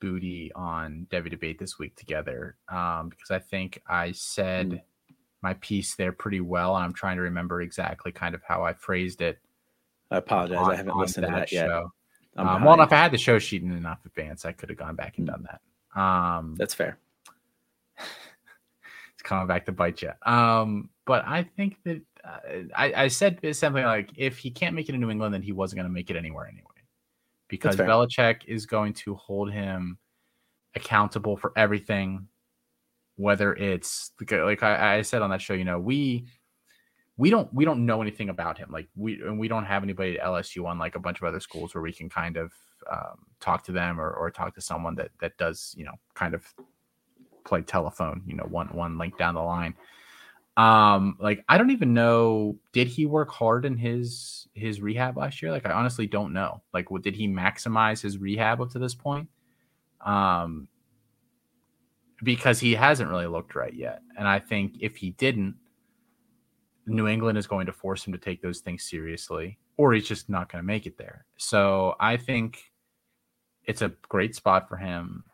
Boutte 0.00 0.50
on 0.54 1.06
Devy 1.10 1.30
debate 1.30 1.58
this 1.58 1.78
week 1.78 1.94
together. 1.96 2.56
Um, 2.68 3.08
because 3.08 3.30
I 3.30 3.38
think 3.38 3.80
I 3.86 4.12
said 4.12 4.70
mm. 4.70 4.80
my 5.42 5.54
piece 5.54 5.94
there 5.94 6.12
pretty 6.12 6.40
well. 6.40 6.74
And 6.76 6.84
I'm 6.84 6.92
trying 6.92 7.16
to 7.16 7.22
remember 7.22 7.62
exactly 7.62 8.12
kind 8.12 8.34
of 8.34 8.42
how 8.46 8.64
I 8.64 8.72
phrased 8.72 9.22
it. 9.22 9.38
I 10.10 10.18
apologize. 10.18 10.58
On, 10.58 10.72
I 10.72 10.76
haven't 10.76 10.96
listened 10.96 11.26
to 11.26 11.32
that 11.32 11.48
show. 11.48 11.90
yet. 12.36 12.46
Um, 12.46 12.64
well, 12.64 12.80
if 12.80 12.92
I 12.92 12.96
had 12.96 13.12
the 13.12 13.18
show 13.18 13.38
sheet 13.38 13.62
in 13.62 13.72
enough 13.72 14.04
advance, 14.06 14.44
I 14.44 14.52
could 14.52 14.70
have 14.70 14.78
gone 14.78 14.94
back 14.94 15.18
and 15.18 15.26
done 15.26 15.46
that. 15.50 16.00
Um, 16.00 16.54
That's 16.58 16.74
fair. 16.74 16.98
it's 17.98 19.22
coming 19.22 19.46
back 19.46 19.66
to 19.66 19.72
bite 19.72 20.00
you. 20.02 20.12
Um, 20.24 20.88
but 21.04 21.26
I 21.26 21.42
think 21.42 21.76
that 21.84 22.00
uh, 22.24 22.38
I, 22.74 23.04
I 23.04 23.08
said 23.08 23.40
something 23.54 23.84
like, 23.84 24.10
if 24.16 24.38
he 24.38 24.50
can't 24.50 24.74
make 24.74 24.88
it 24.88 24.94
in 24.94 25.00
New 25.00 25.10
England, 25.10 25.34
then 25.34 25.42
he 25.42 25.52
wasn't 25.52 25.78
going 25.78 25.88
to 25.88 25.92
make 25.92 26.10
it 26.10 26.16
anywhere 26.16 26.46
anyway, 26.46 26.62
because 27.52 27.76
Belichick 27.76 28.46
is 28.46 28.64
going 28.64 28.94
to 28.94 29.14
hold 29.14 29.52
him 29.52 29.98
accountable 30.74 31.36
for 31.36 31.52
everything, 31.54 32.26
whether 33.16 33.52
it's 33.56 34.12
like 34.18 34.62
I, 34.62 34.96
I 34.96 35.02
said 35.02 35.20
on 35.20 35.28
that 35.28 35.42
show. 35.42 35.52
You 35.52 35.66
know, 35.66 35.78
we 35.78 36.24
we 37.18 37.28
don't 37.28 37.52
we 37.52 37.66
don't 37.66 37.84
know 37.84 38.00
anything 38.00 38.30
about 38.30 38.56
him. 38.56 38.70
Like 38.72 38.88
we 38.96 39.20
and 39.20 39.38
we 39.38 39.48
don't 39.48 39.66
have 39.66 39.82
anybody 39.82 40.18
at 40.18 40.24
LSU 40.24 40.64
on 40.64 40.78
like 40.78 40.94
a 40.94 40.98
bunch 40.98 41.20
of 41.20 41.24
other 41.24 41.40
schools 41.40 41.74
where 41.74 41.82
we 41.82 41.92
can 41.92 42.08
kind 42.08 42.38
of 42.38 42.52
um, 42.90 43.26
talk 43.38 43.64
to 43.64 43.72
them 43.72 44.00
or, 44.00 44.10
or 44.12 44.30
talk 44.30 44.54
to 44.54 44.62
someone 44.62 44.94
that 44.94 45.10
that 45.20 45.36
does 45.36 45.74
you 45.76 45.84
know 45.84 45.92
kind 46.14 46.32
of 46.32 46.46
play 47.44 47.60
telephone 47.60 48.22
you 48.26 48.34
know 48.34 48.46
one 48.48 48.68
one 48.68 48.96
link 48.96 49.18
down 49.18 49.34
the 49.34 49.42
line 49.42 49.74
um 50.56 51.16
like 51.18 51.42
i 51.48 51.56
don't 51.56 51.70
even 51.70 51.94
know 51.94 52.58
did 52.72 52.86
he 52.86 53.06
work 53.06 53.30
hard 53.30 53.64
in 53.64 53.76
his 53.76 54.42
his 54.54 54.80
rehab 54.80 55.16
last 55.16 55.40
year? 55.42 55.50
Like 55.50 55.66
i 55.66 55.72
honestly 55.72 56.06
don't 56.06 56.32
know. 56.32 56.62
Like 56.74 56.90
what 56.90 57.02
did 57.02 57.14
he 57.16 57.26
maximize 57.26 58.02
his 58.02 58.18
rehab 58.18 58.60
up 58.60 58.70
to 58.70 58.78
this 58.78 58.94
point? 58.94 59.28
Um 60.04 60.68
because 62.22 62.60
he 62.60 62.74
hasn't 62.74 63.10
really 63.10 63.26
looked 63.26 63.54
right 63.54 63.74
yet. 63.74 64.02
And 64.18 64.28
i 64.28 64.38
think 64.38 64.76
if 64.80 64.96
he 64.96 65.10
didn't 65.10 65.56
new 66.86 67.06
england 67.06 67.38
is 67.38 67.46
going 67.46 67.66
to 67.66 67.72
force 67.72 68.04
him 68.04 68.12
to 68.12 68.18
take 68.18 68.42
those 68.42 68.58
things 68.58 68.82
seriously 68.82 69.56
or 69.76 69.92
he's 69.92 70.06
just 70.06 70.28
not 70.28 70.50
going 70.50 70.60
to 70.60 70.66
make 70.66 70.86
it 70.86 70.98
there. 70.98 71.24
So 71.38 71.94
i 71.98 72.16
think 72.16 72.72
it's 73.64 73.82
a 73.82 73.92
great 74.08 74.34
spot 74.34 74.68
for 74.68 74.76
him. 74.76 75.24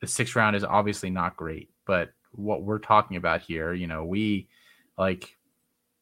The 0.00 0.06
sixth 0.06 0.36
round 0.36 0.54
is 0.54 0.64
obviously 0.64 1.10
not 1.10 1.36
great, 1.36 1.70
but 1.86 2.10
what 2.36 2.62
we're 2.62 2.78
talking 2.78 3.16
about 3.16 3.40
here, 3.42 3.72
you 3.74 3.86
know, 3.86 4.04
we 4.04 4.48
like 4.98 5.36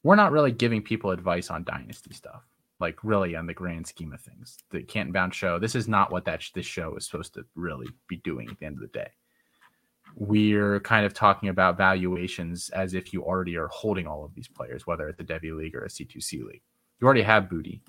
we're 0.02 0.16
not 0.16 0.32
really 0.32 0.52
giving 0.52 0.82
people 0.82 1.10
advice 1.10 1.50
on 1.50 1.64
dynasty 1.64 2.12
stuff. 2.12 2.42
Like 2.80 3.02
really 3.02 3.36
on 3.36 3.46
the 3.46 3.54
grand 3.54 3.86
scheme 3.86 4.12
of 4.12 4.20
things, 4.20 4.58
the 4.70 4.82
Canton 4.82 5.12
Bound 5.12 5.34
show. 5.34 5.58
This 5.58 5.74
is 5.74 5.88
not 5.88 6.10
what 6.10 6.24
that 6.26 6.42
sh- 6.42 6.50
this 6.54 6.66
show 6.66 6.94
is 6.96 7.06
supposed 7.06 7.34
to 7.34 7.44
really 7.54 7.86
be 8.08 8.16
doing 8.18 8.48
at 8.50 8.58
the 8.58 8.66
end 8.66 8.74
of 8.76 8.80
the 8.80 8.88
day. 8.88 9.08
We're 10.16 10.80
kind 10.80 11.06
of 11.06 11.14
talking 11.14 11.48
about 11.48 11.78
valuations 11.78 12.68
as 12.70 12.94
if 12.94 13.12
you 13.12 13.22
already 13.22 13.56
are 13.56 13.68
holding 13.68 14.06
all 14.06 14.24
of 14.24 14.34
these 14.34 14.48
players, 14.48 14.86
whether 14.86 15.08
at 15.08 15.16
the 15.16 15.24
Devy 15.24 15.56
League 15.56 15.74
or 15.74 15.84
a 15.84 15.88
C2C 15.88 16.44
league. 16.44 16.62
You 17.00 17.06
already 17.06 17.22
have 17.22 17.44
Boutte. 17.44 17.80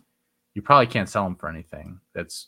You 0.54 0.62
probably 0.62 0.88
can't 0.88 1.10
sell 1.10 1.28
him 1.28 1.36
for 1.36 1.50
anything 1.50 2.00
that's 2.14 2.48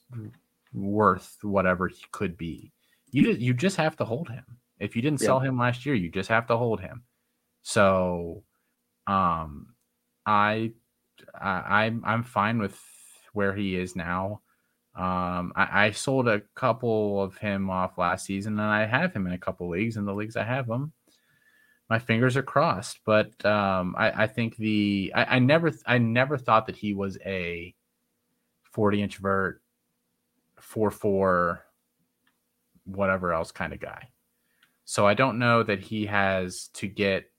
worth 0.73 1.37
whatever 1.41 1.87
he 1.87 2.03
could 2.11 2.37
be. 2.37 2.71
You 3.11 3.23
just, 3.23 3.39
you 3.39 3.53
just 3.53 3.77
have 3.77 3.97
to 3.97 4.05
hold 4.05 4.29
him. 4.29 4.45
If 4.79 4.95
you 4.95 5.01
didn't 5.01 5.21
sell 5.21 5.39
him 5.39 5.57
last 5.57 5.85
year, 5.85 5.95
you 5.95 6.11
just 6.11 6.29
have 6.29 6.47
to 6.47 6.57
hold 6.57 6.79
him. 6.79 7.03
So, 7.63 8.43
um, 9.07 9.73
I, 10.25 10.73
I 11.39 11.85
I'm 11.85 12.03
I'm 12.05 12.23
fine 12.23 12.59
with 12.59 12.79
where 13.33 13.55
he 13.55 13.75
is 13.75 13.95
now. 13.95 14.41
Um, 14.95 15.53
I, 15.55 15.85
I, 15.85 15.91
sold 15.91 16.27
a 16.27 16.41
couple 16.55 17.21
of 17.21 17.37
him 17.37 17.69
off 17.69 17.99
last 17.99 18.25
season, 18.25 18.53
and 18.53 18.67
I 18.67 18.85
have 18.87 19.13
him 19.13 19.27
in 19.27 19.33
a 19.33 19.37
couple 19.37 19.69
leagues. 19.69 19.95
In 19.95 20.05
the 20.05 20.13
leagues 20.13 20.35
I 20.35 20.43
have 20.43 20.67
him, 20.67 20.91
my 21.87 21.99
fingers 21.99 22.35
are 22.35 22.41
crossed. 22.41 23.01
But 23.05 23.45
um, 23.45 23.95
I, 23.95 24.23
I, 24.23 24.27
think 24.27 24.57
the 24.57 25.13
I, 25.15 25.35
I, 25.35 25.39
never 25.39 25.71
I 25.85 25.99
never 25.99 26.35
thought 26.35 26.65
that 26.65 26.75
he 26.75 26.95
was 26.95 27.19
a 27.23 27.75
forty 28.63 29.03
inch 29.03 29.17
vert 29.17 29.61
four 30.59 30.89
four, 30.89 31.63
whatever 32.85 33.33
else 33.33 33.51
kind 33.51 33.73
of 33.73 33.79
guy. 33.79 34.09
So 34.89 35.05
I 35.05 35.15
don't 35.15 35.37
know 35.37 35.63
that 35.63 35.81
he 35.81 36.05
has 36.05 36.69
to 36.75 36.87
get 36.87 37.29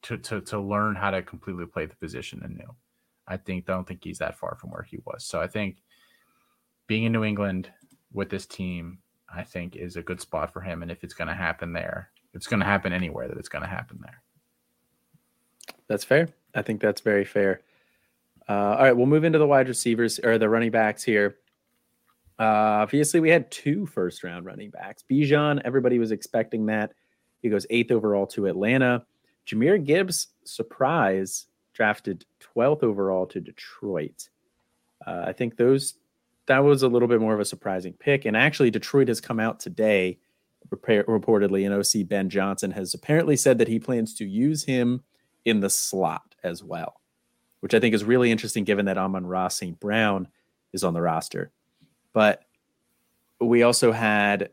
to 0.00 0.16
to 0.16 0.40
to 0.40 0.58
learn 0.58 0.96
how 0.96 1.10
to 1.10 1.20
completely 1.20 1.66
play 1.66 1.84
the 1.84 1.94
position 1.94 2.40
anew. 2.42 2.74
I 3.28 3.36
think 3.36 3.66
don't 3.66 3.86
think 3.86 4.02
he's 4.02 4.16
that 4.20 4.38
far 4.38 4.56
from 4.58 4.70
where 4.70 4.82
he 4.82 4.98
was. 5.04 5.22
So 5.22 5.42
I 5.42 5.46
think 5.46 5.82
being 6.86 7.04
in 7.04 7.12
New 7.12 7.22
England 7.22 7.70
with 8.14 8.30
this 8.30 8.46
team, 8.46 9.00
I 9.32 9.44
think 9.44 9.76
is 9.76 9.96
a 9.96 10.02
good 10.02 10.22
spot 10.22 10.54
for 10.54 10.62
him. 10.62 10.80
And 10.80 10.90
if 10.90 11.04
it's 11.04 11.12
going 11.12 11.28
to 11.28 11.34
happen 11.34 11.74
there, 11.74 12.08
it's 12.32 12.46
going 12.46 12.60
to 12.60 12.66
happen 12.66 12.94
anywhere 12.94 13.28
that 13.28 13.36
it's 13.36 13.50
going 13.50 13.62
to 13.62 13.68
happen 13.68 13.98
there. 14.00 14.22
That's 15.86 16.02
fair. 16.02 16.30
I 16.54 16.62
think 16.62 16.80
that's 16.80 17.02
very 17.02 17.26
fair. 17.26 17.60
Uh, 18.48 18.52
all 18.78 18.84
right, 18.84 18.96
we'll 18.96 19.04
move 19.04 19.24
into 19.24 19.38
the 19.38 19.46
wide 19.46 19.68
receivers 19.68 20.18
or 20.18 20.38
the 20.38 20.48
running 20.48 20.70
backs 20.70 21.04
here. 21.04 21.36
Uh, 22.40 22.80
obviously, 22.80 23.20
we 23.20 23.28
had 23.28 23.50
two 23.50 23.84
first 23.84 24.24
round 24.24 24.46
running 24.46 24.70
backs. 24.70 25.04
Bijan, 25.08 25.60
everybody 25.62 25.98
was 25.98 26.10
expecting 26.10 26.64
that. 26.66 26.94
He 27.42 27.50
goes 27.50 27.66
eighth 27.68 27.92
overall 27.92 28.26
to 28.28 28.46
Atlanta. 28.46 29.04
Jahmyr 29.46 29.84
Gibbs, 29.84 30.28
surprise, 30.44 31.46
drafted 31.74 32.24
12th 32.56 32.82
overall 32.82 33.26
to 33.26 33.40
Detroit. 33.40 34.30
Uh, 35.06 35.24
I 35.26 35.32
think 35.34 35.56
those 35.56 35.94
that 36.46 36.64
was 36.64 36.82
a 36.82 36.88
little 36.88 37.08
bit 37.08 37.20
more 37.20 37.34
of 37.34 37.40
a 37.40 37.44
surprising 37.44 37.92
pick. 37.92 38.24
And 38.24 38.36
actually, 38.36 38.70
Detroit 38.70 39.08
has 39.08 39.20
come 39.20 39.38
out 39.38 39.60
today, 39.60 40.18
reportedly, 40.72 41.64
and 41.64 41.74
OC 41.74 42.08
Ben 42.08 42.30
Johnson 42.30 42.70
has 42.72 42.94
apparently 42.94 43.36
said 43.36 43.58
that 43.58 43.68
he 43.68 43.78
plans 43.78 44.14
to 44.14 44.24
use 44.24 44.64
him 44.64 45.02
in 45.44 45.60
the 45.60 45.70
slot 45.70 46.34
as 46.42 46.64
well, 46.64 47.00
which 47.60 47.74
I 47.74 47.80
think 47.80 47.94
is 47.94 48.02
really 48.02 48.32
interesting 48.32 48.64
given 48.64 48.86
that 48.86 48.98
Amon-Ra 48.98 49.48
St. 49.48 49.78
Brown 49.78 50.28
is 50.72 50.82
on 50.82 50.94
the 50.94 51.02
roster. 51.02 51.52
But 52.12 52.42
we 53.40 53.62
also 53.62 53.92
had 53.92 54.50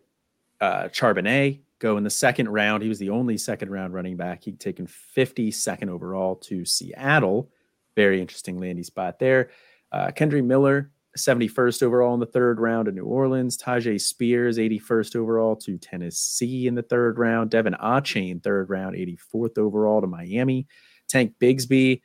uh, 0.61 0.89
Charbonnet 0.89 1.59
go 1.79 1.97
in 1.97 2.03
the 2.03 2.09
second 2.09 2.49
round. 2.49 2.83
He 2.83 2.89
was 2.89 2.99
the 2.99 3.09
only 3.09 3.37
second 3.37 3.69
round 3.69 3.93
running 3.93 4.17
back. 4.17 4.43
He'd 4.43 4.59
taken 4.59 4.87
52nd 4.87 5.89
overall 5.89 6.35
to 6.35 6.65
Seattle. 6.65 7.49
Very 7.95 8.21
interesting 8.21 8.59
landing 8.59 8.83
spot 8.83 9.19
there. 9.19 9.49
Uh, 9.91 10.07
Kendre 10.07 10.43
Miller, 10.43 10.91
71st 11.17 11.83
overall 11.83 12.13
in 12.13 12.19
the 12.19 12.25
third 12.25 12.59
round 12.59 12.85
to 12.85 12.91
New 12.91 13.05
Orleans. 13.05 13.57
Tyjae 13.57 13.99
Spears, 13.99 14.57
81st 14.57 15.15
overall 15.15 15.55
to 15.57 15.77
Tennessee 15.77 16.67
in 16.67 16.75
the 16.75 16.83
third 16.83 17.17
round. 17.17 17.49
Devin 17.49 17.75
Achane, 17.81 18.41
third 18.43 18.69
round, 18.69 18.95
84th 18.95 19.57
overall 19.57 20.01
to 20.01 20.07
Miami. 20.07 20.67
Tank 21.07 21.33
Bigsby, 21.39 22.01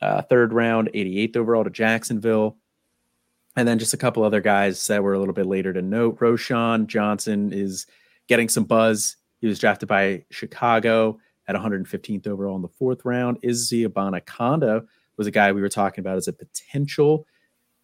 uh, 0.00 0.22
third 0.22 0.52
round, 0.52 0.90
88th 0.94 1.36
overall 1.36 1.64
to 1.64 1.70
Jacksonville. 1.70 2.56
And 3.56 3.66
then 3.66 3.78
just 3.78 3.94
a 3.94 3.98
couple 3.98 4.22
other 4.22 4.40
guys 4.40 4.86
that 4.86 5.02
were 5.02 5.14
a 5.14 5.18
little 5.18 5.34
bit 5.34 5.46
later 5.46 5.72
to 5.72 5.82
note. 5.82 6.18
Roschon 6.18 6.86
Johnson 6.86 7.52
is 7.52 7.86
getting 8.28 8.48
some 8.48 8.64
buzz. 8.64 9.16
He 9.40 9.46
was 9.46 9.58
drafted 9.58 9.88
by 9.88 10.24
Chicago 10.30 11.18
at 11.48 11.56
115th 11.56 12.26
overall 12.26 12.56
in 12.56 12.62
the 12.62 12.68
fourth 12.68 13.04
round. 13.04 13.38
Izzy 13.42 13.86
Abanikanda 13.86 14.86
was 15.16 15.26
a 15.26 15.30
guy 15.30 15.52
we 15.52 15.62
were 15.62 15.68
talking 15.68 16.02
about 16.02 16.18
as 16.18 16.28
a 16.28 16.32
potential 16.32 17.26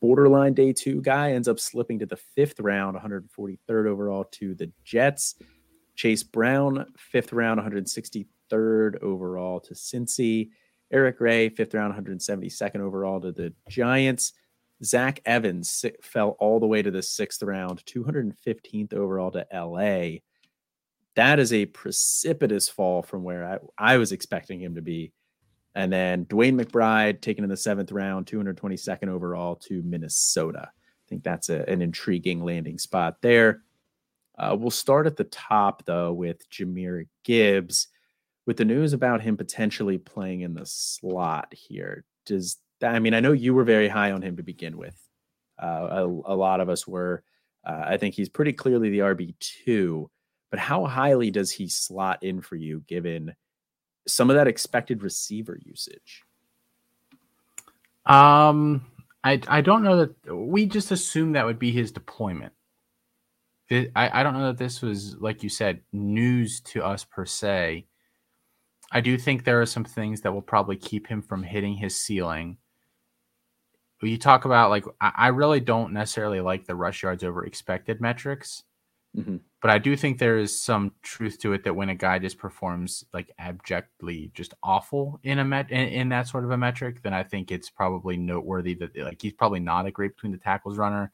borderline 0.03 0.53
day 0.53 0.73
two 0.73 1.01
guy, 1.01 1.33
ends 1.33 1.49
up 1.49 1.61
slipping 1.61 2.01
to 2.01 2.07
the 2.07 2.17
fifth 2.17 2.59
round, 2.59 2.99
143rd 2.99 3.87
overall 3.87 4.25
to 4.25 4.55
the 4.55 4.71
Jets. 4.85 5.37
Chase 5.95 6.25
Brown, 6.25 6.85
fifth 6.99 7.33
round, 7.33 7.61
163rd 7.61 9.01
overall 9.01 9.61
to 9.61 9.75
Cincy. 9.75 10.51
Eric 10.91 11.19
Gray, 11.19 11.49
fifth 11.49 11.73
round, 11.73 11.95
172nd 11.95 12.81
overall 12.81 13.21
to 13.21 13.31
the 13.31 13.55
Giants. 13.69 14.33
Zach 14.85 15.21
Evans 15.25 15.85
fell 16.03 16.31
all 16.39 16.59
the 16.59 16.67
way 16.67 16.83
to 16.83 16.91
the 16.91 17.03
sixth 17.03 17.43
round, 17.43 17.85
215th 17.85 18.95
overall 18.95 19.31
to 19.31 19.47
LA. 19.53 20.19
That 21.15 21.39
is 21.39 21.53
a 21.53 21.67
precipitous 21.67 22.69
fall 22.69 23.03
from 23.03 23.23
where 23.23 23.45
I, 23.45 23.59
I 23.95 23.97
was 23.99 24.13
expecting 24.13 24.61
him 24.61 24.75
to 24.75 24.83
be. 24.83 25.13
And 25.75 25.93
then 25.93 26.27
Dwayne 26.27 26.61
McBride 26.61 27.21
taken 27.21 27.45
in 27.45 27.51
the 27.51 27.57
seventh 27.57 27.93
round, 27.93 28.27
222nd 28.27 29.09
overall 29.09 29.57
to 29.57 29.83
Minnesota. 29.83 30.69
I 30.71 31.09
think 31.09 31.23
that's 31.23 31.49
a, 31.49 31.69
an 31.69 31.81
intriguing 31.81 32.45
landing 32.45 32.79
spot 32.79 33.17
there. 33.23 33.63
Uh, 34.39 34.57
we'll 34.59 34.71
start 34.71 35.07
at 35.07 35.17
the 35.17 35.25
top, 35.25 35.85
though, 35.85 36.13
with 36.13 36.49
Jahmyr 36.51 37.07
Gibbs, 37.25 37.89
with 38.47 38.57
the 38.57 38.65
news 38.65 38.93
about 38.93 39.21
him 39.21 39.37
potentially 39.37 39.99
playing 39.99 40.41
in 40.41 40.55
the 40.55 40.67
slot 40.67 41.53
here. 41.53 42.05
Does 42.27 42.59
I 42.83 42.99
mean, 42.99 43.15
I 43.15 43.21
know 43.21 43.33
you 43.33 43.55
were 43.55 43.65
very 43.65 43.89
high 43.89 44.13
on 44.13 44.23
him 44.23 44.37
to 44.37 44.43
begin 44.43 44.77
with. 44.77 44.97
Uh, 45.63 45.89
a, 45.91 46.05
a, 46.05 46.37
lot 46.37 46.61
of 46.61 46.69
us 46.69 46.87
were. 46.87 47.23
Uh, 47.65 47.85
I 47.87 47.97
think 47.97 48.15
he's 48.15 48.29
pretty 48.29 48.53
clearly 48.53 48.91
the 48.91 49.01
RB2, 49.01 50.09
but 50.51 50.59
how 50.59 50.87
highly 50.87 51.31
does 51.31 51.51
he 51.53 51.69
slot 51.69 52.23
in 52.23 52.41
for 52.41 52.57
you 52.57 52.81
given 52.89 53.35
some 54.09 54.31
of 54.31 54.37
that 54.37 54.49
expected 54.49 55.03
receiver 55.03 55.59
usage? 55.63 56.25
Um, 58.07 58.85
I 59.23 59.41
I 59.47 59.61
don't 59.61 59.85
know 59.85 60.05
that 60.05 60.35
we 60.35 60.67
just 60.67 60.91
assume 60.91 61.33
that 61.33 61.47
would 61.47 61.61
be 61.61 61.71
his 61.71 61.93
deployment. 61.93 62.53
I, 63.71 64.21
I 64.21 64.23
don't 64.23 64.35
know 64.35 64.47
that 64.47 64.59
this 64.59 64.83
was, 64.83 65.17
like 65.19 65.43
you 65.43 65.49
said, 65.49 65.81
news 65.93 66.61
to 66.63 66.85
us 66.85 67.05
per 67.05 67.25
se. 67.25 67.87
I 68.91 69.01
do 69.01 69.17
think 69.17 69.45
there 69.45 69.63
are 69.63 69.67
some 69.67 69.85
things 69.85 70.21
that 70.21 70.33
will 70.33 70.43
probably 70.43 70.77
keep 70.77 71.07
him 71.07 71.23
from 71.23 71.43
hitting 71.43 71.75
his 71.75 71.99
ceiling. 71.99 72.59
You 74.03 74.19
talk 74.19 74.45
about 74.45 74.71
like 74.71 74.85
I, 75.01 75.29
really 75.29 75.61
don't 75.61 75.93
necessarily 75.93 76.41
like 76.41 76.67
the 76.67 76.75
rush 76.75 77.03
yards 77.03 77.23
over 77.23 77.45
expected 77.45 78.01
metrics. 78.01 78.65
Mm-hmm. 79.17 79.37
But 79.61 79.71
I 79.71 79.79
do 79.79 79.95
think 79.95 80.19
there 80.19 80.39
is 80.39 80.59
some 80.59 80.93
truth 81.03 81.39
to 81.41 81.53
it 81.53 81.65
that 81.65 81.77
when 81.77 81.91
a 81.91 81.95
guy 81.95 82.19
just 82.19 82.39
performs 82.39 83.05
like 83.13 83.31
abjectly 83.39 84.33
just 84.35 84.55
awful 84.63 85.21
in 85.23 85.39
a 85.39 85.45
met 85.45 85.71
in, 85.71 85.89
in, 85.89 86.09
that 86.09 86.27
sort 86.27 86.45
of 86.45 86.51
a 86.51 86.57
metric, 86.57 87.03
then 87.03 87.15
I 87.15 87.23
think 87.23 87.53
it's 87.53 87.71
probably 87.71 88.17
noteworthy 88.17 88.75
that 88.75 88.97
like 88.97 89.23
he's 89.23 89.35
probably 89.35 89.61
not 89.61 89.87
a 89.87 89.91
great 89.91 90.17
between 90.17 90.33
the 90.33 90.39
tackles 90.39 90.79
runner. 90.79 91.13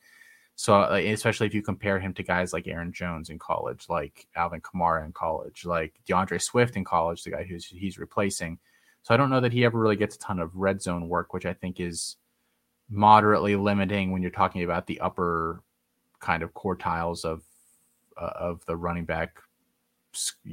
So 0.54 0.82
especially 0.82 1.46
if 1.46 1.54
you 1.54 1.62
compare 1.62 2.00
him 2.00 2.14
to 2.14 2.22
guys 2.22 2.52
like 2.52 2.66
Aaron 2.66 2.92
Jones 2.92 3.30
in 3.30 3.38
college, 3.38 3.86
like 3.88 4.26
Alvin 4.34 4.60
Kamara 4.60 5.04
in 5.04 5.12
college, 5.12 5.64
like 5.64 5.94
D'Andre 6.06 6.38
Swift 6.38 6.76
in 6.76 6.84
college, 6.84 7.22
the 7.22 7.30
guy 7.30 7.44
who's 7.44 7.66
he's 7.66 7.98
replacing. 7.98 8.58
So 9.02 9.14
I 9.14 9.16
don't 9.16 9.30
know 9.30 9.40
that 9.40 9.52
he 9.52 9.64
ever 9.64 9.78
really 9.78 9.96
gets 9.96 10.16
a 10.16 10.18
ton 10.18 10.40
of 10.40 10.56
red 10.56 10.82
zone 10.82 11.08
work, 11.08 11.32
which 11.32 11.46
I 11.46 11.52
think 11.52 11.80
is 11.80 12.16
moderately 12.90 13.56
limiting 13.56 14.10
when 14.10 14.22
you're 14.22 14.30
talking 14.30 14.62
about 14.62 14.86
the 14.86 15.00
upper 15.00 15.62
kind 16.20 16.42
of 16.42 16.54
quartiles 16.54 17.24
of 17.24 17.42
uh, 18.16 18.32
of 18.34 18.64
the 18.66 18.76
running 18.76 19.04
back 19.04 19.40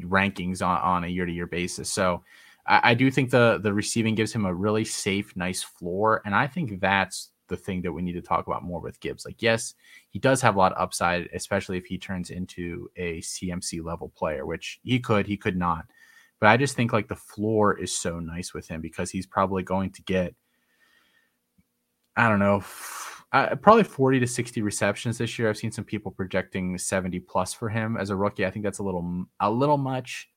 rankings 0.03 0.61
on, 0.61 0.79
on 0.81 1.03
a 1.03 1.07
year 1.07 1.25
to 1.25 1.31
year 1.31 1.47
basis. 1.47 1.89
So 1.89 2.23
I, 2.67 2.91
I, 2.91 2.93
do 2.93 3.09
think 3.09 3.31
the 3.31 3.59
the 3.61 3.73
receiving 3.73 4.13
gives 4.13 4.31
him 4.31 4.45
a 4.45 4.53
really 4.53 4.86
safe, 4.86 5.36
nice 5.36 5.63
floor, 5.63 6.21
and 6.25 6.36
I 6.36 6.47
think 6.47 6.79
that's 6.79 7.31
the 7.47 7.57
thing 7.57 7.81
that 7.83 7.91
we 7.91 8.01
need 8.01 8.13
to 8.13 8.21
talk 8.21 8.47
about 8.47 8.63
more 8.63 8.79
with 8.79 8.99
Gibbs. 8.99 9.25
Like, 9.25 9.41
yes, 9.41 9.75
he 10.09 10.19
does 10.19 10.41
have 10.41 10.55
a 10.55 10.57
lot 10.57 10.73
of 10.73 10.81
upside, 10.81 11.29
especially 11.33 11.77
if 11.77 11.86
he 11.86 11.97
turns 11.97 12.29
into 12.29 12.89
a 12.95 13.21
CMC 13.21 13.83
level 13.83 14.11
player, 14.15 14.45
which 14.45 14.79
he 14.83 14.99
could, 14.99 15.27
he 15.27 15.38
could 15.38 15.57
not. 15.57 15.86
But 16.39 16.47
I 16.47 16.57
just 16.57 16.75
think 16.75 16.91
like 16.91 17.07
the 17.07 17.15
floor 17.15 17.77
is 17.79 17.95
so 17.95 18.19
nice 18.19 18.53
with 18.53 18.67
him 18.67 18.81
because 18.81 19.11
he's 19.11 19.27
probably 19.27 19.63
going 19.63 19.91
to 19.91 20.01
get, 20.03 20.36
I 22.18 22.30
don't 22.30 22.39
know, 22.39 22.63
uh, 23.32 23.55
probably 23.55 23.84
40 23.84 24.20
to 24.22 24.28
60 24.28 24.61
receptions 24.61 25.18
this 25.18 25.38
year. 25.38 25.49
I've 25.49 25.57
seen 25.57 25.72
some 25.72 25.84
people 25.84 26.11
projecting 26.11 26.78
70 26.78 27.20
plus 27.22 27.53
for 27.53 27.70
him 27.70 27.97
as 27.97 28.09
a 28.09 28.16
rookie. 28.16 28.45
I 28.45 28.51
think 28.51 28.63
that's 28.63 28.80
a 28.80 28.84
little 28.84 29.26
a 29.39 29.51
little 29.51 29.78
much, 29.78 30.30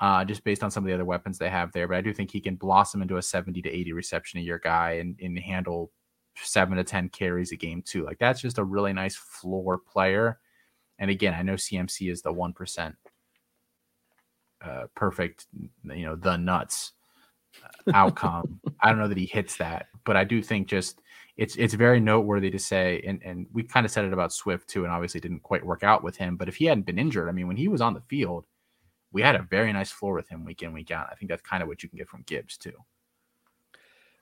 uh, 0.00 0.24
just 0.24 0.42
based 0.42 0.64
on 0.64 0.70
some 0.70 0.82
of 0.82 0.88
the 0.88 0.94
other 0.94 1.04
weapons 1.04 1.38
they 1.38 1.50
have 1.50 1.72
there. 1.72 1.86
But 1.86 1.98
I 1.98 2.00
do 2.00 2.12
think 2.12 2.30
he 2.30 2.40
can 2.40 2.56
blossom 2.56 3.02
into 3.02 3.16
a 3.18 3.22
70 3.22 3.62
to 3.62 3.70
80 3.70 3.92
reception 3.92 4.40
a 4.40 4.42
year 4.42 4.60
guy 4.62 4.92
and, 4.92 5.16
and 5.22 5.38
handle 5.38 5.92
seven 6.34 6.76
to 6.78 6.84
10 6.84 7.10
carries 7.10 7.52
a 7.52 7.56
game 7.56 7.82
too. 7.82 8.04
Like 8.04 8.18
that's 8.18 8.40
just 8.40 8.58
a 8.58 8.64
really 8.64 8.92
nice 8.92 9.14
floor 9.14 9.78
player. 9.78 10.38
And 10.98 11.10
again, 11.10 11.34
I 11.34 11.42
know 11.42 11.54
CMC 11.54 12.10
is 12.10 12.22
the 12.22 12.32
one 12.32 12.52
percent 12.52 12.96
uh, 14.64 14.86
perfect, 14.94 15.46
you 15.84 16.06
know, 16.06 16.16
the 16.16 16.36
nuts 16.36 16.92
uh, 17.62 17.92
outcome. 17.94 18.60
I 18.80 18.88
don't 18.88 18.98
know 18.98 19.08
that 19.08 19.18
he 19.18 19.26
hits 19.26 19.56
that, 19.56 19.86
but 20.04 20.16
I 20.16 20.24
do 20.24 20.42
think 20.42 20.68
just 20.68 21.01
it's 21.36 21.56
it's 21.56 21.74
very 21.74 22.00
noteworthy 22.00 22.50
to 22.50 22.58
say, 22.58 23.02
and 23.06 23.22
and 23.24 23.46
we 23.52 23.62
kind 23.62 23.86
of 23.86 23.92
said 23.92 24.04
it 24.04 24.12
about 24.12 24.32
Swift 24.32 24.68
too, 24.68 24.84
and 24.84 24.92
obviously 24.92 25.20
didn't 25.20 25.42
quite 25.42 25.64
work 25.64 25.82
out 25.82 26.04
with 26.04 26.16
him. 26.16 26.36
But 26.36 26.48
if 26.48 26.56
he 26.56 26.66
hadn't 26.66 26.86
been 26.86 26.98
injured, 26.98 27.28
I 27.28 27.32
mean, 27.32 27.48
when 27.48 27.56
he 27.56 27.68
was 27.68 27.80
on 27.80 27.94
the 27.94 28.02
field, 28.02 28.46
we 29.12 29.22
had 29.22 29.34
a 29.34 29.42
very 29.42 29.72
nice 29.72 29.90
floor 29.90 30.14
with 30.14 30.28
him 30.28 30.44
week 30.44 30.62
in 30.62 30.72
week 30.72 30.90
out. 30.90 31.08
I 31.10 31.14
think 31.14 31.30
that's 31.30 31.42
kind 31.42 31.62
of 31.62 31.68
what 31.68 31.82
you 31.82 31.88
can 31.88 31.98
get 31.98 32.08
from 32.08 32.22
Gibbs 32.26 32.56
too. 32.56 32.74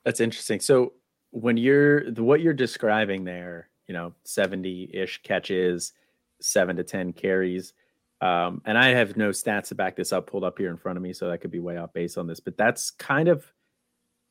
That's 0.05 0.19
interesting. 0.19 0.59
So 0.59 0.93
when 1.31 1.57
you're 1.57 2.11
what 2.13 2.41
you're 2.41 2.53
describing 2.53 3.23
there, 3.25 3.69
you 3.87 3.93
know, 3.93 4.13
seventy 4.23 4.89
ish 4.93 5.21
catches, 5.23 5.93
seven 6.39 6.75
to 6.77 6.83
ten 6.83 7.13
carries. 7.13 7.73
Um, 8.21 8.61
and 8.65 8.77
I 8.77 8.89
have 8.89 9.17
no 9.17 9.29
stats 9.31 9.69
to 9.69 9.75
back 9.75 9.95
this 9.95 10.13
up 10.13 10.27
pulled 10.27 10.43
up 10.43 10.59
here 10.59 10.69
in 10.69 10.77
front 10.77 10.95
of 10.95 11.03
me, 11.03 11.11
so 11.11 11.27
that 11.27 11.39
could 11.39 11.51
be 11.51 11.59
way 11.59 11.77
off 11.77 11.91
base 11.91 12.17
on 12.17 12.27
this. 12.27 12.39
But 12.39 12.55
that's 12.55 12.91
kind 12.91 13.27
of 13.27 13.51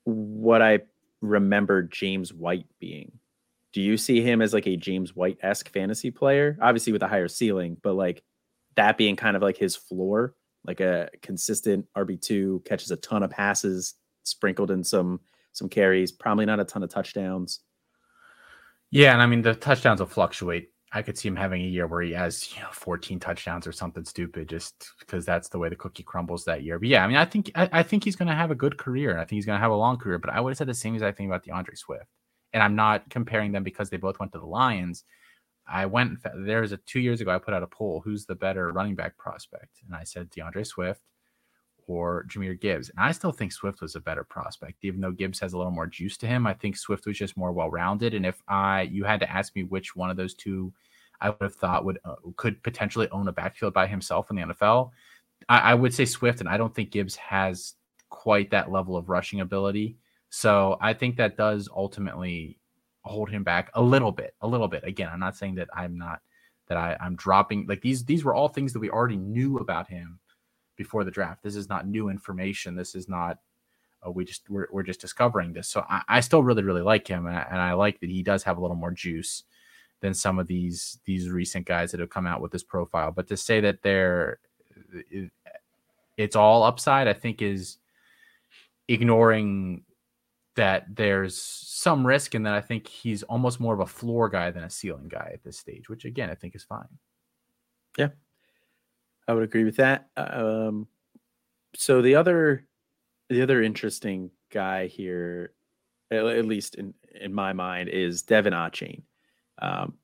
what 0.05 0.62
I 0.62 0.81
remember 1.21 1.83
James 1.83 2.33
White 2.33 2.66
being. 2.79 3.12
Do 3.73 3.81
you 3.81 3.97
see 3.97 4.21
him 4.21 4.43
as 4.43 4.53
like 4.53 4.66
a 4.66 4.77
James 4.77 5.14
White 5.14 5.39
esque 5.43 5.68
fantasy 5.71 6.11
player? 6.11 6.59
Obviously 6.61 6.93
with 6.93 7.03
a 7.03 7.09
higher 7.09 7.29
ceiling, 7.29 7.77
but 7.83 7.95
like 7.95 8.23
that 8.77 8.99
being 8.99 9.16
kind 9.16 9.37
of 9.37 9.43
like 9.43 9.57
his 9.57 9.77
floor, 9.77 10.35
like 10.64 10.81
a 10.81 11.09
consistent 11.23 11.87
RB2, 11.97 12.64
catches 12.64 12.91
a 12.91 12.97
ton 12.97 13.23
of 13.23 13.31
passes, 13.31 13.95
sprinkled 14.25 14.71
in 14.71 14.83
some 14.83 15.21
some 15.53 15.68
carries, 15.68 16.12
probably 16.12 16.47
not 16.47 16.61
a 16.61 16.64
ton 16.64 16.83
of 16.83 16.91
touchdowns. 16.91 17.61
Yeah, 18.91 19.12
and 19.12 19.23
I 19.23 19.27
mean 19.27 19.43
the 19.43 19.55
touchdowns 19.55 20.01
will 20.01 20.07
fluctuate 20.07 20.71
I 20.93 21.03
could 21.03 21.16
see 21.16 21.28
him 21.28 21.36
having 21.36 21.62
a 21.62 21.68
year 21.68 21.86
where 21.86 22.03
he 22.03 22.12
has, 22.12 22.53
you 22.55 22.62
know, 22.62 22.68
14 22.72 23.20
touchdowns 23.20 23.66
or 23.66 23.72
something 23.72 24.05
stupid, 24.05 24.49
just 24.49 24.91
because 24.99 25.24
that's 25.24 25.49
the 25.49 25.59
way 25.59 25.68
the 25.68 25.76
cookie 25.76 26.03
crumbles 26.03 26.45
that 26.47 26.64
year. 26.64 26.80
But 26.80 26.88
yeah, 26.88 27.05
I 27.05 27.07
mean, 27.07 27.16
I 27.16 27.24
think 27.24 27.51
I, 27.55 27.68
I 27.72 27.82
think 27.84 28.03
he's 28.03 28.16
going 28.16 28.28
to 28.28 28.34
have 28.34 28.51
a 28.51 28.57
good 28.57 28.76
career. 28.76 29.16
I 29.16 29.20
think 29.20 29.36
he's 29.36 29.47
going 29.47 29.57
to 29.57 29.62
have 29.62 29.70
a 29.70 29.76
long 29.76 29.99
career. 29.99 30.18
But 30.18 30.30
I 30.30 30.41
would 30.41 30.51
have 30.51 30.59
said 30.59 30.66
the 30.66 30.74
same 30.74 30.97
as 30.97 31.03
I 31.03 31.12
think 31.12 31.28
about 31.28 31.45
D'Andre 31.45 31.76
Swift, 31.76 32.11
and 32.53 32.62
I'm 32.62 32.74
not 32.74 33.09
comparing 33.09 33.53
them 33.53 33.62
because 33.62 33.88
they 33.88 33.99
both 33.99 34.18
went 34.18 34.32
to 34.32 34.41
the 34.41 34.47
Lions. 34.47 35.05
I 35.68 35.86
went 35.86 36.18
there 36.34 36.62
was 36.62 36.72
a 36.72 36.78
two 36.78 36.99
years 36.99 37.20
ago. 37.20 37.30
I 37.30 37.38
put 37.38 37.55
out 37.55 37.62
a 37.62 37.68
poll: 37.68 38.01
who's 38.01 38.26
the 38.26 38.34
better 38.34 38.72
running 38.72 38.97
back 38.97 39.16
prospect? 39.16 39.82
And 39.86 39.95
I 39.95 40.03
said 40.03 40.30
D'Andre 40.30 40.64
Swift 40.64 41.03
or 41.87 42.24
Jahmyr 42.28 42.61
Gibbs. 42.61 42.91
And 42.91 43.01
I 43.01 43.12
still 43.12 43.33
think 43.33 43.53
Swift 43.53 43.81
was 43.81 43.97
a 43.97 44.01
better 44.01 44.24
prospect, 44.24 44.85
even 44.85 45.01
though 45.01 45.11
Gibbs 45.11 45.41
has 45.41 45.53
a 45.53 45.57
little 45.57 45.72
more 45.72 45.87
juice 45.87 46.16
to 46.18 46.26
him. 46.26 46.47
I 46.47 46.55
think 46.55 46.76
Swift 46.76 47.07
was 47.07 47.18
just 47.18 47.37
more 47.37 47.53
well 47.53 47.70
rounded. 47.70 48.14
And 48.14 48.26
if 48.26 48.43
I 48.49 48.83
you 48.83 49.05
had 49.05 49.20
to 49.20 49.31
ask 49.31 49.55
me 49.55 49.64
which 49.64 49.97
one 49.97 50.11
of 50.11 50.16
those 50.16 50.35
two 50.35 50.72
I 51.20 51.31
would 51.31 51.43
have 51.43 51.55
thought 51.55 51.85
would 51.85 51.99
uh, 52.05 52.14
could 52.37 52.62
potentially 52.62 53.09
own 53.11 53.28
a 53.28 53.33
backfield 53.33 53.74
by 53.74 53.87
himself 53.87 54.31
in 54.31 54.37
the 54.37 54.43
NFL, 54.43 54.91
I, 55.49 55.59
I 55.59 55.74
would 55.74 55.95
say 55.95 56.05
Swift, 56.05 56.41
and 56.41 56.49
I 56.49 56.57
don't 56.57 56.74
think 56.74 56.91
Gibbs 56.91 57.16
has 57.16 57.74
quite 58.09 58.51
that 58.51 58.70
level 58.70 58.97
of 58.97 59.09
rushing 59.09 59.41
ability. 59.41 59.97
So 60.31 60.78
I 60.81 60.95
think 60.95 61.16
that 61.16 61.37
does 61.37 61.68
ultimately 61.74 62.59
hold 63.03 63.31
him 63.31 63.43
back 63.45 63.70
a 63.74 63.83
little 63.83 64.12
bit, 64.12 64.35
a 64.41 64.47
little 64.47 64.68
bit. 64.68 64.85
Again, 64.85 65.09
I'm 65.12 65.20
not 65.20 65.37
saying 65.37 65.57
that 65.57 65.68
I'm 65.74 65.99
not 65.99 66.20
that 66.68 66.78
I, 66.78 66.97
I'm 67.01 67.16
dropping 67.16 67.66
like 67.66 67.81
these. 67.81 68.05
These 68.05 68.24
were 68.24 68.35
all 68.35 68.49
things 68.49 68.72
that 68.72 68.81
we 68.81 68.91
already 68.91 69.16
knew 69.16 69.57
about 69.59 69.89
him 69.89 70.18
before 70.81 71.05
the 71.05 71.11
draft. 71.11 71.43
This 71.43 71.57
is 71.57 71.68
not 71.68 71.87
new 71.87 72.09
information. 72.09 72.74
This 72.74 72.95
is 72.95 73.07
not 73.07 73.37
uh, 74.05 74.11
we 74.11 74.24
just 74.24 74.49
we're, 74.49 74.66
we're 74.72 74.83
just 74.83 74.99
discovering 74.99 75.53
this. 75.53 75.68
So 75.68 75.85
I, 75.91 76.01
I 76.09 76.20
still 76.20 76.43
really 76.43 76.62
really 76.62 76.81
like 76.81 77.07
him, 77.07 77.26
and 77.26 77.37
I, 77.37 77.47
and 77.51 77.61
I, 77.61 77.74
like 77.74 78.01
that 78.01 78.09
he 78.09 78.22
does 78.22 78.43
have 78.45 78.57
a 78.57 78.62
little 78.62 78.76
more 78.76 78.91
juice 78.91 79.45
than 80.01 80.14
some 80.14 80.39
of 80.39 80.47
these 80.47 80.99
these 81.05 81.28
recent 81.28 81.66
guys 81.66 81.91
that 81.91 82.01
have 82.01 82.09
come 82.09 82.26
out 82.26 82.41
with 82.41 82.51
this 82.51 82.62
profile. 82.62 83.12
But 83.12 83.28
to 83.28 83.37
say 83.37 83.61
that 83.61 83.83
they're 83.83 84.39
it's 86.16 86.35
all 86.35 86.62
upside, 86.62 87.07
I 87.09 87.12
think 87.12 87.43
is 87.43 87.76
ignoring 88.89 89.85
that 90.57 90.97
there's 90.97 91.37
some 91.37 92.07
risk 92.07 92.35
and 92.35 92.47
that 92.47 92.55
I 92.55 92.62
think 92.62 92.89
he's 92.89 93.22
almost 93.24 93.61
more 93.61 93.74
of 93.74 93.81
a 93.81 93.87
floor 93.87 94.31
guy 94.31 94.51
than 94.51 94.64
a 94.64 94.70
ceiling 94.70 95.09
guy 95.09 95.31
at 95.35 95.45
this 95.45 95.59
stage, 95.59 95.91
which 95.91 96.07
again 96.07 96.31
I 96.31 96.35
think 96.35 96.55
is 96.55 96.64
fine. 96.64 96.89
Yeah. 97.99 98.09
I 99.31 99.33
would 99.33 99.45
agree 99.45 99.62
with 99.62 99.76
that. 99.76 100.09
Um, 100.16 100.89
so 101.76 102.03
the 102.03 102.16
other, 102.16 102.66
the 103.28 103.43
other 103.43 103.62
interesting 103.62 104.33
guy 104.53 104.89
here, 104.89 105.53
at, 106.11 106.26
at 106.26 106.47
least 106.47 106.74
in 106.74 106.95
in 107.20 107.33
my 107.33 107.53
mind, 107.53 107.91
is 107.91 108.22
Devin 108.22 108.53
Achane. 108.53 109.03
Um, 109.62 109.95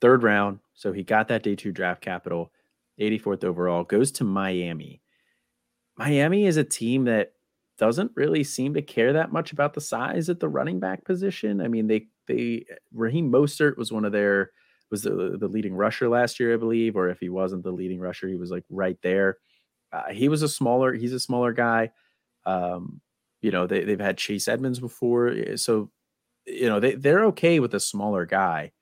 third 0.00 0.22
round, 0.22 0.60
so 0.74 0.92
he 0.92 1.02
got 1.02 1.26
that 1.26 1.42
day 1.42 1.56
two 1.56 1.72
draft 1.72 2.00
capital, 2.00 2.52
84th 3.00 3.42
overall, 3.42 3.82
goes 3.82 4.12
to 4.12 4.24
Miami. 4.24 5.02
Miami 5.96 6.46
is 6.46 6.56
a 6.56 6.62
team 6.62 7.04
that 7.06 7.32
doesn't 7.78 8.12
really 8.14 8.44
seem 8.44 8.74
to 8.74 8.82
care 8.82 9.12
that 9.14 9.32
much 9.32 9.50
about 9.50 9.74
the 9.74 9.80
size 9.80 10.28
at 10.28 10.38
the 10.38 10.48
running 10.48 10.78
back 10.78 11.04
position. 11.04 11.60
I 11.60 11.66
mean, 11.66 11.88
they 11.88 12.06
they 12.28 12.64
Raheem 12.94 13.32
Mostert 13.32 13.76
was 13.76 13.90
one 13.90 14.04
of 14.04 14.12
their 14.12 14.52
was 14.90 15.02
the, 15.02 15.36
the 15.38 15.48
leading 15.48 15.74
rusher 15.74 16.08
last 16.08 16.40
year, 16.40 16.54
I 16.54 16.56
believe, 16.56 16.96
or 16.96 17.08
if 17.08 17.18
he 17.20 17.28
wasn't 17.28 17.64
the 17.64 17.72
leading 17.72 18.00
rusher, 18.00 18.28
he 18.28 18.36
was 18.36 18.50
like 18.50 18.64
right 18.70 18.98
there. 19.02 19.38
Uh, 19.92 20.10
he 20.10 20.28
was 20.28 20.42
a 20.42 20.48
smaller, 20.48 20.92
he's 20.92 21.12
a 21.12 21.20
smaller 21.20 21.52
guy. 21.52 21.90
Um, 22.46 23.00
you 23.40 23.50
know, 23.50 23.66
they, 23.66 23.84
they've 23.84 24.00
had 24.00 24.18
Chase 24.18 24.48
Edmonds 24.48 24.80
before. 24.80 25.28
Eh, 25.28 25.56
so, 25.56 25.90
you 26.46 26.68
know, 26.68 26.80
they, 26.80 26.94
they're 26.94 27.26
okay 27.26 27.60
with 27.60 27.74
a 27.74 27.80
smaller 27.80 28.26
guy, 28.26 28.72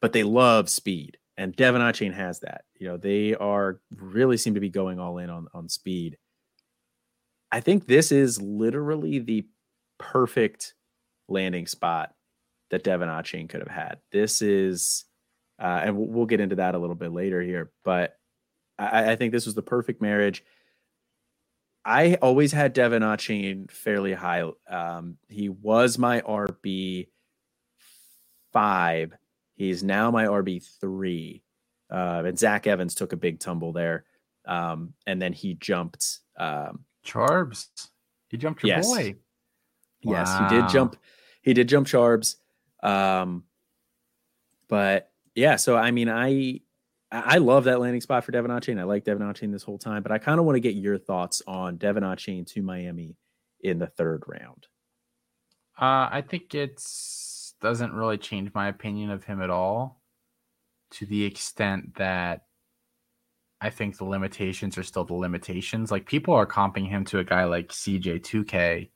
but 0.00 0.12
they 0.12 0.22
love 0.22 0.68
speed. 0.68 1.18
And 1.36 1.56
De'Von 1.56 1.80
Achane 1.80 2.14
has 2.14 2.40
that. 2.40 2.64
You 2.78 2.88
know, 2.88 2.96
they 2.96 3.34
are 3.34 3.80
really 3.96 4.36
seem 4.36 4.54
to 4.54 4.60
be 4.60 4.68
going 4.68 4.98
all 4.98 5.18
in 5.18 5.30
on, 5.30 5.48
on 5.54 5.68
speed. 5.68 6.18
I 7.52 7.60
think 7.60 7.86
this 7.86 8.12
is 8.12 8.40
literally 8.40 9.18
the 9.18 9.46
perfect 9.98 10.74
landing 11.28 11.66
spot 11.66 12.14
that 12.70 12.84
De'Von 12.84 13.08
Achane 13.08 13.48
could 13.48 13.60
have 13.60 13.70
had. 13.70 13.98
This 14.12 14.42
is, 14.42 15.04
uh, 15.60 15.82
and 15.84 15.96
we'll, 15.96 16.06
we'll, 16.06 16.26
get 16.26 16.40
into 16.40 16.56
that 16.56 16.74
a 16.74 16.78
little 16.78 16.96
bit 16.96 17.12
later 17.12 17.42
here, 17.42 17.70
but 17.84 18.16
I, 18.78 19.12
I, 19.12 19.16
think 19.16 19.32
this 19.32 19.44
was 19.44 19.54
the 19.54 19.62
perfect 19.62 20.00
marriage. 20.00 20.42
I 21.84 22.14
always 22.22 22.52
had 22.52 22.72
Devin 22.72 23.02
Achane 23.02 23.70
fairly 23.70 24.12
high. 24.12 24.44
Um, 24.68 25.18
he 25.28 25.48
was 25.48 25.98
my 25.98 26.20
RB 26.22 27.08
five. 28.52 29.12
He's 29.54 29.82
now 29.82 30.10
my 30.10 30.24
RB 30.24 30.64
three. 30.80 31.42
Uh, 31.90 32.22
and 32.24 32.38
Zach 32.38 32.66
Evans 32.66 32.94
took 32.94 33.12
a 33.12 33.16
big 33.16 33.40
tumble 33.40 33.72
there. 33.72 34.04
Um, 34.46 34.94
and 35.06 35.20
then 35.20 35.32
he 35.32 35.54
jumped 35.54 36.20
um, 36.38 36.84
Charbs. 37.04 37.68
He 38.28 38.36
jumped 38.36 38.62
your 38.62 38.76
yes. 38.76 38.86
boy. 38.86 39.16
Yes, 40.02 40.28
wow. 40.28 40.48
he 40.48 40.56
did 40.56 40.68
jump. 40.68 40.96
He 41.42 41.54
did 41.54 41.68
jump 41.68 41.86
Charbs. 41.86 42.36
Um, 42.82 43.44
but 44.68 45.09
yeah, 45.34 45.56
so 45.56 45.76
I 45.76 45.90
mean, 45.90 46.08
I 46.08 46.60
I 47.12 47.38
love 47.38 47.64
that 47.64 47.80
landing 47.80 48.00
spot 48.00 48.24
for 48.24 48.32
De'Von 48.32 48.48
Achane. 48.48 48.78
I 48.78 48.84
like 48.84 49.04
De'Von 49.04 49.22
Achane 49.22 49.52
this 49.52 49.64
whole 49.64 49.78
time, 49.78 50.02
but 50.02 50.12
I 50.12 50.18
kind 50.18 50.38
of 50.38 50.46
want 50.46 50.56
to 50.56 50.60
get 50.60 50.74
your 50.74 50.98
thoughts 50.98 51.42
on 51.46 51.78
De'Von 51.78 52.02
Achane 52.02 52.46
to 52.52 52.62
Miami 52.62 53.16
in 53.60 53.78
the 53.78 53.86
third 53.86 54.22
round. 54.26 54.66
Uh, 55.80 56.08
I 56.12 56.24
think 56.26 56.54
it 56.54 56.82
doesn't 57.60 57.92
really 57.92 58.18
change 58.18 58.52
my 58.54 58.68
opinion 58.68 59.10
of 59.10 59.24
him 59.24 59.42
at 59.42 59.50
all, 59.50 60.00
to 60.92 61.06
the 61.06 61.24
extent 61.24 61.96
that 61.96 62.42
I 63.60 63.70
think 63.70 63.98
the 63.98 64.04
limitations 64.04 64.78
are 64.78 64.82
still 64.82 65.04
the 65.04 65.14
limitations. 65.14 65.90
Like 65.90 66.06
people 66.06 66.34
are 66.34 66.46
comping 66.46 66.88
him 66.88 67.04
to 67.06 67.18
a 67.18 67.24
guy 67.24 67.44
like 67.44 67.68
CJ2K 67.68 68.90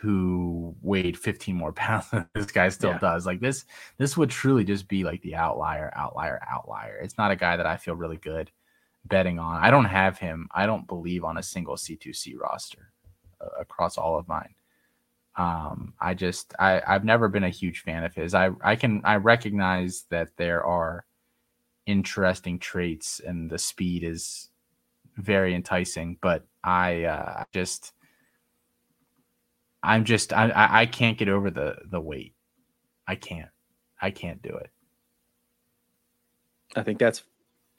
who 0.00 0.76
weighed 0.80 1.18
15 1.18 1.56
more 1.56 1.72
pounds 1.72 2.10
than 2.10 2.28
this 2.34 2.46
guy 2.46 2.68
still 2.68 2.90
yeah. 2.90 2.98
does. 2.98 3.26
Like 3.26 3.40
this, 3.40 3.64
this 3.96 4.16
would 4.16 4.30
truly 4.30 4.64
just 4.64 4.88
be 4.88 5.04
like 5.04 5.20
the 5.22 5.34
outlier, 5.34 5.92
outlier, 5.96 6.40
outlier. 6.48 6.98
It's 7.02 7.18
not 7.18 7.30
a 7.30 7.36
guy 7.36 7.56
that 7.56 7.66
I 7.66 7.76
feel 7.76 7.96
really 7.96 8.16
good 8.16 8.50
betting 9.04 9.38
on. 9.38 9.62
I 9.62 9.70
don't 9.70 9.86
have 9.86 10.18
him. 10.18 10.48
I 10.54 10.66
don't 10.66 10.86
believe 10.86 11.24
on 11.24 11.38
a 11.38 11.42
single 11.42 11.76
C2C 11.76 12.38
roster 12.38 12.92
uh, 13.40 13.60
across 13.60 13.98
all 13.98 14.18
of 14.18 14.28
mine. 14.28 14.54
Um, 15.36 15.94
I 16.00 16.14
just, 16.14 16.54
I, 16.58 16.82
I've 16.86 17.04
never 17.04 17.28
been 17.28 17.44
a 17.44 17.50
huge 17.50 17.80
fan 17.80 18.04
of 18.04 18.14
his. 18.14 18.34
I, 18.34 18.50
I 18.62 18.76
can, 18.76 19.00
I 19.04 19.16
recognize 19.16 20.04
that 20.10 20.30
there 20.36 20.64
are 20.64 21.06
interesting 21.86 22.58
traits 22.58 23.20
and 23.24 23.48
the 23.50 23.58
speed 23.58 24.04
is 24.04 24.50
very 25.16 25.54
enticing, 25.54 26.18
but 26.20 26.44
I 26.62 27.04
uh, 27.04 27.44
just 27.52 27.94
I'm 29.88 30.04
just 30.04 30.32
I 30.32 30.52
I 30.54 30.86
can't 30.86 31.18
get 31.18 31.28
over 31.28 31.50
the 31.50 31.76
the 31.90 32.00
weight. 32.00 32.34
I 33.06 33.14
can't. 33.14 33.50
I 34.00 34.10
can't 34.10 34.42
do 34.42 34.50
it. 34.50 34.70
I 36.76 36.82
think 36.82 36.98
that's 36.98 37.22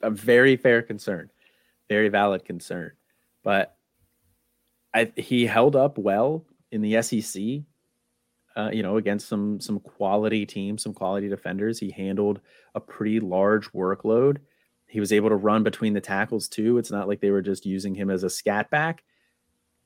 a 0.02 0.10
very 0.10 0.56
fair 0.56 0.82
concern, 0.82 1.30
very 1.88 2.08
valid 2.08 2.44
concern. 2.44 2.92
But 3.42 3.76
I 4.92 5.12
he 5.16 5.46
held 5.46 5.76
up 5.76 5.98
well 5.98 6.44
in 6.70 6.82
the 6.82 7.00
SEC 7.02 7.64
uh, 8.56 8.70
you 8.72 8.82
know, 8.82 8.96
against 8.96 9.28
some 9.28 9.60
some 9.60 9.80
quality 9.80 10.44
teams, 10.44 10.82
some 10.82 10.94
quality 10.94 11.28
defenders. 11.28 11.78
He 11.78 11.90
handled 11.90 12.40
a 12.74 12.80
pretty 12.80 13.20
large 13.20 13.70
workload. 13.72 14.38
He 14.86 15.00
was 15.00 15.12
able 15.12 15.28
to 15.28 15.36
run 15.36 15.62
between 15.62 15.94
the 15.94 16.00
tackles 16.00 16.48
too. 16.48 16.78
It's 16.78 16.90
not 16.90 17.06
like 17.06 17.20
they 17.20 17.30
were 17.30 17.42
just 17.42 17.64
using 17.64 17.94
him 17.94 18.10
as 18.10 18.24
a 18.24 18.30
scat 18.30 18.70
back. 18.70 19.04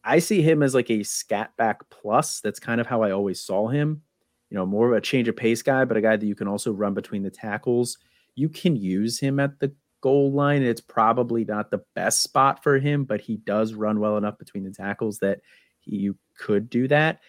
I 0.05 0.19
see 0.19 0.43
him 0.43 0.63
as 0.63 0.75
like 0.75 0.91
a 0.91 1.03
scat 1.03 1.57
back 1.57 1.89
plus. 1.91 2.41
That's 2.41 2.61
kind 2.61 2.81
of 2.81 2.87
how 2.87 3.03
I 3.03 3.13
always 3.13 3.43
saw 3.43 3.69
him. 3.69 4.03
You 4.51 4.59
know, 4.59 4.67
more 4.67 4.91
of 4.91 4.97
a 4.97 5.01
change 5.01 5.29
of 5.29 5.37
pace 5.37 5.63
guy, 5.63 5.85
but 5.85 5.97
a 5.97 6.01
guy 6.01 6.17
that 6.17 6.27
you 6.27 6.35
can 6.35 6.49
also 6.49 6.73
run 6.73 6.95
between 6.95 7.23
the 7.23 7.31
tackles. 7.31 7.99
You 8.35 8.49
can 8.49 8.77
use 8.77 9.19
him 9.19 9.41
at 9.41 9.59
the 9.59 9.73
goal 10.01 10.33
line. 10.33 10.63
It's 10.63 10.81
probably 10.81 11.45
not 11.45 11.71
the 11.71 11.83
best 11.95 12.23
spot 12.23 12.63
for 12.63 12.79
him, 12.79 13.05
but 13.05 13.21
he 13.21 13.39
does 13.39 13.73
run 13.73 13.99
well 14.01 14.17
enough 14.19 14.39
between 14.39 14.65
the 14.65 14.71
tackles 14.71 15.19
that 15.21 15.41
he, 15.81 15.97
you 15.97 16.17
could 16.37 16.69
do 16.69 16.87
that 16.89 17.21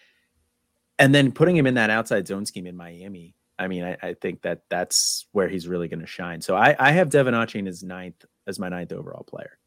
and 0.98 1.14
then 1.14 1.32
putting 1.32 1.56
him 1.56 1.66
in 1.66 1.74
that 1.74 1.90
outside 1.90 2.26
zone 2.26 2.46
scheme 2.46 2.66
in 2.66 2.76
Miami. 2.76 3.34
I 3.58 3.68
mean, 3.68 3.84
I, 3.84 3.96
I 4.02 4.14
think 4.14 4.42
that 4.42 4.62
that's 4.68 5.26
where 5.32 5.48
he's 5.48 5.68
really 5.68 5.88
going 5.88 6.00
to 6.00 6.06
shine. 6.06 6.40
So 6.40 6.56
I, 6.56 6.76
I 6.78 6.92
have 6.92 7.08
De'Von 7.08 7.32
Achane 7.32 7.68
as 7.68 7.82
ninth 7.82 8.24
as 8.46 8.58
my 8.58 8.68
ninth 8.68 8.92
overall 8.92 9.24
player. 9.24 9.58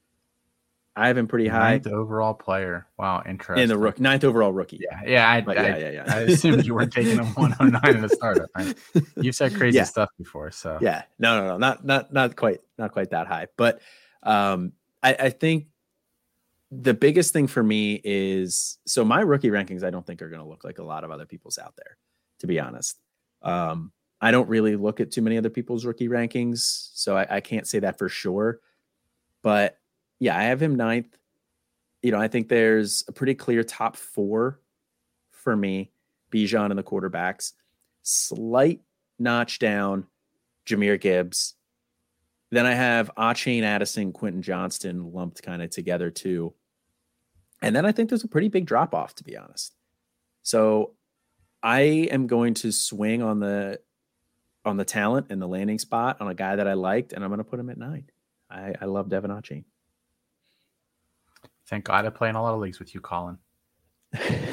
I 1.00 1.08
have 1.08 1.18
him 1.18 1.28
pretty 1.28 1.48
high. 1.48 1.72
Ninth 1.72 1.88
overall 1.88 2.34
player. 2.34 2.86
Wow, 2.98 3.24
interesting. 3.26 3.64
In 3.64 3.70
the 3.70 3.78
rook, 3.78 4.00
ninth 4.00 4.26
overall 4.26 4.52
rookie. 4.52 4.82
Yeah, 4.82 5.00
yeah, 5.06 5.30
I, 5.30 5.54
yeah, 5.54 5.78
yeah, 5.78 5.90
yeah. 5.92 6.04
I 6.08 6.20
assumed 6.22 6.66
you 6.66 6.76
weren't 6.76 6.92
taking 6.92 7.18
him 7.18 7.26
109 7.36 7.96
in 7.96 8.02
the 8.02 8.10
startup. 8.10 8.50
Right? 8.56 8.76
You've 9.16 9.36
said 9.36 9.56
crazy 9.56 9.78
yeah. 9.78 9.86
stuff 9.86 10.10
before, 10.18 10.52
so 10.52 10.78
yeah, 10.82 11.04
no, 11.18 11.40
no, 11.40 11.48
no, 11.48 11.58
not 11.58 11.86
not 11.86 12.12
not 12.12 12.36
quite, 12.36 12.60
not 12.78 12.92
quite 12.92 13.12
that 13.12 13.28
high. 13.28 13.48
But 13.56 13.80
um, 14.24 14.74
I, 15.02 15.14
I 15.14 15.30
think 15.30 15.68
the 16.70 16.94
biggest 16.94 17.32
thing 17.32 17.48
for 17.48 17.64
me 17.64 18.02
is 18.04 18.78
so 18.86 19.06
my 19.06 19.22
rookie 19.22 19.50
rankings 19.50 19.84
I 19.84 19.90
don't 19.90 20.06
think 20.06 20.22
are 20.22 20.30
going 20.30 20.42
to 20.42 20.48
look 20.48 20.66
like 20.66 20.80
a 20.80 20.84
lot 20.84 21.06
of 21.06 21.12
other 21.12 21.26
people's 21.26 21.58
out 21.58 21.76
there, 21.78 21.98
to 22.40 22.48
be 22.48 22.60
honest. 22.60 23.00
Um, 23.42 23.94
I 24.22 24.32
don't 24.32 24.50
really 24.50 24.76
look 24.76 25.00
at 25.00 25.12
too 25.12 25.22
many 25.22 25.38
other 25.38 25.50
people's 25.50 25.86
rookie 25.86 26.10
rankings, 26.10 26.90
so 26.94 27.16
I, 27.16 27.38
I, 27.38 27.40
can't 27.40 27.66
say 27.66 27.80
that 27.80 27.98
for 27.98 28.10
sure. 28.10 28.60
But 29.42 29.78
yeah, 30.20 30.38
I 30.38 30.44
have 30.44 30.62
him 30.62 30.76
ninth. 30.76 31.18
You 32.02 32.12
know, 32.12 32.20
I 32.20 32.28
think 32.28 32.48
there's 32.48 33.04
a 33.08 33.12
pretty 33.12 33.36
clear 33.36 33.64
top 33.64 33.96
four 33.96 34.60
for 35.32 35.56
me: 35.56 35.92
Bijan 36.32 36.70
and 36.70 36.78
the 36.78 36.84
quarterbacks. 36.84 37.54
Slight 38.04 38.82
notch 39.18 39.60
down, 39.60 40.08
Jahmyr 40.66 41.00
Gibbs. 41.00 41.56
Then 42.52 42.66
I 42.66 42.74
have 42.74 43.12
Achane 43.16 43.64
Addison, 43.64 44.12
Quentin 44.12 44.42
Johnston 44.42 45.14
lumped 45.14 45.44
kind 45.44 45.62
of 45.62 45.70
together 45.70 46.10
too. 46.10 46.54
And 47.62 47.76
then 47.76 47.86
I 47.86 47.92
think 47.92 48.10
there's 48.10 48.24
a 48.24 48.30
pretty 48.30 48.48
big 48.48 48.66
drop 48.66 48.96
off, 48.96 49.14
to 49.16 49.24
be 49.24 49.38
honest. 49.38 49.76
So 50.42 50.96
I 51.62 51.82
am 51.82 52.28
going 52.28 52.54
to 52.56 52.72
swing 52.72 53.22
on 53.22 53.40
the 53.40 53.80
on 54.66 54.78
the 54.78 54.86
talent 54.86 55.28
and 55.30 55.42
the 55.42 55.48
landing 55.48 55.80
spot 55.80 56.18
on 56.20 56.28
a 56.28 56.34
guy 56.34 56.56
that 56.56 56.68
I 56.68 56.74
liked, 56.74 57.14
and 57.14 57.24
I'm 57.24 57.30
going 57.30 57.40
to 57.40 57.44
put 57.44 57.60
him 57.60 57.70
at 57.70 57.78
nine. 57.78 58.10
I, 58.50 58.74
I 58.82 58.86
love 58.86 59.08
De'Von 59.08 59.30
Achane. 59.30 59.64
Thank 61.70 61.86
God 61.86 62.06
I 62.06 62.10
play 62.10 62.30
in 62.30 62.36
a 62.36 62.42
lot 62.42 62.54
of 62.54 62.60
leagues 62.60 62.80
with 62.80 62.96
you, 62.96 63.02
Colin. 63.02 63.38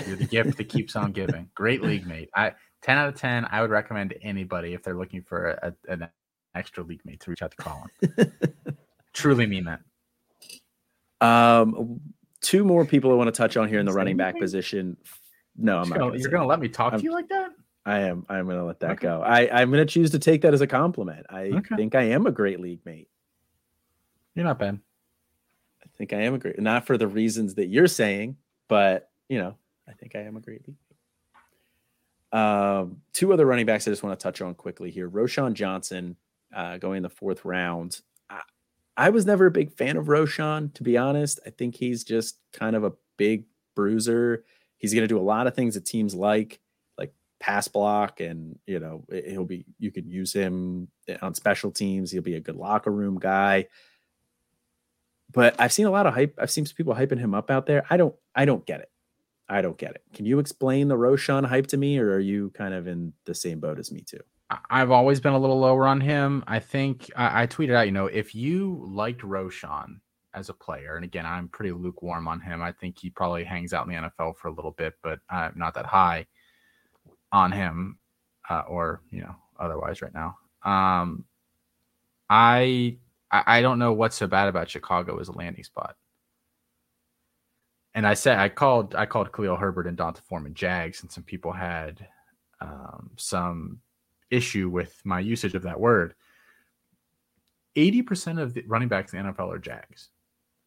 You're 0.06 0.16
the 0.16 0.28
gift 0.30 0.58
that 0.58 0.68
keeps 0.68 0.96
on 0.96 1.12
giving. 1.12 1.48
Great 1.54 1.82
league 1.82 2.06
mate. 2.06 2.28
I 2.34 2.52
ten 2.82 2.98
out 2.98 3.08
of 3.08 3.14
ten. 3.14 3.46
I 3.50 3.62
would 3.62 3.70
recommend 3.70 4.10
to 4.10 4.22
anybody 4.22 4.74
if 4.74 4.82
they're 4.82 4.96
looking 4.96 5.22
for 5.22 5.48
a, 5.62 5.74
an 5.88 6.08
extra 6.54 6.84
league 6.84 7.00
mate 7.04 7.20
to 7.20 7.30
reach 7.30 7.42
out 7.42 7.52
to 7.52 7.56
Colin. 7.56 8.32
Truly 9.14 9.46
mean 9.46 9.64
that. 9.64 9.80
Um, 11.26 12.00
two 12.42 12.64
more 12.64 12.84
people 12.84 13.10
I 13.10 13.14
want 13.14 13.28
to 13.28 13.32
touch 13.32 13.56
on 13.56 13.68
here 13.68 13.80
in 13.80 13.86
the 13.86 13.92
running 13.94 14.18
back 14.18 14.38
position. 14.38 14.98
No, 15.56 15.78
I'm 15.78 15.88
not. 15.88 15.98
Gonna, 15.98 16.18
you're 16.18 16.30
going 16.30 16.42
to 16.42 16.46
let 16.46 16.60
me 16.60 16.68
talk 16.68 16.92
I'm, 16.92 16.98
to 16.98 17.04
you 17.04 17.12
like 17.12 17.28
that? 17.28 17.50
I 17.86 18.00
am. 18.00 18.26
I'm 18.28 18.44
going 18.44 18.58
to 18.58 18.64
let 18.64 18.80
that 18.80 18.90
okay. 18.92 19.06
go. 19.06 19.22
I, 19.22 19.48
I'm 19.50 19.70
going 19.70 19.84
to 19.84 19.90
choose 19.90 20.10
to 20.10 20.18
take 20.18 20.42
that 20.42 20.52
as 20.52 20.60
a 20.60 20.66
compliment. 20.66 21.24
I 21.30 21.44
okay. 21.44 21.76
think 21.76 21.94
I 21.94 22.02
am 22.02 22.26
a 22.26 22.30
great 22.30 22.60
league 22.60 22.80
mate. 22.84 23.08
You're 24.34 24.44
not 24.44 24.58
bad. 24.58 24.80
I 25.96 25.98
think 25.98 26.12
I 26.12 26.22
am 26.22 26.34
a 26.34 26.38
great, 26.38 26.58
not 26.60 26.86
for 26.86 26.98
the 26.98 27.08
reasons 27.08 27.54
that 27.54 27.68
you're 27.68 27.86
saying, 27.86 28.36
but 28.68 29.08
you 29.30 29.38
know, 29.38 29.56
I 29.88 29.92
think 29.92 30.14
I 30.14 30.20
am 30.20 30.36
a 30.36 30.40
great. 30.40 30.62
Um, 32.32 33.00
two 33.14 33.32
other 33.32 33.46
running 33.46 33.64
backs 33.64 33.88
I 33.88 33.92
just 33.92 34.02
want 34.02 34.18
to 34.18 34.22
touch 34.22 34.42
on 34.42 34.54
quickly 34.54 34.90
here. 34.90 35.08
Roschon 35.08 35.54
Johnson 35.54 36.16
uh, 36.54 36.76
going 36.76 36.98
in 36.98 37.02
the 37.02 37.08
fourth 37.08 37.46
round. 37.46 38.00
I 38.98 39.10
was 39.10 39.24
never 39.24 39.46
a 39.46 39.50
big 39.50 39.72
fan 39.72 39.96
of 39.96 40.06
Roschon, 40.06 40.72
to 40.74 40.82
be 40.82 40.98
honest. 40.98 41.40
I 41.46 41.50
think 41.50 41.76
he's 41.76 42.04
just 42.04 42.38
kind 42.52 42.76
of 42.76 42.84
a 42.84 42.92
big 43.16 43.44
bruiser. 43.74 44.44
He's 44.76 44.92
going 44.92 45.04
to 45.04 45.08
do 45.08 45.18
a 45.18 45.20
lot 45.20 45.46
of 45.46 45.54
things 45.54 45.74
that 45.74 45.86
teams 45.86 46.14
like, 46.14 46.60
like 46.98 47.14
pass 47.40 47.68
block, 47.68 48.20
and 48.20 48.58
you 48.66 48.80
know 48.80 49.04
he'll 49.10 49.44
be. 49.44 49.64
You 49.78 49.90
could 49.90 50.06
use 50.06 50.32
him 50.32 50.88
on 51.22 51.34
special 51.34 51.70
teams. 51.70 52.10
He'll 52.10 52.22
be 52.22 52.36
a 52.36 52.40
good 52.40 52.56
locker 52.56 52.90
room 52.90 53.18
guy. 53.18 53.66
But 55.32 55.54
I've 55.58 55.72
seen 55.72 55.86
a 55.86 55.90
lot 55.90 56.06
of 56.06 56.14
hype. 56.14 56.34
I've 56.38 56.50
seen 56.50 56.66
some 56.66 56.76
people 56.76 56.94
hyping 56.94 57.18
him 57.18 57.34
up 57.34 57.50
out 57.50 57.66
there. 57.66 57.84
I 57.90 57.96
don't. 57.96 58.14
I 58.34 58.44
don't 58.44 58.64
get 58.64 58.80
it. 58.80 58.90
I 59.48 59.62
don't 59.62 59.78
get 59.78 59.92
it. 59.92 60.02
Can 60.14 60.26
you 60.26 60.38
explain 60.38 60.88
the 60.88 60.96
Roschon 60.96 61.46
hype 61.46 61.68
to 61.68 61.76
me, 61.76 61.98
or 61.98 62.14
are 62.14 62.20
you 62.20 62.50
kind 62.50 62.74
of 62.74 62.86
in 62.86 63.12
the 63.24 63.34
same 63.34 63.60
boat 63.60 63.78
as 63.78 63.92
me 63.92 64.00
too? 64.00 64.20
I've 64.70 64.90
always 64.90 65.20
been 65.20 65.32
a 65.32 65.38
little 65.38 65.58
lower 65.58 65.86
on 65.86 66.00
him. 66.00 66.44
I 66.46 66.60
think 66.60 67.10
I, 67.16 67.42
I 67.42 67.46
tweeted 67.46 67.74
out, 67.74 67.86
you 67.86 67.92
know, 67.92 68.06
if 68.06 68.34
you 68.34 68.84
liked 68.88 69.22
Roschon 69.22 70.00
as 70.34 70.48
a 70.48 70.54
player, 70.54 70.96
and 70.96 71.04
again, 71.04 71.26
I'm 71.26 71.48
pretty 71.48 71.72
lukewarm 71.72 72.28
on 72.28 72.40
him. 72.40 72.62
I 72.62 72.70
think 72.72 72.98
he 72.98 73.10
probably 73.10 73.42
hangs 73.42 73.72
out 73.72 73.86
in 73.88 73.92
the 73.92 74.10
NFL 74.18 74.36
for 74.36 74.48
a 74.48 74.52
little 74.52 74.70
bit, 74.72 74.94
but 75.02 75.18
I'm 75.28 75.54
not 75.56 75.74
that 75.74 75.86
high 75.86 76.26
on 77.32 77.50
him, 77.50 77.98
uh, 78.48 78.62
or 78.68 79.02
you 79.10 79.22
know, 79.22 79.34
otherwise 79.58 80.00
right 80.00 80.14
now. 80.14 80.36
Um, 80.64 81.24
I 82.30 82.98
I 83.30 83.60
don't 83.60 83.78
know 83.78 83.92
what's 83.92 84.16
so 84.16 84.26
bad 84.26 84.48
about 84.48 84.70
Chicago 84.70 85.18
as 85.18 85.28
a 85.28 85.32
landing 85.32 85.64
spot. 85.64 85.96
And 87.94 88.06
I 88.06 88.14
said 88.14 88.38
I 88.38 88.48
called 88.48 88.94
I 88.94 89.06
called 89.06 89.32
Khalil 89.32 89.56
Herbert 89.56 89.86
and 89.86 89.96
D'Onta 89.96 90.20
Foreman 90.22 90.54
Jags, 90.54 91.02
and 91.02 91.10
some 91.10 91.24
people 91.24 91.52
had 91.52 92.06
um, 92.60 93.10
some 93.16 93.80
issue 94.30 94.68
with 94.68 95.00
my 95.04 95.20
usage 95.20 95.54
of 95.54 95.62
that 95.62 95.80
word. 95.80 96.14
80% 97.76 98.40
of 98.40 98.54
the 98.54 98.62
running 98.66 98.88
backs 98.88 99.12
in 99.12 99.24
the 99.24 99.32
NFL 99.32 99.54
are 99.54 99.58
Jags 99.58 100.08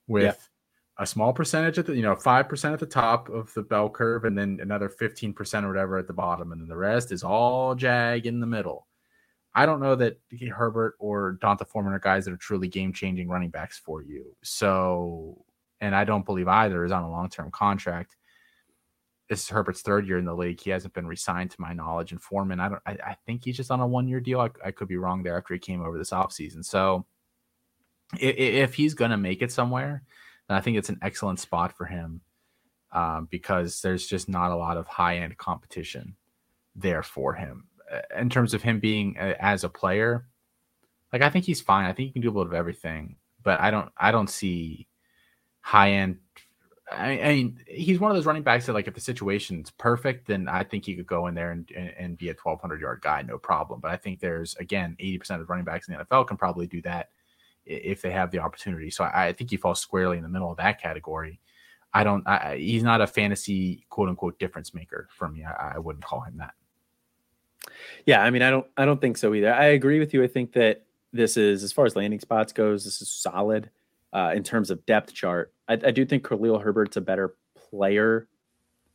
with 0.07 0.24
yeah. 0.24 1.03
a 1.03 1.07
small 1.07 1.34
percentage 1.34 1.80
at 1.80 1.88
the, 1.88 1.95
you 1.95 2.03
know, 2.03 2.16
5% 2.16 2.74
at 2.74 2.80
the 2.80 2.86
top 2.86 3.30
of 3.30 3.51
the 3.55 3.64
bell 3.64 3.89
curve 3.89 4.26
and 4.26 4.38
then 4.38 4.60
another 4.62 4.89
15% 4.89 5.64
or 5.64 5.68
whatever 5.68 5.97
at 5.97 6.07
the 6.07 6.14
bottom. 6.14 6.51
And 6.51 6.62
then 6.62 6.68
the 6.68 6.78
rest 6.78 7.12
is 7.12 7.24
all 7.24 7.74
Jag 7.74 8.28
in 8.28 8.39
the 8.39 8.45
middle. 8.45 8.88
I 9.60 9.66
don't 9.66 9.80
know 9.80 9.95
that 9.95 10.20
Herbert 10.51 10.95
or 10.99 11.34
D'Onta 11.41 11.68
Foreman 11.68 11.93
are 11.93 11.99
guys 11.99 12.26
that 12.26 12.34
are 12.34 12.38
truly 12.38 12.68
game 12.68 12.93
changing 12.93 13.28
running 13.28 13.49
backs 13.49 13.78
for 13.78 14.01
you. 14.01 14.36
So, 14.43 15.45
and 15.82 15.95
I 15.95 16.03
don't 16.03 16.26
believe 16.26 16.47
either 16.47 16.86
is 16.86 16.91
on 16.91 17.03
a 17.03 17.12
long 17.12 17.30
term 17.30 17.51
contract 17.51 18.16
this 19.30 19.43
is 19.43 19.49
Herbert's 19.49 19.82
third 19.82 20.07
year 20.07 20.18
in 20.18 20.26
the 20.26 20.36
league. 20.36 20.60
He 20.60 20.72
hasn't 20.72 20.95
been 20.95 21.07
resigned 21.07 21.51
to 21.51 21.62
my 21.62 21.72
knowledge. 21.72 22.12
And 22.12 22.22
Foreman, 22.22 22.60
I 22.60 22.70
don't 22.70 22.82
I, 22.86 22.97
I 23.05 23.18
think 23.26 23.45
he's 23.45 23.55
just 23.55 23.70
on 23.70 23.80
a 23.80 23.88
one 23.88 24.07
year 24.07 24.20
deal. 24.20 24.41
I, 24.41 24.49
I, 24.66 24.72
could 24.72 24.88
be 24.88 24.97
wrong 24.97 25.22
there 25.22 25.38
after 25.38 25.53
he 25.53 25.60
came 25.60 25.82
over 25.84 25.97
this 25.97 26.10
offseason. 26.10 26.66
So 26.66 27.05
if, 28.20 28.36
if 28.36 28.74
he's 28.74 28.95
gonna 28.95 29.18
make 29.18 29.43
it 29.43 29.51
somewhere, 29.51 30.01
then 30.47 30.57
I 30.57 30.62
think 30.62 30.78
it's 30.78 30.89
an 30.89 30.97
excellent 31.03 31.39
spot 31.39 31.78
for 31.78 31.86
him. 31.86 32.22
Um, 32.91 33.28
because 33.30 33.82
there's 33.82 34.07
just 34.07 34.28
not 34.28 34.49
a 34.49 34.55
lot 34.55 34.78
of 34.78 34.88
high 34.88 35.18
end 35.18 35.38
competition 35.38 36.16
there 36.76 37.03
for 37.03 37.36
him. 37.36 37.66
In 38.18 38.30
terms 38.30 38.54
of 38.54 38.62
him 38.62 38.80
being 38.80 39.16
a, 39.20 39.36
as 39.44 39.64
a 39.64 39.70
player, 39.70 40.28
like 41.12 41.22
I 41.22 41.30
think 41.30 41.46
he's 41.46 41.62
fine. 41.62 41.86
I 41.86 41.94
think 41.94 42.08
he 42.08 42.14
can 42.14 42.22
do 42.22 42.30
a 42.30 42.32
little 42.32 42.44
of 42.44 42.54
everything, 42.54 43.16
but 43.44 43.60
I 43.60 43.72
don't 43.72 43.92
I 43.98 44.12
don't 44.12 44.30
see 44.30 44.88
high 45.62 45.92
end 45.92 46.18
I, 46.92 47.20
I 47.20 47.34
mean, 47.36 47.60
he's 47.68 48.00
one 48.00 48.12
of 48.12 48.18
those 48.18 48.26
running 48.26 48.44
backs 48.44 48.66
that, 48.66 48.74
like, 48.74 48.88
if 48.88 48.94
the 48.94 49.02
situation's 49.02 49.72
perfect, 49.72 50.28
then 50.28 50.48
I 50.48 50.64
think 50.64 50.86
he 50.86 50.96
could 50.96 51.08
go 51.08 51.28
in 51.28 51.36
there 51.36 51.52
and, 51.52 51.70
and, 51.76 51.94
and 51.98 52.18
be 52.18 52.30
a 52.30 52.36
1,200 52.42 52.82
yard 52.82 53.02
guy, 53.02 53.22
no 53.22 53.38
problem. 53.38 53.80
But 53.80 53.92
I 53.92 53.98
think 53.98 54.20
there's, 54.20 54.56
again, 54.56 54.96
80% 55.00 55.42
of 55.42 55.50
running 55.50 55.66
backs 55.66 55.88
in 55.88 55.96
the 55.96 56.04
NFL 56.04 56.28
can 56.28 56.38
probably 56.38 56.68
do 56.68 56.82
that 56.84 57.10
if 57.66 58.02
they 58.02 58.12
have 58.12 58.32
the 58.32 58.40
opportunity. 58.40 58.90
So 58.90 59.04
I, 59.04 59.28
I 59.28 59.34
think 59.34 59.52
he 59.52 59.58
falls 59.58 59.80
squarely 59.80 60.18
in 60.18 60.24
the 60.24 60.30
middle 60.30 60.50
of 60.50 60.58
that 60.58 60.82
category. 60.82 61.40
I 61.94 62.04
don't, 62.04 62.28
I, 62.28 62.58
he's 62.58 62.84
not 62.84 63.02
a 63.02 63.08
fantasy 63.08 63.86
quote 63.90 64.10
unquote 64.10 64.40
difference 64.40 64.74
maker 64.74 65.08
for 65.12 65.30
me. 65.30 65.44
I, 65.44 65.74
I 65.76 65.80
wouldn't 65.80 66.06
call 66.06 66.22
him 66.22 66.38
that. 66.38 66.54
Yeah. 68.05 68.24
I 68.24 68.30
mean, 68.30 68.41
I 68.41 68.49
don't, 68.49 68.66
I 68.78 68.86
don't 68.86 69.01
think 69.01 69.18
so 69.18 69.34
either. 69.34 69.53
I 69.53 69.66
agree 69.66 69.99
with 69.99 70.14
you. 70.14 70.24
I 70.24 70.28
think 70.28 70.53
that 70.53 70.86
this 71.14 71.38
is, 71.38 71.64
as 71.64 71.72
far 71.72 71.86
as 71.86 71.95
landing 71.95 72.20
spots 72.20 72.53
goes, 72.53 72.86
this 72.86 73.01
is 73.01 73.10
solid 73.10 73.70
uh, 74.14 74.34
in 74.36 74.43
terms 74.43 74.70
of 74.70 74.86
depth 74.86 75.14
chart. 75.14 75.53
I, 75.68 75.74
I, 75.74 75.91
do 75.91 76.05
think 76.05 76.28
Khalil 76.28 76.60
Herbert's 76.60 76.97
a 76.97 77.01
better 77.01 77.36
player 77.70 78.28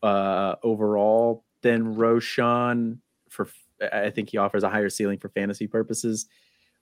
uh, 0.03 0.57
overall 0.63 1.45
than 1.63 1.95
Roschon. 1.97 2.99
For 3.29 3.49
I 3.93 4.11
think 4.11 4.31
he 4.31 4.39
offers 4.39 4.63
a 4.63 4.69
higher 4.69 4.89
ceiling 4.89 5.19
for 5.19 5.29
fantasy 5.29 5.67
purposes, 5.67 6.27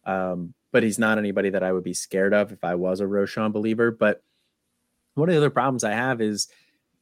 um, 0.04 0.54
but 0.70 0.82
he's 0.82 0.98
not 0.98 1.18
anybody 1.18 1.50
that 1.50 1.62
I 1.62 1.72
would 1.72 1.84
be 1.84 1.94
scared 1.94 2.34
of 2.34 2.52
if 2.52 2.64
I 2.64 2.74
was 2.74 3.00
a 3.00 3.04
Roschon 3.04 3.52
believer. 3.52 3.90
But 3.90 4.22
one 5.14 5.28
of 5.28 5.34
the 5.34 5.38
other 5.38 5.50
problems 5.50 5.84
I 5.84 5.92
have 5.92 6.20
is 6.20 6.48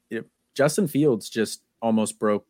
you 0.08 0.18
know, 0.18 0.24
Justin 0.54 0.88
Fields 0.88 1.28
just 1.28 1.62
almost 1.80 2.18
broke 2.18 2.46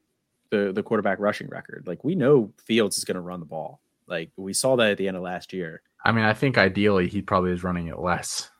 the 0.51 0.73
the 0.73 0.83
quarterback 0.83 1.19
rushing 1.19 1.49
record. 1.49 1.85
Like 1.87 2.05
we 2.05 2.15
know 2.15 2.53
Fields 2.65 2.99
is 2.99 3.05
going 3.05 3.17
to 3.17 3.21
run 3.21 3.41
the 3.41 3.47
ball. 3.47 3.81
Like 4.07 4.31
we 4.37 4.53
saw 4.53 4.77
that 4.77 4.91
at 4.91 4.99
the 4.99 5.09
end 5.09 5.17
of 5.17 5.23
last 5.23 5.53
year. 5.53 5.83
I 6.05 6.13
mean, 6.13 6.25
I 6.25 6.33
think 6.33 6.59
ideally 6.59 7.09
he 7.09 7.23
probably 7.23 7.53
is 7.53 7.63
running 7.63 7.89
it 7.89 7.99
less 7.99 8.51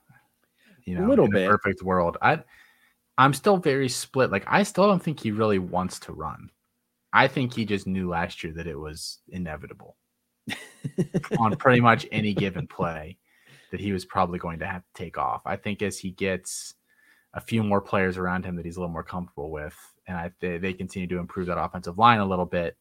you 0.85 0.99
know, 0.99 1.07
a 1.07 1.09
little 1.09 1.29
bit. 1.29 1.49
perfect 1.49 1.83
world. 1.83 2.17
I 2.21 2.41
I'm 3.19 3.35
still 3.35 3.57
very 3.57 3.89
split. 3.89 4.31
Like 4.31 4.45
I 4.47 4.63
still 4.63 4.87
don't 4.87 5.03
think 5.03 5.21
he 5.21 5.31
really 5.31 5.59
wants 5.59 5.99
to 6.01 6.13
run. 6.13 6.51
I 7.13 7.29
think 7.29 7.55
he 7.55 7.65
just 7.65 7.87
knew 7.87 8.09
last 8.09 8.43
year 8.45 8.53
that 8.55 8.67
it 8.67 8.79
was 8.79 9.19
inevitable 9.29 9.97
on 11.39 11.57
pretty 11.57 11.81
much 11.81 12.07
any 12.13 12.35
given 12.35 12.67
play 12.67 13.19
that 13.71 13.81
he 13.81 13.93
was 13.93 14.05
probably 14.05 14.39
going 14.39 14.61
to 14.61 14.67
have 14.67 14.83
to 14.83 15.03
take 15.03 15.19
off. 15.19 15.43
I 15.45 15.57
think 15.57 15.83
as 15.83 15.99
he 15.99 16.11
gets 16.11 16.75
a 17.35 17.41
few 17.41 17.63
more 17.63 17.81
players 17.81 18.17
around 18.17 18.45
him 18.45 18.57
that 18.57 18.65
he's 18.65 18.77
a 18.77 18.81
little 18.81 18.93
more 18.93 19.05
comfortable 19.05 19.51
with, 19.51 19.77
and 20.11 20.19
I 20.19 20.31
they, 20.41 20.59
they 20.59 20.73
continue 20.73 21.09
to 21.09 21.19
improve 21.19 21.47
that 21.47 21.59
offensive 21.59 21.97
line 21.97 22.19
a 22.19 22.27
little 22.27 22.45
bit, 22.45 22.77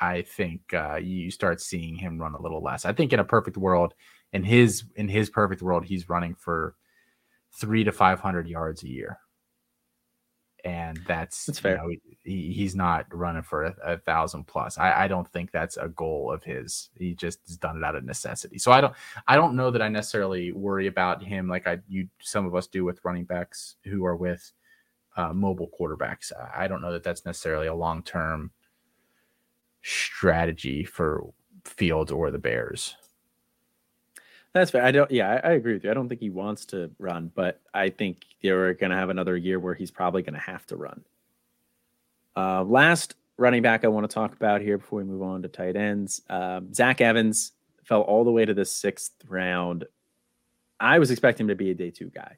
I 0.00 0.22
think 0.22 0.74
uh, 0.74 0.96
you 0.96 1.30
start 1.30 1.60
seeing 1.60 1.94
him 1.94 2.18
run 2.20 2.34
a 2.34 2.42
little 2.42 2.62
less. 2.62 2.84
I 2.84 2.92
think 2.92 3.12
in 3.12 3.20
a 3.20 3.24
perfect 3.24 3.56
world, 3.56 3.94
in 4.32 4.42
his 4.42 4.84
in 4.96 5.08
his 5.08 5.30
perfect 5.30 5.62
world, 5.62 5.84
he's 5.84 6.08
running 6.08 6.34
for 6.34 6.74
three 7.52 7.84
to 7.84 7.92
500 7.92 8.48
yards 8.48 8.82
a 8.82 8.88
year. 8.88 9.18
And 10.64 11.00
that's, 11.08 11.46
that's 11.46 11.58
fair. 11.58 11.72
You 11.72 11.76
know, 11.76 12.14
he, 12.24 12.52
he's 12.52 12.76
not 12.76 13.06
running 13.12 13.42
for 13.42 13.64
a, 13.64 13.74
a 13.84 13.98
thousand 13.98 14.46
plus. 14.46 14.78
I, 14.78 15.04
I, 15.04 15.08
don't 15.08 15.28
think 15.32 15.50
that's 15.50 15.76
a 15.76 15.88
goal 15.88 16.30
of 16.32 16.44
his. 16.44 16.88
He 16.96 17.14
just 17.14 17.40
has 17.48 17.56
done 17.56 17.76
it 17.76 17.82
out 17.82 17.96
of 17.96 18.04
necessity. 18.04 18.58
So 18.58 18.70
I 18.70 18.80
don't, 18.80 18.94
I 19.26 19.34
don't 19.34 19.56
know 19.56 19.72
that 19.72 19.82
I 19.82 19.88
necessarily 19.88 20.52
worry 20.52 20.86
about 20.86 21.20
him 21.20 21.48
like 21.48 21.66
I, 21.66 21.80
you, 21.88 22.06
some 22.20 22.46
of 22.46 22.54
us 22.54 22.68
do 22.68 22.84
with 22.84 23.04
running 23.04 23.24
backs 23.24 23.74
who 23.84 24.04
are 24.04 24.14
with 24.14 24.52
uh, 25.16 25.32
mobile 25.32 25.70
quarterbacks. 25.78 26.32
I 26.54 26.68
don't 26.68 26.82
know 26.82 26.92
that 26.92 27.02
that's 27.02 27.24
necessarily 27.24 27.66
a 27.66 27.74
long 27.74 28.02
term 28.02 28.50
strategy 29.82 30.84
for 30.84 31.32
Fields 31.64 32.10
or 32.10 32.30
the 32.30 32.38
Bears. 32.38 32.96
That's 34.52 34.70
fair. 34.70 34.84
I 34.84 34.90
don't. 34.90 35.10
Yeah, 35.10 35.40
I, 35.42 35.48
I, 35.48 35.52
agree 35.52 35.72
with 35.72 35.84
you. 35.84 35.90
I 35.90 35.94
don't 35.94 36.08
think 36.08 36.20
he 36.20 36.28
wants 36.30 36.66
to 36.66 36.90
run, 36.98 37.32
but 37.34 37.60
I 37.72 37.88
think 37.88 38.24
they're 38.42 38.74
going 38.74 38.90
to 38.90 38.96
have 38.96 39.08
another 39.08 39.36
year 39.36 39.58
where 39.58 39.74
he's 39.74 39.90
probably 39.90 40.22
going 40.22 40.34
to 40.34 40.40
have 40.40 40.66
to 40.66 40.76
run. 40.76 41.02
Uh, 42.36 42.62
last 42.64 43.14
running 43.38 43.62
back 43.62 43.84
I 43.84 43.88
want 43.88 44.08
to 44.08 44.12
talk 44.14 44.34
about 44.34 44.60
here 44.60 44.78
before 44.78 44.98
we 44.98 45.04
move 45.04 45.22
on 45.22 45.42
to 45.42 45.48
tight 45.48 45.76
ends. 45.76 46.20
Um, 46.28 46.72
Zach 46.74 47.00
Evans 47.00 47.52
fell 47.84 48.02
all 48.02 48.24
the 48.24 48.30
way 48.30 48.44
to 48.44 48.52
the 48.52 48.64
sixth 48.64 49.12
round. 49.26 49.84
I 50.78 50.98
was 50.98 51.10
expecting 51.10 51.44
him 51.44 51.48
to 51.48 51.54
be 51.54 51.70
a 51.70 51.74
day 51.74 51.90
two 51.90 52.10
guy. 52.10 52.36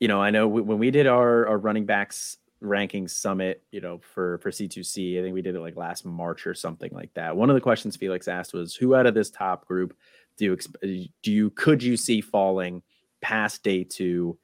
You 0.00 0.08
know, 0.08 0.20
I 0.20 0.30
know 0.30 0.48
when 0.48 0.78
we 0.78 0.90
did 0.90 1.06
our, 1.06 1.46
our 1.46 1.58
running 1.58 1.86
backs 1.86 2.38
ranking 2.62 3.06
summit, 3.06 3.62
you 3.70 3.80
know, 3.80 3.98
for 3.98 4.38
for 4.38 4.50
C2C, 4.50 5.18
I 5.18 5.22
think 5.22 5.34
we 5.34 5.42
did 5.42 5.54
it 5.54 5.60
like 5.60 5.76
last 5.76 6.04
March 6.04 6.46
or 6.46 6.54
something 6.54 6.90
like 6.92 7.14
that. 7.14 7.36
One 7.36 7.50
of 7.50 7.54
the 7.54 7.60
questions 7.60 7.96
Felix 7.96 8.26
asked 8.26 8.52
was, 8.52 8.74
"Who 8.74 8.94
out 8.94 9.06
of 9.06 9.14
this 9.14 9.30
top 9.30 9.66
group?" 9.66 9.94
do 10.40 10.56
you 10.82 11.08
do 11.22 11.30
you 11.30 11.50
could 11.50 11.82
you 11.82 11.96
see 11.96 12.20
falling 12.20 12.82
past 13.20 13.62
day 13.62 13.84
two? 13.84 14.38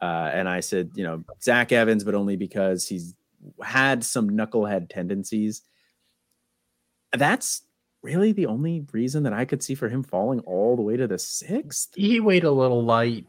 Uh, 0.00 0.30
and 0.32 0.48
I 0.48 0.60
said, 0.60 0.90
you 0.94 1.02
know, 1.02 1.24
Zach 1.42 1.72
Evans, 1.72 2.04
but 2.04 2.14
only 2.14 2.36
because 2.36 2.86
he's 2.86 3.14
had 3.64 4.04
some 4.04 4.30
knucklehead 4.30 4.90
tendencies. 4.90 5.62
That's 7.12 7.62
really 8.02 8.32
the 8.32 8.46
only 8.46 8.86
reason 8.92 9.24
that 9.24 9.32
I 9.32 9.44
could 9.44 9.62
see 9.62 9.74
for 9.74 9.88
him 9.88 10.04
falling 10.04 10.40
all 10.40 10.76
the 10.76 10.82
way 10.82 10.96
to 10.96 11.08
the 11.08 11.18
sixth. 11.18 11.94
He 11.96 12.20
weighed 12.20 12.44
a 12.44 12.52
little 12.52 12.84
light 12.84 13.26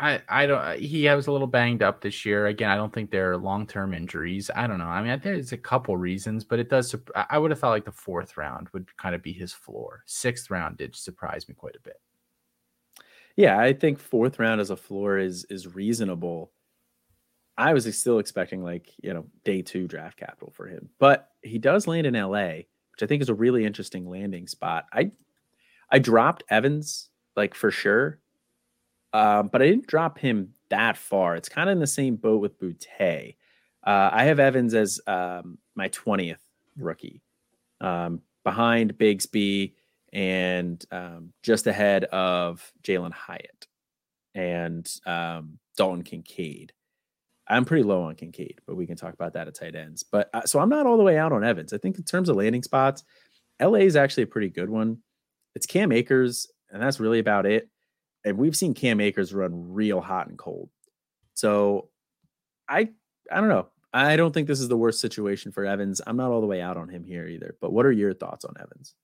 I 0.00 0.20
I 0.28 0.46
don't. 0.46 0.78
He 0.78 1.08
was 1.08 1.26
a 1.26 1.32
little 1.32 1.46
banged 1.48 1.82
up 1.82 2.00
this 2.00 2.24
year. 2.24 2.46
Again, 2.46 2.70
I 2.70 2.76
don't 2.76 2.92
think 2.92 3.10
they're 3.10 3.36
long 3.36 3.66
term 3.66 3.92
injuries. 3.92 4.50
I 4.54 4.66
don't 4.66 4.78
know. 4.78 4.84
I 4.84 5.02
mean, 5.02 5.20
there's 5.22 5.52
a 5.52 5.56
couple 5.56 5.96
reasons, 5.96 6.44
but 6.44 6.60
it 6.60 6.68
does. 6.70 6.94
I 7.14 7.38
would 7.38 7.50
have 7.50 7.58
thought 7.58 7.70
like 7.70 7.84
the 7.84 7.92
fourth 7.92 8.36
round 8.36 8.68
would 8.72 8.96
kind 8.96 9.14
of 9.14 9.22
be 9.22 9.32
his 9.32 9.52
floor. 9.52 10.02
Sixth 10.06 10.50
round 10.50 10.76
did 10.76 10.94
surprise 10.94 11.48
me 11.48 11.54
quite 11.54 11.76
a 11.76 11.80
bit. 11.80 12.00
Yeah, 13.36 13.58
I 13.58 13.72
think 13.72 13.98
fourth 13.98 14.38
round 14.38 14.60
as 14.60 14.70
a 14.70 14.76
floor 14.76 15.18
is 15.18 15.44
is 15.50 15.74
reasonable. 15.74 16.52
I 17.56 17.74
was 17.74 17.98
still 17.98 18.20
expecting 18.20 18.62
like 18.62 18.92
you 19.02 19.12
know 19.12 19.26
day 19.44 19.62
two 19.62 19.88
draft 19.88 20.16
capital 20.16 20.52
for 20.56 20.68
him, 20.68 20.90
but 21.00 21.30
he 21.42 21.58
does 21.58 21.88
land 21.88 22.06
in 22.06 22.14
L.A., 22.14 22.68
which 22.92 23.02
I 23.02 23.06
think 23.06 23.20
is 23.22 23.28
a 23.28 23.34
really 23.34 23.64
interesting 23.64 24.08
landing 24.08 24.46
spot. 24.46 24.86
I 24.92 25.10
I 25.90 25.98
dropped 25.98 26.44
Evans 26.50 27.10
like 27.36 27.54
for 27.54 27.70
sure. 27.72 28.20
Um, 29.12 29.48
but 29.48 29.62
I 29.62 29.66
didn't 29.66 29.86
drop 29.86 30.18
him 30.18 30.54
that 30.70 30.96
far. 30.96 31.36
It's 31.36 31.48
kind 31.48 31.68
of 31.68 31.72
in 31.72 31.80
the 31.80 31.86
same 31.86 32.16
boat 32.16 32.40
with 32.40 32.58
Boutte. 32.60 33.36
Uh, 33.86 34.10
I 34.12 34.24
have 34.24 34.38
Evans 34.38 34.74
as 34.74 35.00
um, 35.06 35.58
my 35.74 35.88
20th 35.88 36.40
rookie, 36.76 37.22
um, 37.80 38.20
behind 38.44 38.98
Bigsby 38.98 39.74
and 40.12 40.84
um, 40.90 41.32
just 41.42 41.66
ahead 41.66 42.04
of 42.04 42.72
Jalen 42.82 43.12
Hyatt 43.12 43.66
and 44.34 44.90
um, 45.06 45.58
Dalton 45.76 46.02
Kincaid. 46.02 46.72
I'm 47.46 47.64
pretty 47.64 47.82
low 47.82 48.02
on 48.02 48.14
Kincaid, 48.14 48.60
but 48.66 48.76
we 48.76 48.86
can 48.86 48.96
talk 48.96 49.14
about 49.14 49.32
that 49.32 49.48
at 49.48 49.54
tight 49.54 49.74
ends. 49.74 50.02
But 50.02 50.28
uh, 50.34 50.42
so 50.44 50.60
I'm 50.60 50.68
not 50.68 50.86
all 50.86 50.98
the 50.98 51.02
way 51.02 51.16
out 51.16 51.32
on 51.32 51.44
Evans. 51.44 51.72
I 51.72 51.78
think 51.78 51.96
in 51.96 52.04
terms 52.04 52.28
of 52.28 52.36
landing 52.36 52.62
spots, 52.62 53.04
LA 53.60 53.78
is 53.78 53.96
actually 53.96 54.24
a 54.24 54.28
pretty 54.28 54.50
good 54.50 54.68
one. 54.68 54.98
It's 55.54 55.66
Cam 55.66 55.92
Akers, 55.92 56.46
and 56.70 56.82
that's 56.82 57.00
really 57.00 57.18
about 57.18 57.46
it. 57.46 57.68
And 58.28 58.38
we've 58.38 58.56
seen 58.56 58.74
Cam 58.74 59.00
Akers 59.00 59.34
run 59.34 59.72
real 59.72 60.00
hot 60.00 60.28
and 60.28 60.38
cold. 60.38 60.70
So 61.34 61.88
I 62.68 62.90
I 63.30 63.40
don't 63.40 63.48
know. 63.48 63.68
I 63.92 64.16
don't 64.16 64.32
think 64.32 64.46
this 64.46 64.60
is 64.60 64.68
the 64.68 64.76
worst 64.76 65.00
situation 65.00 65.50
for 65.50 65.64
Evans. 65.64 66.00
I'm 66.06 66.16
not 66.16 66.30
all 66.30 66.40
the 66.40 66.46
way 66.46 66.60
out 66.60 66.76
on 66.76 66.88
him 66.88 67.04
here 67.04 67.26
either. 67.26 67.56
But 67.60 67.72
what 67.72 67.86
are 67.86 67.92
your 67.92 68.12
thoughts 68.12 68.44
on 68.44 68.54
Evans? 68.60 68.94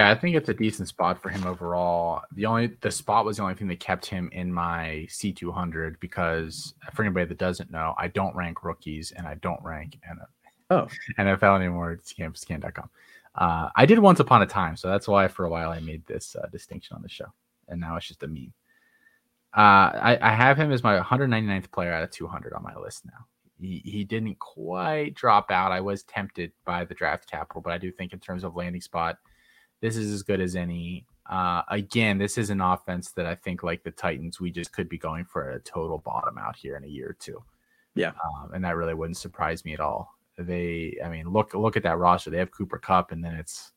Yeah, 0.00 0.10
I 0.10 0.14
think 0.14 0.34
it's 0.34 0.48
a 0.48 0.54
decent 0.54 0.88
spot 0.88 1.20
for 1.20 1.28
him 1.28 1.46
overall. 1.46 2.22
The 2.32 2.46
only 2.46 2.68
the 2.80 2.90
spot 2.90 3.26
was 3.26 3.36
the 3.36 3.42
only 3.42 3.54
thing 3.54 3.68
that 3.68 3.80
kept 3.80 4.06
him 4.06 4.30
in 4.32 4.50
my 4.50 5.06
C200 5.10 6.00
because 6.00 6.72
for 6.94 7.02
anybody 7.02 7.26
that 7.26 7.36
doesn't 7.36 7.70
know, 7.70 7.94
I 7.98 8.08
don't 8.08 8.34
rank 8.34 8.64
rookies 8.64 9.12
and 9.14 9.26
I 9.26 9.34
don't 9.34 9.62
rank 9.62 9.98
NFL, 10.10 10.26
oh. 10.70 10.88
NFL 11.18 11.56
anymore. 11.56 11.92
It's 11.92 12.14
campus2canton.com. 12.14 12.88
Uh, 13.34 13.68
I 13.76 13.84
did 13.84 13.98
once 13.98 14.20
upon 14.20 14.40
a 14.40 14.46
time, 14.46 14.74
so 14.74 14.88
that's 14.88 15.06
why 15.06 15.28
for 15.28 15.44
a 15.44 15.50
while 15.50 15.70
I 15.70 15.80
made 15.80 16.06
this 16.06 16.34
uh, 16.34 16.46
distinction 16.50 16.96
on 16.96 17.02
the 17.02 17.08
show, 17.10 17.26
and 17.68 17.78
now 17.78 17.96
it's 17.96 18.08
just 18.08 18.22
a 18.22 18.26
meme. 18.26 18.54
Uh, 19.56 19.90
I, 19.94 20.18
I 20.22 20.34
have 20.34 20.56
him 20.56 20.72
as 20.72 20.82
my 20.82 20.98
199th 20.98 21.70
player 21.72 21.92
out 21.92 22.04
of 22.04 22.10
200 22.10 22.52
on 22.52 22.62
my 22.62 22.74
list 22.76 23.04
now. 23.04 23.26
He, 23.58 23.82
he 23.84 24.04
didn't 24.04 24.38
quite 24.38 25.14
drop 25.14 25.50
out. 25.50 25.72
I 25.72 25.80
was 25.80 26.04
tempted 26.04 26.52
by 26.64 26.84
the 26.84 26.94
draft 26.94 27.30
capital, 27.30 27.60
but 27.60 27.72
I 27.72 27.78
do 27.78 27.92
think 27.92 28.12
in 28.12 28.20
terms 28.20 28.44
of 28.44 28.56
landing 28.56 28.80
spot– 28.80 29.18
this 29.80 29.96
is 29.96 30.12
as 30.12 30.22
good 30.22 30.40
as 30.40 30.56
any. 30.56 31.06
Uh, 31.28 31.62
again, 31.68 32.18
this 32.18 32.38
is 32.38 32.50
an 32.50 32.60
offense 32.60 33.12
that 33.12 33.26
I 33.26 33.34
think, 33.34 33.62
like 33.62 33.82
the 33.82 33.90
Titans, 33.90 34.40
we 34.40 34.50
just 34.50 34.72
could 34.72 34.88
be 34.88 34.98
going 34.98 35.24
for 35.24 35.50
a 35.50 35.60
total 35.60 35.98
bottom 35.98 36.38
out 36.38 36.56
here 36.56 36.76
in 36.76 36.84
a 36.84 36.88
year 36.88 37.10
or 37.10 37.16
two. 37.18 37.42
Yeah, 37.94 38.12
um, 38.24 38.52
and 38.52 38.64
that 38.64 38.76
really 38.76 38.94
wouldn't 38.94 39.16
surprise 39.16 39.64
me 39.64 39.72
at 39.72 39.80
all. 39.80 40.14
They, 40.38 40.96
I 41.04 41.08
mean, 41.08 41.28
look 41.28 41.54
look 41.54 41.76
at 41.76 41.82
that 41.82 41.98
roster. 41.98 42.30
They 42.30 42.38
have 42.38 42.50
Cooper 42.50 42.78
Kupp, 42.78 43.12
and 43.12 43.22
then 43.24 43.34
it's 43.34 43.72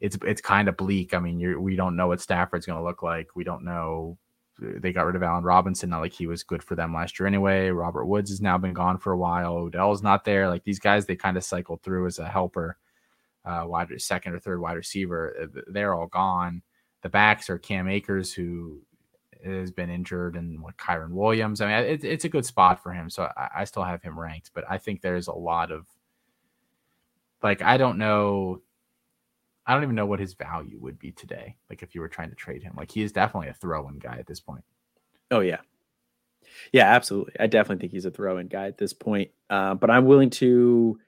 it's 0.00 0.16
it's 0.22 0.40
kind 0.40 0.68
of 0.68 0.76
bleak. 0.76 1.14
I 1.14 1.18
mean, 1.18 1.38
you're, 1.38 1.60
we 1.60 1.76
don't 1.76 1.96
know 1.96 2.08
what 2.08 2.20
Stafford's 2.20 2.66
going 2.66 2.78
to 2.78 2.84
look 2.84 3.02
like. 3.02 3.28
We 3.34 3.44
don't 3.44 3.64
know. 3.64 4.18
They 4.60 4.92
got 4.92 5.06
rid 5.06 5.16
of 5.16 5.22
Allen 5.22 5.44
Robinson, 5.44 5.90
not 5.90 6.00
like 6.00 6.12
he 6.12 6.26
was 6.26 6.42
good 6.42 6.62
for 6.62 6.74
them 6.74 6.94
last 6.94 7.18
year 7.18 7.26
anyway. 7.26 7.70
Robert 7.70 8.06
Woods 8.06 8.30
has 8.30 8.40
now 8.40 8.58
been 8.58 8.74
gone 8.74 8.98
for 8.98 9.12
a 9.12 9.18
while. 9.18 9.54
Odell's 9.54 10.02
not 10.02 10.24
there. 10.24 10.48
Like 10.48 10.64
these 10.64 10.78
guys, 10.78 11.06
they 11.06 11.16
kind 11.16 11.36
of 11.36 11.44
cycled 11.44 11.82
through 11.82 12.06
as 12.06 12.18
a 12.18 12.28
helper 12.28 12.76
uh, 13.44 13.64
wide 13.66 13.88
second 14.00 14.34
or 14.34 14.38
third 14.38 14.60
wide 14.60 14.76
receiver. 14.76 15.34
Uh, 15.42 15.60
they're 15.68 15.94
all 15.94 16.06
gone. 16.06 16.62
The 17.02 17.08
backs 17.08 17.48
are 17.48 17.58
Cam 17.58 17.88
Akers, 17.88 18.32
who 18.32 18.82
has 19.44 19.70
been 19.70 19.88
injured, 19.88 20.36
and 20.36 20.62
what 20.62 20.76
Kyren 20.76 21.12
Williams. 21.12 21.60
I 21.60 21.66
mean, 21.66 21.90
it, 21.90 22.04
it's 22.04 22.24
a 22.24 22.28
good 22.28 22.44
spot 22.44 22.82
for 22.82 22.92
him. 22.92 23.08
So 23.08 23.30
I, 23.36 23.48
I, 23.58 23.64
still 23.64 23.84
have 23.84 24.02
him 24.02 24.18
ranked, 24.18 24.50
but 24.52 24.64
I 24.68 24.76
think 24.76 25.00
there's 25.00 25.28
a 25.28 25.32
lot 25.32 25.70
of 25.70 25.86
like 27.42 27.62
I 27.62 27.76
don't 27.76 27.98
know. 27.98 28.60
I 29.70 29.74
don't 29.74 29.84
even 29.84 29.94
know 29.94 30.06
what 30.06 30.18
his 30.18 30.34
value 30.34 30.80
would 30.80 30.98
be 30.98 31.12
today. 31.12 31.54
Like 31.68 31.84
if 31.84 31.94
you 31.94 32.00
were 32.00 32.08
trying 32.08 32.30
to 32.30 32.34
trade 32.34 32.60
him, 32.60 32.74
like 32.76 32.90
he 32.90 33.02
is 33.02 33.12
definitely 33.12 33.50
a 33.50 33.54
throw-in 33.54 34.00
guy 34.00 34.16
at 34.18 34.26
this 34.26 34.40
point. 34.40 34.64
Oh 35.30 35.38
yeah, 35.38 35.60
yeah, 36.72 36.92
absolutely. 36.92 37.34
I 37.38 37.46
definitely 37.46 37.80
think 37.80 37.92
he's 37.92 38.04
a 38.04 38.10
throw-in 38.10 38.48
guy 38.48 38.66
at 38.66 38.78
this 38.78 38.92
point. 38.92 39.30
Uh, 39.48 39.74
but 39.74 39.88
I'm 39.88 40.06
willing 40.06 40.30
to 40.30 40.98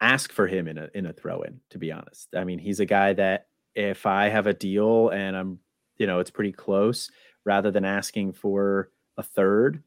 ask 0.00 0.30
for 0.30 0.46
him 0.46 0.68
in 0.68 0.78
a 0.78 0.88
in 0.94 1.06
a 1.06 1.12
throw 1.12 1.42
in. 1.42 1.58
To 1.70 1.78
be 1.78 1.90
honest, 1.90 2.28
I 2.36 2.44
mean 2.44 2.60
he's 2.60 2.78
a 2.78 2.86
guy 2.86 3.12
that 3.14 3.48
if 3.74 4.06
I 4.06 4.28
have 4.28 4.46
a 4.46 4.54
deal 4.54 5.08
and 5.08 5.36
I'm 5.36 5.58
you 5.96 6.06
know 6.06 6.20
it's 6.20 6.30
pretty 6.30 6.52
close, 6.52 7.10
rather 7.44 7.72
than 7.72 7.84
asking 7.84 8.34
for 8.34 8.92
a 9.16 9.24
third, 9.24 9.82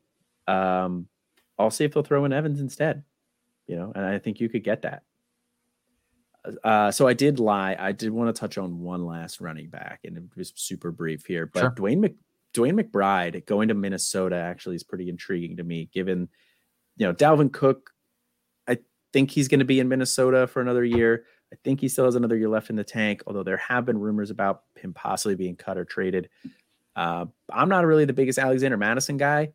um, 0.45 1.07
I'll 1.57 1.71
see 1.71 1.85
if 1.85 1.93
they'll 1.93 2.03
throw 2.03 2.25
in 2.25 2.33
Evans 2.33 2.59
instead. 2.59 3.05
You 3.65 3.77
know, 3.77 3.93
and 3.95 4.05
I 4.05 4.19
think 4.19 4.41
you 4.41 4.49
could 4.49 4.65
get 4.65 4.81
that. 4.81 5.03
Uh, 6.63 6.91
so 6.91 7.07
I 7.07 7.13
did 7.13 7.39
lie. 7.39 7.75
I 7.77 7.91
did 7.91 8.11
want 8.11 8.33
to 8.33 8.39
touch 8.39 8.57
on 8.57 8.79
one 8.79 9.05
last 9.05 9.41
running 9.41 9.69
back, 9.69 10.01
and 10.03 10.17
it 10.17 10.23
was 10.35 10.53
super 10.55 10.91
brief 10.91 11.25
here. 11.25 11.45
But 11.45 11.59
sure. 11.59 11.71
DeWayne 11.71 11.99
Mc, 11.99 12.15
DeWayne 12.53 12.79
McBride 12.79 13.45
going 13.45 13.67
to 13.67 13.73
Minnesota 13.73 14.35
actually 14.35 14.75
is 14.75 14.83
pretty 14.83 15.09
intriguing 15.09 15.57
to 15.57 15.63
me, 15.63 15.89
given 15.93 16.29
you 16.95 17.05
know 17.05 17.13
Dalvin 17.13 17.51
Cook 17.51 17.91
I 18.67 18.77
think 19.13 19.31
he's 19.31 19.47
going 19.47 19.59
to 19.59 19.65
be 19.65 19.79
in 19.79 19.87
Minnesota 19.87 20.47
for 20.47 20.61
another 20.61 20.83
year. 20.83 21.25
I 21.51 21.55
think 21.63 21.79
he 21.79 21.87
still 21.87 22.05
has 22.05 22.15
another 22.15 22.35
year 22.35 22.49
left 22.49 22.69
in 22.69 22.75
the 22.75 22.83
tank, 22.83 23.23
although 23.25 23.43
there 23.43 23.57
have 23.57 23.85
been 23.85 23.97
rumors 23.97 24.31
about 24.31 24.63
him 24.75 24.93
possibly 24.93 25.35
being 25.35 25.55
cut 25.55 25.77
or 25.77 25.85
traded. 25.85 26.29
Uh, 26.95 27.25
I'm 27.49 27.69
not 27.69 27.85
really 27.85 28.05
the 28.05 28.13
biggest 28.13 28.37
Alexander 28.37 28.75
Mattison 28.75 29.17
guy. 29.17 29.53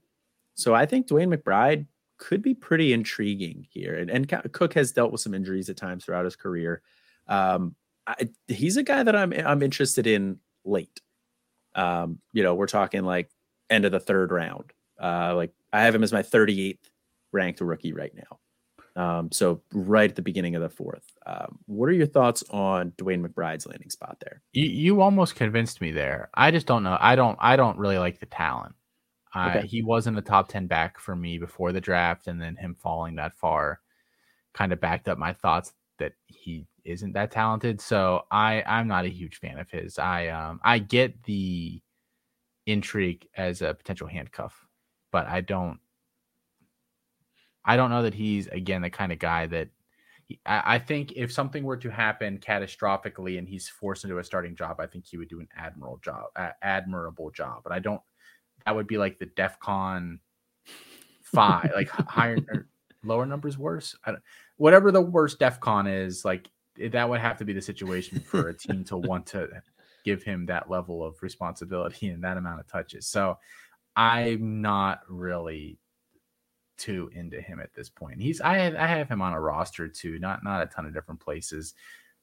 So 0.54 0.74
I 0.74 0.86
think 0.86 1.06
DeWayne 1.06 1.34
McBride 1.34 1.86
could 2.22 2.40
be 2.40 2.54
pretty 2.54 2.92
intriguing 2.92 3.66
here. 3.68 3.96
And, 3.96 4.08
and 4.08 4.52
Cook 4.52 4.74
has 4.74 4.92
dealt 4.92 5.10
with 5.10 5.20
some 5.20 5.34
injuries 5.34 5.68
at 5.68 5.76
times 5.76 6.04
throughout 6.04 6.24
his 6.24 6.36
career. 6.36 6.80
Um, 7.26 7.74
I, 8.06 8.28
he's 8.46 8.76
a 8.76 8.84
guy 8.84 9.02
that 9.02 9.16
I'm 9.16 9.32
I'm 9.32 9.60
interested 9.60 10.06
in 10.06 10.38
late. 10.64 11.00
Um, 11.74 12.20
you 12.32 12.44
know, 12.44 12.54
we're 12.54 12.66
talking 12.66 13.02
like 13.02 13.28
end 13.68 13.84
of 13.84 13.90
the 13.90 13.98
third 13.98 14.30
round. 14.30 14.72
Uh, 15.02 15.34
like 15.34 15.52
I 15.72 15.82
have 15.82 15.96
him 15.96 16.04
as 16.04 16.12
my 16.12 16.22
38th 16.22 16.78
ranked 17.32 17.60
rookie 17.60 17.92
right 17.92 18.12
now. 18.14 18.38
Um, 18.94 19.32
so 19.32 19.62
right 19.72 20.08
at 20.08 20.14
the 20.14 20.22
beginning 20.22 20.54
of 20.54 20.62
the 20.62 20.68
fourth. 20.68 21.10
Um, 21.26 21.58
what 21.66 21.88
are 21.88 21.92
your 21.92 22.06
thoughts 22.06 22.44
on 22.50 22.92
Dwayne 22.92 23.26
McBride's 23.26 23.66
landing 23.66 23.90
spot 23.90 24.18
there? 24.20 24.42
You, 24.52 24.66
you 24.66 25.00
almost 25.00 25.34
convinced 25.34 25.80
me 25.80 25.90
there. 25.90 26.30
I 26.34 26.52
just 26.52 26.66
don't 26.66 26.84
know. 26.84 26.96
I 27.00 27.16
don't. 27.16 27.38
I 27.40 27.56
don't 27.56 27.78
really 27.78 27.98
like 27.98 28.20
the 28.20 28.26
talent. 28.26 28.74
He 29.64 29.82
wasn't 29.82 30.18
a 30.18 30.22
top 30.22 30.48
ten 30.48 30.66
back 30.66 30.98
for 30.98 31.16
me 31.16 31.38
before 31.38 31.72
the 31.72 31.80
draft, 31.80 32.26
and 32.26 32.40
then 32.40 32.56
him 32.56 32.74
falling 32.74 33.16
that 33.16 33.34
far 33.34 33.80
kind 34.54 34.72
of 34.72 34.80
backed 34.80 35.08
up 35.08 35.18
my 35.18 35.32
thoughts 35.32 35.72
that 35.98 36.12
he 36.26 36.66
isn't 36.84 37.12
that 37.12 37.30
talented. 37.30 37.80
So 37.80 38.22
I 38.30 38.62
I'm 38.66 38.88
not 38.88 39.04
a 39.04 39.08
huge 39.08 39.38
fan 39.38 39.58
of 39.58 39.70
his. 39.70 39.98
I 39.98 40.28
um 40.28 40.60
I 40.62 40.78
get 40.78 41.22
the 41.24 41.80
intrigue 42.66 43.26
as 43.36 43.62
a 43.62 43.74
potential 43.74 44.06
handcuff, 44.06 44.66
but 45.10 45.26
I 45.26 45.40
don't 45.40 45.78
I 47.64 47.76
don't 47.76 47.90
know 47.90 48.02
that 48.02 48.14
he's 48.14 48.48
again 48.48 48.82
the 48.82 48.90
kind 48.90 49.12
of 49.12 49.18
guy 49.18 49.46
that 49.46 49.68
he, 50.26 50.40
I, 50.46 50.74
I, 50.74 50.78
think 50.78 51.12
if 51.16 51.32
something 51.32 51.64
were 51.64 51.76
to 51.76 51.90
happen 51.90 52.38
catastrophically 52.38 53.38
and 53.38 53.48
he's 53.48 53.68
forced 53.68 54.04
into 54.04 54.18
a 54.18 54.24
starting 54.24 54.54
job, 54.54 54.80
I 54.80 54.86
think 54.86 55.06
he 55.06 55.16
would 55.16 55.28
do 55.28 55.40
an 55.40 55.48
admirable 55.56 56.00
job, 56.02 56.26
uh, 56.36 56.50
admirable 56.62 57.30
job. 57.30 57.62
But 57.64 57.72
I 57.72 57.78
don't. 57.80 58.00
That 58.66 58.74
would 58.74 58.86
be 58.86 58.98
like 58.98 59.18
the 59.18 59.26
DefCon 59.26 60.18
five, 61.22 61.72
like 61.74 61.88
higher 61.88 62.38
or 62.52 62.68
lower 63.04 63.26
numbers 63.26 63.58
worse. 63.58 63.96
I 64.04 64.12
don't, 64.12 64.22
whatever 64.56 64.92
the 64.92 65.00
worst 65.00 65.38
DefCon 65.38 66.04
is, 66.04 66.24
like 66.24 66.48
that 66.90 67.08
would 67.08 67.20
have 67.20 67.38
to 67.38 67.44
be 67.44 67.52
the 67.52 67.62
situation 67.62 68.20
for 68.20 68.48
a 68.48 68.54
team 68.54 68.84
to 68.84 68.96
want 68.98 69.26
to 69.26 69.48
give 70.04 70.22
him 70.22 70.46
that 70.46 70.70
level 70.70 71.04
of 71.04 71.22
responsibility 71.22 72.08
and 72.08 72.24
that 72.24 72.36
amount 72.36 72.60
of 72.60 72.66
touches. 72.66 73.06
So 73.06 73.38
I'm 73.96 74.60
not 74.62 75.00
really 75.08 75.78
too 76.78 77.10
into 77.14 77.40
him 77.40 77.60
at 77.60 77.74
this 77.74 77.88
point. 77.88 78.20
He's 78.20 78.40
I 78.40 78.58
have, 78.58 78.74
I 78.74 78.86
have 78.86 79.08
him 79.08 79.22
on 79.22 79.32
a 79.32 79.40
roster 79.40 79.88
too, 79.88 80.18
not 80.18 80.42
not 80.42 80.62
a 80.62 80.66
ton 80.66 80.86
of 80.86 80.94
different 80.94 81.20
places. 81.20 81.74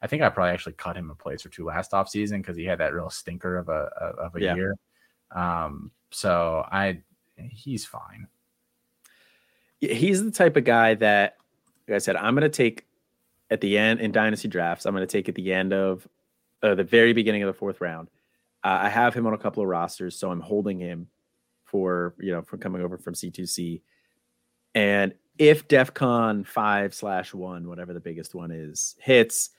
I 0.01 0.07
think 0.07 0.21
I 0.21 0.29
probably 0.29 0.51
actually 0.51 0.73
cut 0.73 0.95
him 0.95 1.09
a 1.09 1.15
place 1.15 1.45
or 1.45 1.49
two 1.49 1.65
last 1.65 1.93
off 1.93 2.09
season 2.09 2.41
because 2.41 2.57
he 2.57 2.65
had 2.65 2.79
that 2.79 2.93
real 2.93 3.09
stinker 3.09 3.57
of 3.57 3.69
a 3.69 3.89
of 4.19 4.35
a 4.35 4.41
yeah. 4.41 4.55
year. 4.55 4.75
Um, 5.31 5.91
so 6.11 6.65
I 6.71 7.01
he's 7.35 7.85
fine. 7.85 8.27
He's 9.79 10.23
the 10.23 10.31
type 10.31 10.57
of 10.57 10.65
guy 10.65 10.95
that, 10.95 11.37
like 11.87 11.95
I 11.95 11.99
said, 11.99 12.15
I'm 12.15 12.35
going 12.35 12.41
to 12.41 12.49
take 12.49 12.85
at 13.49 13.61
the 13.61 13.77
end 13.77 14.01
in 14.01 14.11
dynasty 14.11 14.47
drafts. 14.47 14.85
I'm 14.85 14.93
going 14.93 15.07
to 15.07 15.11
take 15.11 15.29
at 15.29 15.35
the 15.35 15.53
end 15.53 15.73
of 15.73 16.07
uh, 16.61 16.75
the 16.75 16.83
very 16.83 17.13
beginning 17.13 17.43
of 17.43 17.47
the 17.47 17.53
fourth 17.53 17.79
round. 17.79 18.09
Uh, 18.63 18.79
I 18.81 18.89
have 18.89 19.13
him 19.13 19.25
on 19.25 19.33
a 19.33 19.37
couple 19.37 19.63
of 19.63 19.69
rosters, 19.69 20.17
so 20.17 20.31
I'm 20.31 20.41
holding 20.41 20.79
him 20.79 21.07
for 21.63 22.15
you 22.19 22.31
know 22.31 22.41
for 22.41 22.57
coming 22.57 22.81
over 22.81 22.97
from 22.97 23.13
C2C. 23.13 23.81
And 24.75 25.13
if 25.37 25.67
DEFCON 25.67 26.45
five 26.45 26.93
slash 26.93 27.33
one, 27.33 27.67
whatever 27.67 27.93
the 27.93 27.99
biggest 27.99 28.35
one 28.35 28.51
is, 28.51 28.95
hits 28.99 29.51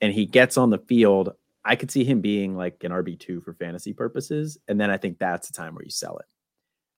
and 0.00 0.12
he 0.12 0.26
gets 0.26 0.56
on 0.56 0.70
the 0.70 0.78
field, 0.78 1.34
I 1.66 1.76
could 1.76 1.90
see 1.90 2.04
him 2.04 2.20
being 2.20 2.56
like 2.56 2.84
an 2.84 2.92
RB 2.92 3.18
two 3.18 3.40
for 3.40 3.52
fantasy 3.52 3.92
purposes. 3.92 4.56
And 4.68 4.80
then 4.80 4.90
I 4.90 4.96
think 4.96 5.18
that's 5.18 5.48
the 5.48 5.52
time 5.52 5.74
where 5.74 5.84
you 5.84 5.90
sell 5.90 6.18
it. 6.18 6.26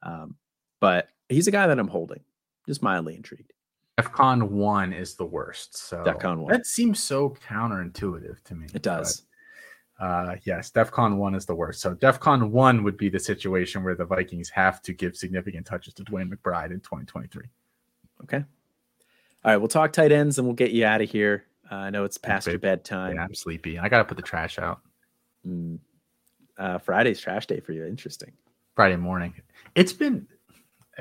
Um, 0.02 0.36
but 0.80 1.08
he's 1.28 1.48
a 1.48 1.50
guy 1.50 1.66
that 1.66 1.78
I'm 1.78 1.88
holding, 1.88 2.20
just 2.66 2.82
mildly 2.82 3.16
intrigued. 3.16 3.52
DEFCON 3.98 4.50
one 4.50 4.92
is 4.92 5.14
the 5.14 5.24
worst. 5.24 5.76
So 5.76 6.04
DEFCON 6.04 6.38
one. 6.38 6.52
That 6.52 6.66
seems 6.66 7.02
so 7.02 7.30
counterintuitive 7.48 8.42
to 8.44 8.54
me. 8.54 8.66
It 8.74 8.82
does. 8.82 9.24
Uh, 9.98 10.36
yes, 10.44 10.70
DEFCON 10.70 11.16
one 11.16 11.34
is 11.34 11.46
the 11.46 11.54
worst. 11.54 11.80
So 11.80 11.94
DEFCON 11.94 12.50
one 12.50 12.84
would 12.84 12.96
be 12.96 13.08
the 13.08 13.18
situation 13.18 13.82
where 13.82 13.96
the 13.96 14.04
Vikings 14.04 14.50
have 14.50 14.82
to 14.82 14.92
give 14.92 15.16
significant 15.16 15.66
touches 15.66 15.94
to 15.94 16.04
Dwayne 16.04 16.32
McBride 16.32 16.70
in 16.70 16.80
2023. 16.80 17.46
Okay. 18.22 18.44
All 19.44 19.52
right, 19.52 19.56
we'll 19.56 19.68
talk 19.68 19.92
tight 19.92 20.12
ends 20.12 20.38
and 20.38 20.46
we'll 20.46 20.54
get 20.54 20.70
you 20.70 20.84
out 20.84 21.00
of 21.00 21.10
here. 21.10 21.44
Uh, 21.70 21.74
I 21.74 21.90
know 21.90 22.04
it's 22.04 22.18
past 22.18 22.46
your 22.46 22.58
bedtime. 22.58 23.16
Yeah, 23.16 23.24
I'm 23.24 23.34
sleepy. 23.34 23.78
I 23.78 23.88
got 23.88 23.98
to 23.98 24.04
put 24.04 24.16
the 24.16 24.22
trash 24.22 24.58
out. 24.58 24.80
Mm. 25.46 25.78
Uh, 26.56 26.78
Friday's 26.78 27.20
trash 27.20 27.46
day 27.46 27.60
for 27.60 27.72
you. 27.72 27.84
Interesting. 27.84 28.32
Friday 28.74 28.96
morning. 28.96 29.34
It's 29.74 29.92
been. 29.92 30.26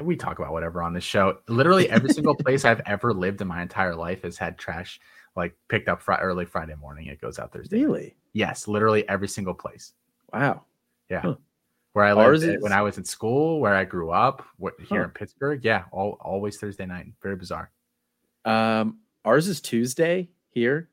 We 0.01 0.15
talk 0.15 0.37
about 0.37 0.51
whatever 0.51 0.83
on 0.83 0.93
this 0.93 1.03
show. 1.03 1.39
Literally 1.47 1.89
every 1.89 2.09
single 2.09 2.35
place 2.39 2.65
I've 2.65 2.81
ever 2.85 3.13
lived 3.13 3.41
in 3.41 3.47
my 3.47 3.61
entire 3.61 3.95
life 3.95 4.23
has 4.23 4.37
had 4.37 4.57
trash 4.57 4.99
like 5.35 5.55
picked 5.69 5.87
up 5.87 6.01
fr- 6.01 6.13
early 6.13 6.45
Friday 6.45 6.75
morning. 6.75 7.07
It 7.07 7.21
goes 7.21 7.39
out 7.39 7.51
Thursday. 7.51 7.81
Really? 7.83 8.17
Yes, 8.33 8.67
literally 8.67 9.07
every 9.09 9.27
single 9.27 9.53
place. 9.53 9.93
Wow. 10.33 10.63
Yeah. 11.09 11.21
Huh. 11.21 11.35
Where 11.93 12.05
I 12.05 12.13
lived 12.13 12.43
is... 12.43 12.61
when 12.61 12.73
I 12.73 12.81
was 12.83 12.99
in 12.99 13.05
school, 13.05 13.59
where 13.59 13.73
I 13.73 13.83
grew 13.83 14.11
up, 14.11 14.45
what, 14.57 14.73
here 14.77 14.99
huh. 14.99 15.05
in 15.05 15.09
Pittsburgh. 15.11 15.63
Yeah, 15.63 15.85
all, 15.91 16.17
always 16.21 16.57
Thursday 16.57 16.85
night. 16.85 17.07
Very 17.23 17.35
bizarre. 17.35 17.71
Um, 18.45 18.99
ours 19.25 19.47
is 19.47 19.61
Tuesday 19.61 20.29
here. 20.57 20.89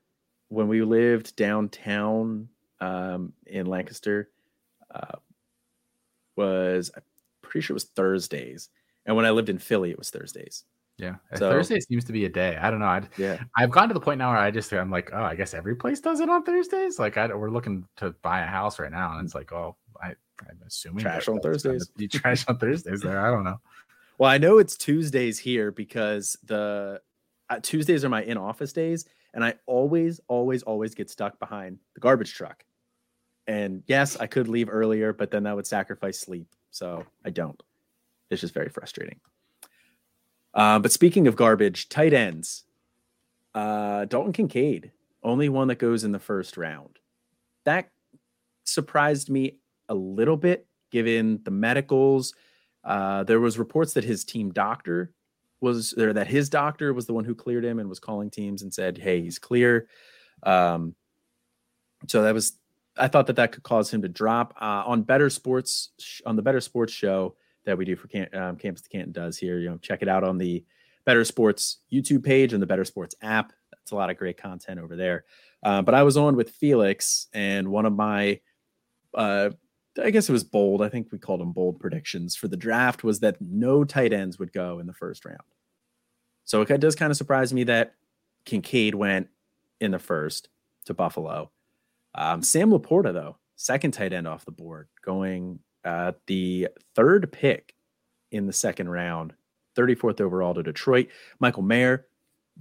When 0.49 0.67
we 0.67 0.83
lived 0.83 1.35
downtown 1.35 2.47
um, 2.79 3.33
in 3.47 3.65
Lancaster, 3.65 4.29
uh, 4.93 5.17
was 6.35 6.91
I'm 6.95 7.01
pretty 7.41 7.65
sure 7.65 7.73
it 7.73 7.75
was 7.75 7.85
Thursdays, 7.85 8.69
and 9.05 9.15
when 9.15 9.25
I 9.25 9.31
lived 9.31 9.49
in 9.49 9.57
Philly, 9.57 9.89
it 9.91 9.97
was 9.97 10.09
Thursdays. 10.11 10.63
Yeah, 10.97 11.15
so, 11.33 11.49
Thursday 11.49 11.79
seems 11.81 12.05
to 12.05 12.13
be 12.13 12.23
a 12.25 12.29
day. 12.29 12.57
I 12.61 12.69
don't 12.69 12.79
know. 12.79 12.85
I'd, 12.85 13.09
yeah, 13.17 13.43
I've 13.57 13.71
gotten 13.71 13.89
to 13.89 13.93
the 13.93 13.99
point 13.99 14.19
now 14.19 14.29
where 14.29 14.37
I 14.37 14.51
just 14.51 14.71
I'm 14.71 14.91
like, 14.91 15.09
oh, 15.11 15.23
I 15.23 15.35
guess 15.35 15.53
every 15.53 15.75
place 15.75 15.99
does 15.99 16.19
it 16.19 16.29
on 16.29 16.43
Thursdays. 16.43 16.99
Like, 16.99 17.17
I, 17.17 17.27
we're 17.33 17.49
looking 17.49 17.85
to 17.97 18.11
buy 18.21 18.41
a 18.41 18.45
house 18.45 18.79
right 18.79 18.91
now, 18.91 19.17
and 19.17 19.25
it's 19.25 19.35
like, 19.35 19.51
oh, 19.51 19.75
I, 20.01 20.09
I'm 20.47 20.59
assuming 20.65 21.03
trash 21.03 21.27
on 21.27 21.39
Thursdays. 21.39 21.89
You 21.97 22.07
trash 22.07 22.45
on 22.47 22.59
Thursdays 22.59 23.01
there. 23.01 23.19
I 23.19 23.31
don't 23.31 23.43
know. 23.43 23.59
Well, 24.17 24.29
I 24.29 24.37
know 24.37 24.59
it's 24.59 24.77
Tuesdays 24.77 25.39
here 25.39 25.71
because 25.71 26.37
the 26.43 27.01
uh, 27.49 27.59
Tuesdays 27.61 28.05
are 28.05 28.09
my 28.09 28.23
in 28.23 28.37
office 28.37 28.71
days, 28.71 29.05
and 29.35 29.43
I 29.43 29.55
always, 29.67 30.21
always, 30.29 30.63
always 30.63 30.95
get 30.95 31.09
stuck 31.09 31.37
behind 31.39 31.77
the 31.93 31.99
garbage 31.99 32.33
truck. 32.33 32.63
And 33.47 33.83
yes, 33.85 34.17
I 34.17 34.25
could 34.25 34.47
leave 34.47 34.69
earlier, 34.71 35.13
but 35.13 35.29
then 35.29 35.43
that 35.43 35.55
would 35.55 35.67
sacrifice 35.67 36.19
sleep, 36.19 36.47
so 36.71 37.05
I 37.23 37.29
don't. 37.29 37.61
It's 38.31 38.41
just 38.41 38.53
very 38.53 38.69
frustrating. 38.69 39.19
Uh, 40.53 40.79
but 40.79 40.91
speaking 40.91 41.27
of 41.27 41.35
garbage, 41.35 41.89
tight 41.89 42.13
ends, 42.13 42.63
uh, 43.53 44.05
Dalton 44.05 44.33
Kincaid, 44.33 44.91
only 45.21 45.49
one 45.49 45.67
that 45.67 45.79
goes 45.79 46.03
in 46.03 46.13
the 46.13 46.19
first 46.19 46.55
round. 46.55 46.97
That 47.65 47.89
surprised 48.63 49.29
me 49.29 49.57
a 49.89 49.95
little 49.95 50.37
bit, 50.37 50.65
given 50.91 51.41
the 51.43 51.51
medicals. 51.51 52.33
Uh, 52.83 53.23
there 53.23 53.41
was 53.41 53.59
reports 53.59 53.93
that 53.93 54.05
his 54.05 54.23
team 54.23 54.51
doctor 54.51 55.11
was 55.65 55.93
there, 55.97 56.13
that 56.13 56.27
his 56.27 56.49
doctor 56.49 56.93
was 56.93 57.05
the 57.05 57.13
one 57.13 57.25
who 57.25 57.35
cleared 57.35 57.65
him 57.65 57.79
and 57.79 57.89
was 57.89 57.99
calling 57.99 58.29
teams 58.29 58.61
and 58.61 58.73
said, 58.73 58.97
"Hey, 58.97 59.21
he's 59.21 59.39
clear." 59.39 59.87
Um, 60.43 60.95
so 62.07 62.21
that 62.21 62.33
was, 62.33 62.57
I 62.97 63.07
thought 63.07 63.27
that 63.27 63.35
that 63.35 63.51
could 63.51 63.63
cause 63.63 63.91
him 63.91 64.01
to 64.03 64.07
drop 64.07 64.53
uh, 64.61 64.83
on 64.85 65.01
Better 65.01 65.29
Sports 65.29 65.89
on 66.25 66.35
the 66.35 66.41
Better 66.41 66.61
Sports 66.61 66.93
show 66.93 67.35
that 67.65 67.77
we 67.77 67.85
do 67.85 67.95
for 67.95 68.07
Cam- 68.07 68.29
um, 68.33 68.55
Campus 68.55 68.83
to 68.83 68.89
Canton 68.89 69.11
does 69.11 69.37
here. 69.37 69.59
You 69.59 69.69
know, 69.71 69.77
check 69.77 70.01
it 70.01 70.07
out 70.07 70.23
on 70.23 70.37
the 70.37 70.63
Better 71.05 71.25
Sports 71.25 71.79
YouTube 71.91 72.23
page 72.23 72.53
and 72.53 72.61
the 72.61 72.67
Better 72.67 72.85
Sports 72.85 73.15
app. 73.21 73.51
That's 73.71 73.91
a 73.91 73.95
lot 73.95 74.09
of 74.09 74.17
great 74.17 74.37
content 74.37 74.79
over 74.79 74.95
there. 74.95 75.25
Uh, 75.63 75.81
but 75.81 75.95
I 75.95 76.03
was 76.03 76.17
on 76.17 76.35
with 76.35 76.51
Felix, 76.51 77.27
and 77.33 77.69
one 77.69 77.85
of 77.85 77.93
my, 77.93 78.39
uh, 79.15 79.49
I 80.01 80.11
guess 80.11 80.29
it 80.29 80.33
was 80.33 80.43
bold. 80.43 80.81
I 80.81 80.89
think 80.89 81.07
we 81.11 81.17
called 81.17 81.39
them 81.39 81.53
bold 81.53 81.79
predictions 81.79 82.35
for 82.35 82.47
the 82.47 82.57
draft 82.57 83.03
was 83.03 83.21
that 83.21 83.37
no 83.41 83.83
tight 83.83 84.13
ends 84.13 84.37
would 84.37 84.53
go 84.53 84.79
in 84.79 84.85
the 84.85 84.93
first 84.93 85.25
round. 85.25 85.39
So 86.45 86.61
it 86.61 86.79
does 86.79 86.95
kind 86.95 87.11
of 87.11 87.17
surprise 87.17 87.53
me 87.53 87.63
that 87.65 87.95
Kincaid 88.45 88.95
went 88.95 89.27
in 89.81 89.91
the 89.91 89.99
first 89.99 90.49
to 90.85 90.93
Buffalo. 90.93 91.51
Um, 92.13 92.41
Sam 92.41 92.71
LaPorta, 92.71 93.11
though, 93.13 93.37
second 93.55 93.91
tight 93.91 94.13
end 94.13 94.27
off 94.27 94.45
the 94.45 94.51
board, 94.51 94.87
going 95.03 95.59
uh, 95.83 96.13
the 96.27 96.69
third 96.95 97.31
pick 97.31 97.75
in 98.31 98.45
the 98.45 98.53
second 98.53 98.89
round, 98.89 99.33
34th 99.75 100.21
overall 100.21 100.53
to 100.53 100.63
Detroit. 100.63 101.09
Michael 101.39 101.63
Mayer, 101.63 102.07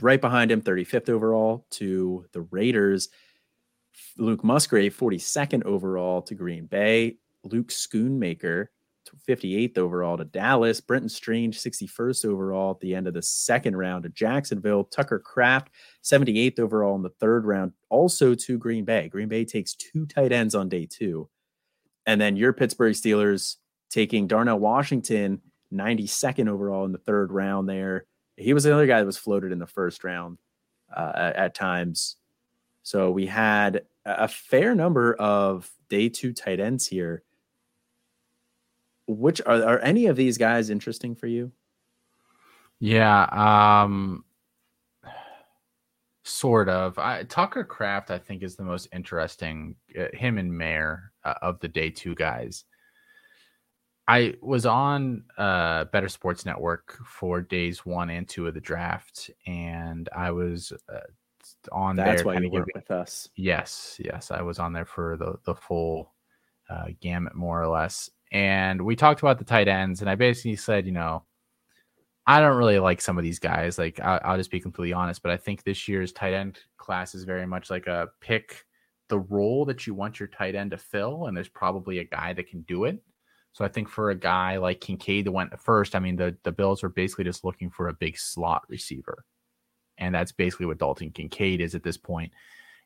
right 0.01 0.21
behind 0.21 0.51
him, 0.51 0.63
35th 0.63 1.09
overall 1.09 1.67
to 1.71 2.27
the 2.33 2.41
Raiders. 2.41 3.11
Luke 4.19 4.43
Musgrave, 4.43 4.97
42nd 4.97 5.65
overall 5.65 6.23
to 6.23 6.35
Green 6.35 6.67
Bay. 6.67 7.19
Luke 7.45 7.69
Schoonmaker, 7.69 8.69
58th 9.29 9.79
overall 9.79 10.17
to 10.17 10.25
Dallas. 10.25 10.81
Brenton 10.81 11.09
Strange, 11.09 11.59
61st 11.59 12.25
overall 12.27 12.73
at 12.73 12.81
the 12.81 12.95
end 12.95 13.07
of 13.07 13.15
the 13.15 13.23
second 13.23 13.77
round 13.77 14.05
to 14.05 14.09
Jacksonville. 14.09 14.85
Tucker 14.85 15.19
Kraft, 15.19 15.71
78th 16.03 16.59
overall 16.59 16.97
in 16.97 17.03
the 17.03 17.11
third 17.11 17.45
round, 17.45 17.73
also 17.89 18.35
to 18.35 18.59
Green 18.59 18.85
Bay. 18.85 19.09
Green 19.09 19.29
Bay 19.29 19.45
takes 19.45 19.75
two 19.75 20.07
tight 20.07 20.33
ends 20.33 20.55
on 20.55 20.69
day 20.69 20.87
two. 20.87 21.29
And 22.07 22.21
then 22.21 22.37
your 22.37 22.53
Pittsburgh 22.53 22.95
Steelers 22.95 23.57
taking 23.91 24.27
Darnell 24.27 24.59
Washington, 24.59 25.41
92nd 25.73 26.49
overall 26.49 26.85
in 26.85 26.93
the 26.93 26.99
third 26.99 27.33
round 27.33 27.69
there. 27.69 28.07
He 28.37 28.53
was 28.53 28.67
another 28.67 28.87
guy 28.87 29.01
that 29.01 29.07
was 29.07 29.17
floated 29.17 29.53
in 29.53 29.59
the 29.59 29.67
first 29.67 30.05
round 30.05 30.39
uh, 30.95 31.13
at, 31.15 31.37
at 31.37 31.55
times. 31.55 32.17
So 32.83 33.11
we 33.11 33.27
had 33.27 33.85
a 34.05 34.29
fair 34.29 34.75
number 34.75 35.15
of 35.15 35.71
day 35.89 36.09
two 36.09 36.33
tight 36.33 36.61
ends 36.61 36.87
here. 36.87 37.23
Which 39.07 39.41
are, 39.45 39.63
are 39.63 39.79
any 39.81 40.07
of 40.07 40.17
these 40.17 40.39
guys 40.39 40.71
interesting 40.71 41.15
for 41.15 41.27
you? 41.27 41.53
Yeah. 42.81 43.25
Um, 43.85 44.25
Sort 46.27 46.71
of. 46.71 46.99
I, 46.99 47.25
Tucker 47.25 47.65
Kraft, 47.65 48.11
I 48.11 48.19
think, 48.19 48.43
is 48.43 48.57
the 48.57 48.65
most 48.65 48.89
interesting. 48.95 49.77
Uh, 49.99 50.07
him 50.15 50.39
and 50.39 50.57
Mayer 50.57 51.13
uh, 51.23 51.35
of 51.43 51.61
the 51.61 51.69
day 51.69 51.91
two 51.91 52.15
guys. 52.15 52.65
I 54.09 54.35
was 54.41 54.65
on 54.65 55.25
uh, 55.37 55.85
Better 55.85 56.09
Sports 56.09 56.47
Network 56.47 56.99
for 57.07 57.43
days 57.43 57.85
one 57.85 58.09
and 58.09 58.27
two 58.27 58.47
of 58.47 58.55
the 58.55 58.61
draft, 58.61 59.31
and 59.47 60.09
I 60.17 60.31
was 60.31 60.73
uh, 60.91 61.01
on 61.73 61.97
That's 61.97 62.07
there. 62.07 62.15
That's 62.17 62.25
why 62.25 62.39
you 62.39 62.51
were 62.51 62.67
with 62.75 62.91
us. 62.91 63.29
Yes, 63.37 64.01
yes, 64.03 64.31
I 64.31 64.41
was 64.41 64.59
on 64.59 64.73
there 64.73 64.87
for 64.87 65.19
the 65.19 65.39
the 65.45 65.55
full 65.55 66.15
uh, 66.71 66.87
gamut, 67.03 67.35
more 67.35 67.63
or 67.63 67.69
less. 67.69 68.09
And 68.35 68.83
we 68.83 68.97
talked 68.97 69.21
about 69.21 69.39
the 69.39 69.45
tight 69.45 69.69
ends, 69.69 70.01
and 70.01 70.11
I 70.11 70.17
basically 70.17 70.57
said, 70.57 70.87
you 70.87 70.93
know, 70.93 71.23
I 72.27 72.41
don't 72.41 72.57
really 72.57 72.81
like 72.81 73.01
some 73.01 73.17
of 73.17 73.23
these 73.23 73.39
guys. 73.39 73.79
Like 73.79 74.01
I'll, 74.01 74.21
I'll, 74.25 74.37
just 74.37 74.51
be 74.51 74.59
completely 74.59 74.93
honest, 74.93 75.23
but 75.23 75.31
I 75.31 75.37
think 75.37 75.63
this 75.63 75.87
year's 75.87 76.13
tight 76.13 76.35
end 76.35 76.59
class 76.77 77.15
is 77.15 77.23
very 77.23 77.47
much 77.47 77.71
like 77.71 77.87
a 77.87 78.09
pick 78.21 78.65
the 79.09 79.21
role 79.21 79.65
that 79.67 79.87
you 79.87 79.95
want 79.95 80.19
your 80.19 80.27
tight 80.29 80.57
end 80.57 80.73
to 80.73 80.79
fill, 80.79 81.27
and 81.27 81.37
there's 81.37 81.49
probably 81.49 82.01
a 82.01 82.05
guy 82.05 82.33
that 82.33 82.49
can 82.49 82.63
do 82.63 82.85
it. 82.85 83.01
So 83.53 83.65
I 83.65 83.69
think 83.69 83.89
for 83.89 84.11
a 84.11 84.17
guy 84.17 84.57
like 84.57 84.81
Kincaid 84.81 85.27
that 85.27 85.33
went 85.33 85.57
first, 85.61 85.95
I 85.95 86.01
mean 86.01 86.17
the 86.17 86.37
the 86.43 86.51
Bills 86.51 86.83
are 86.83 86.89
basically 86.89 87.25
just 87.25 87.45
looking 87.45 87.71
for 87.71 87.87
a 87.87 87.95
big 87.95 88.19
slot 88.19 88.63
receiver, 88.69 89.25
and 89.99 90.13
that's 90.13 90.33
basically 90.33 90.67
what 90.67 90.79
Dalton 90.79 91.11
Kincaid 91.11 91.61
is 91.61 91.77
at 91.77 91.85
this 91.85 91.99
point. 91.99 92.33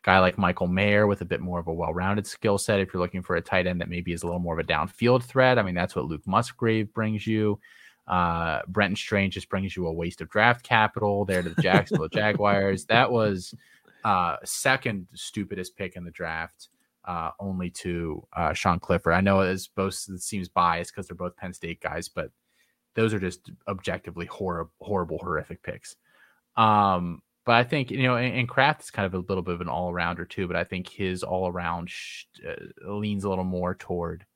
Guy 0.03 0.21
like 0.21 0.39
Michael 0.39 0.69
Mayer 0.69 1.07
with 1.07 1.21
a 1.21 1.25
bit 1.25 1.41
more 1.41 1.59
of 1.59 1.67
a 1.67 1.73
well-rounded 1.73 2.27
skill 2.27 2.57
set. 2.57 2.81
If 2.81 2.95
you're 2.95 3.03
looking 3.03 3.23
for 3.23 3.37
a 3.37 3.41
tight 3.41 3.67
end 3.67 3.81
that 3.81 3.89
maybe 3.89 4.13
is 4.13 4.23
a 4.23 4.27
little 4.27 4.41
more 4.41 4.59
of 4.59 4.65
a 4.65 4.69
downfield 4.69 5.25
threat, 5.25 5.59
I 5.59 5.63
mean 5.63 5.75
that's 5.75 5.97
what 5.97 6.07
Luke 6.07 6.27
Musgrave 6.27 6.93
brings 6.95 7.27
you. 7.27 7.59
Uh, 8.07 8.61
Brenton 8.69 8.97
Strange 8.97 9.35
just 9.35 9.51
brings 9.51 9.77
you 9.77 9.87
a 9.87 9.93
waste 9.93 10.21
of 10.21 10.31
draft 10.31 10.63
capital 10.63 11.25
there 11.25 11.43
to 11.43 11.51
the 11.51 11.61
Jacksonville 11.61 12.09
Jaguars. 12.13 12.87
That 12.87 13.11
was 13.11 13.55
uh, 14.05 14.37
second 14.45 15.07
stupidest 15.15 15.77
pick 15.77 15.95
in 15.95 16.05
the 16.05 16.11
draft, 16.11 16.69
uh, 17.05 17.33
only 17.39 17.69
to 17.71 18.27
uh, 18.35 18.55
Sean 18.55 18.79
Clifford. 18.79 19.13
I 19.13 19.21
know 19.21 19.41
it's 19.41 19.67
both 19.67 19.95
it 20.09 20.23
seems 20.23 20.49
biased 20.49 20.93
because 20.93 21.07
they're 21.07 21.17
both 21.17 21.37
Penn 21.37 21.53
State 21.53 21.81
guys, 21.81 22.09
but 22.09 22.31
those 22.95 23.13
are 23.13 23.21
just 23.21 23.51
objectively 23.69 24.27
horrible, 24.27 24.73
horrible, 24.81 25.19
horrific 25.19 25.63
picks. 25.63 25.97
Um, 26.57 27.23
but 27.49 27.57
I 27.57 27.65
think 27.65 27.91
you 27.91 28.03
know, 28.03 28.17
and, 28.17 28.41
and 28.41 28.47
Kraft 28.47 28.83
is 28.83 28.91
kind 28.91 29.07
of 29.07 29.15
a 29.15 29.25
little 29.27 29.43
bit 29.43 29.55
of 29.55 29.63
an 29.63 29.71
all 29.71 29.91
arounder 29.91 30.29
too. 30.29 30.47
But 30.47 30.57
I 30.57 30.65
think 30.65 30.87
his 30.87 31.23
all 31.23 31.49
around 31.49 31.89
sh- 31.89 32.25
uh, 32.47 32.93
leans 32.93 33.25
a 33.25 33.31
little 33.31 33.43
more 33.43 33.75
toward 33.75 34.27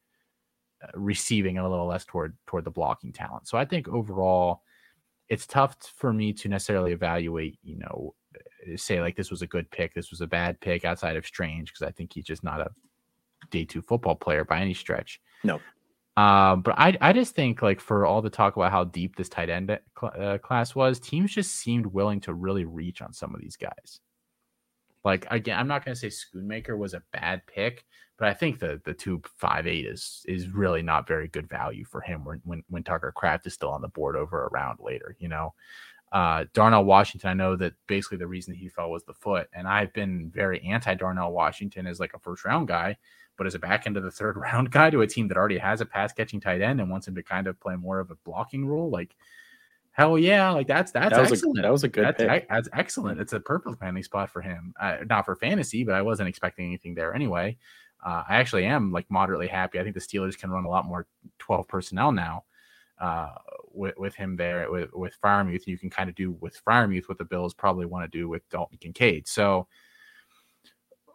receiving 0.94 1.58
and 1.58 1.66
a 1.66 1.68
little 1.68 1.86
less 1.86 2.06
toward 2.06 2.38
toward 2.46 2.64
the 2.64 2.70
blocking 2.70 3.12
talent. 3.12 3.48
So 3.48 3.58
I 3.58 3.66
think 3.66 3.86
overall, 3.86 4.62
it's 5.28 5.46
tough 5.46 5.76
for 5.94 6.10
me 6.10 6.32
to 6.32 6.48
necessarily 6.48 6.92
evaluate. 6.92 7.58
You 7.62 7.80
know, 7.80 8.14
eh, 8.66 8.76
say 8.76 9.02
like 9.02 9.14
this 9.14 9.30
was 9.30 9.42
a 9.42 9.46
good 9.46 9.70
pick, 9.70 9.92
this 9.92 10.10
was 10.10 10.22
a 10.22 10.26
bad 10.26 10.58
pick 10.60 10.86
outside 10.86 11.16
of 11.16 11.26
Strange 11.26 11.70
because 11.70 11.86
I 11.86 11.90
think 11.90 12.14
he's 12.14 12.24
just 12.24 12.42
not 12.42 12.62
a 12.62 12.70
day 13.50 13.66
two 13.66 13.82
football 13.82 14.14
player 14.14 14.46
by 14.46 14.62
any 14.62 14.72
stretch. 14.72 15.20
No. 15.44 15.60
Um, 16.16 16.60
but 16.60 16.74
I 16.78 16.96
I 17.00 17.12
just 17.12 17.34
think 17.34 17.62
like 17.62 17.80
for 17.80 18.04
all 18.04 18.20
the 18.20 18.28
talk 18.28 18.56
about 18.56 18.70
how 18.70 18.84
deep 18.84 19.16
this 19.16 19.30
tight 19.30 19.48
end 19.48 19.78
cl- 19.98 20.12
uh, 20.18 20.38
class 20.38 20.74
was, 20.74 21.00
teams 21.00 21.32
just 21.32 21.54
seemed 21.54 21.86
willing 21.86 22.20
to 22.20 22.34
really 22.34 22.64
reach 22.64 23.00
on 23.00 23.12
some 23.14 23.34
of 23.34 23.40
these 23.40 23.56
guys. 23.56 24.00
Like 25.04 25.26
again, 25.30 25.58
I'm 25.58 25.68
not 25.68 25.84
going 25.84 25.94
to 25.94 25.98
say 25.98 26.08
Schoonmaker 26.08 26.76
was 26.76 26.92
a 26.92 27.02
bad 27.12 27.42
pick, 27.46 27.86
but 28.18 28.28
I 28.28 28.34
think 28.34 28.58
the 28.58 28.80
the 28.84 28.92
two 28.92 29.22
five 29.38 29.66
eight 29.66 29.86
is 29.86 30.22
is 30.28 30.50
really 30.50 30.82
not 30.82 31.08
very 31.08 31.28
good 31.28 31.48
value 31.48 31.84
for 31.84 32.02
him 32.02 32.24
when 32.24 32.40
when, 32.44 32.62
when 32.68 32.84
Tucker 32.84 33.12
Kraft 33.16 33.46
is 33.46 33.54
still 33.54 33.70
on 33.70 33.80
the 33.80 33.88
board 33.88 34.14
over 34.14 34.44
a 34.44 34.50
round 34.50 34.80
later. 34.82 35.16
You 35.18 35.28
know, 35.28 35.54
uh, 36.12 36.44
Darnell 36.52 36.84
Washington. 36.84 37.30
I 37.30 37.34
know 37.34 37.56
that 37.56 37.72
basically 37.86 38.18
the 38.18 38.26
reason 38.26 38.54
he 38.54 38.68
fell 38.68 38.90
was 38.90 39.04
the 39.04 39.14
foot, 39.14 39.48
and 39.54 39.66
I've 39.66 39.94
been 39.94 40.30
very 40.30 40.60
anti 40.60 40.94
Darnell 40.94 41.32
Washington 41.32 41.86
as 41.86 41.98
like 41.98 42.12
a 42.12 42.18
first 42.18 42.44
round 42.44 42.68
guy, 42.68 42.98
but 43.42 43.48
as 43.48 43.56
a 43.56 43.58
back 43.58 43.88
end 43.88 43.96
of 43.96 44.04
the 44.04 44.10
third 44.10 44.36
round 44.36 44.70
guy 44.70 44.88
to 44.88 45.00
a 45.00 45.06
team 45.06 45.26
that 45.26 45.36
already 45.36 45.58
has 45.58 45.80
a 45.80 45.86
pass 45.86 46.12
catching 46.12 46.40
tight 46.40 46.62
end 46.62 46.80
and 46.80 46.88
wants 46.88 47.08
him 47.08 47.14
to 47.16 47.22
kind 47.22 47.48
of 47.48 47.58
play 47.58 47.74
more 47.74 47.98
of 47.98 48.12
a 48.12 48.16
blocking 48.24 48.64
role, 48.64 48.88
like 48.90 49.16
Hell 49.94 50.18
yeah, 50.18 50.50
like 50.50 50.66
that's 50.66 50.90
that's 50.90 51.14
that 51.14 51.20
was 51.20 51.32
excellent. 51.32 51.58
A, 51.58 51.62
that 51.62 51.72
was 51.72 51.84
a 51.84 51.88
good 51.88 52.04
that's, 52.04 52.22
pick. 52.22 52.48
that's 52.48 52.68
excellent. 52.72 53.20
It's 53.20 53.34
a 53.34 53.40
perfect 53.40 53.82
landing 53.82 54.02
spot 54.02 54.30
for 54.30 54.40
him. 54.40 54.72
Uh, 54.80 54.98
not 55.06 55.26
for 55.26 55.36
fantasy, 55.36 55.84
but 55.84 55.94
I 55.94 56.00
wasn't 56.00 56.30
expecting 56.30 56.64
anything 56.64 56.94
there 56.94 57.14
anyway. 57.14 57.58
Uh, 58.02 58.22
I 58.26 58.36
actually 58.36 58.64
am 58.64 58.90
like 58.90 59.10
moderately 59.10 59.48
happy. 59.48 59.78
I 59.78 59.82
think 59.82 59.94
the 59.94 60.00
Steelers 60.00 60.38
can 60.38 60.50
run 60.50 60.64
a 60.64 60.68
lot 60.70 60.86
more 60.86 61.06
12 61.40 61.68
personnel 61.68 62.10
now 62.10 62.44
uh, 63.02 63.32
with, 63.70 63.98
with 63.98 64.14
him 64.14 64.34
there 64.34 64.70
with, 64.70 64.94
with 64.94 65.14
Freiermuth. 65.22 65.66
You 65.66 65.76
can 65.76 65.90
kind 65.90 66.08
of 66.08 66.16
do 66.16 66.38
with 66.40 66.58
Freiermuth 66.64 67.06
what 67.10 67.18
the 67.18 67.24
Bills 67.24 67.52
probably 67.52 67.84
want 67.84 68.10
to 68.10 68.18
do 68.18 68.30
with 68.30 68.48
Dalton 68.48 68.78
Kincaid. 68.78 69.28
So 69.28 69.68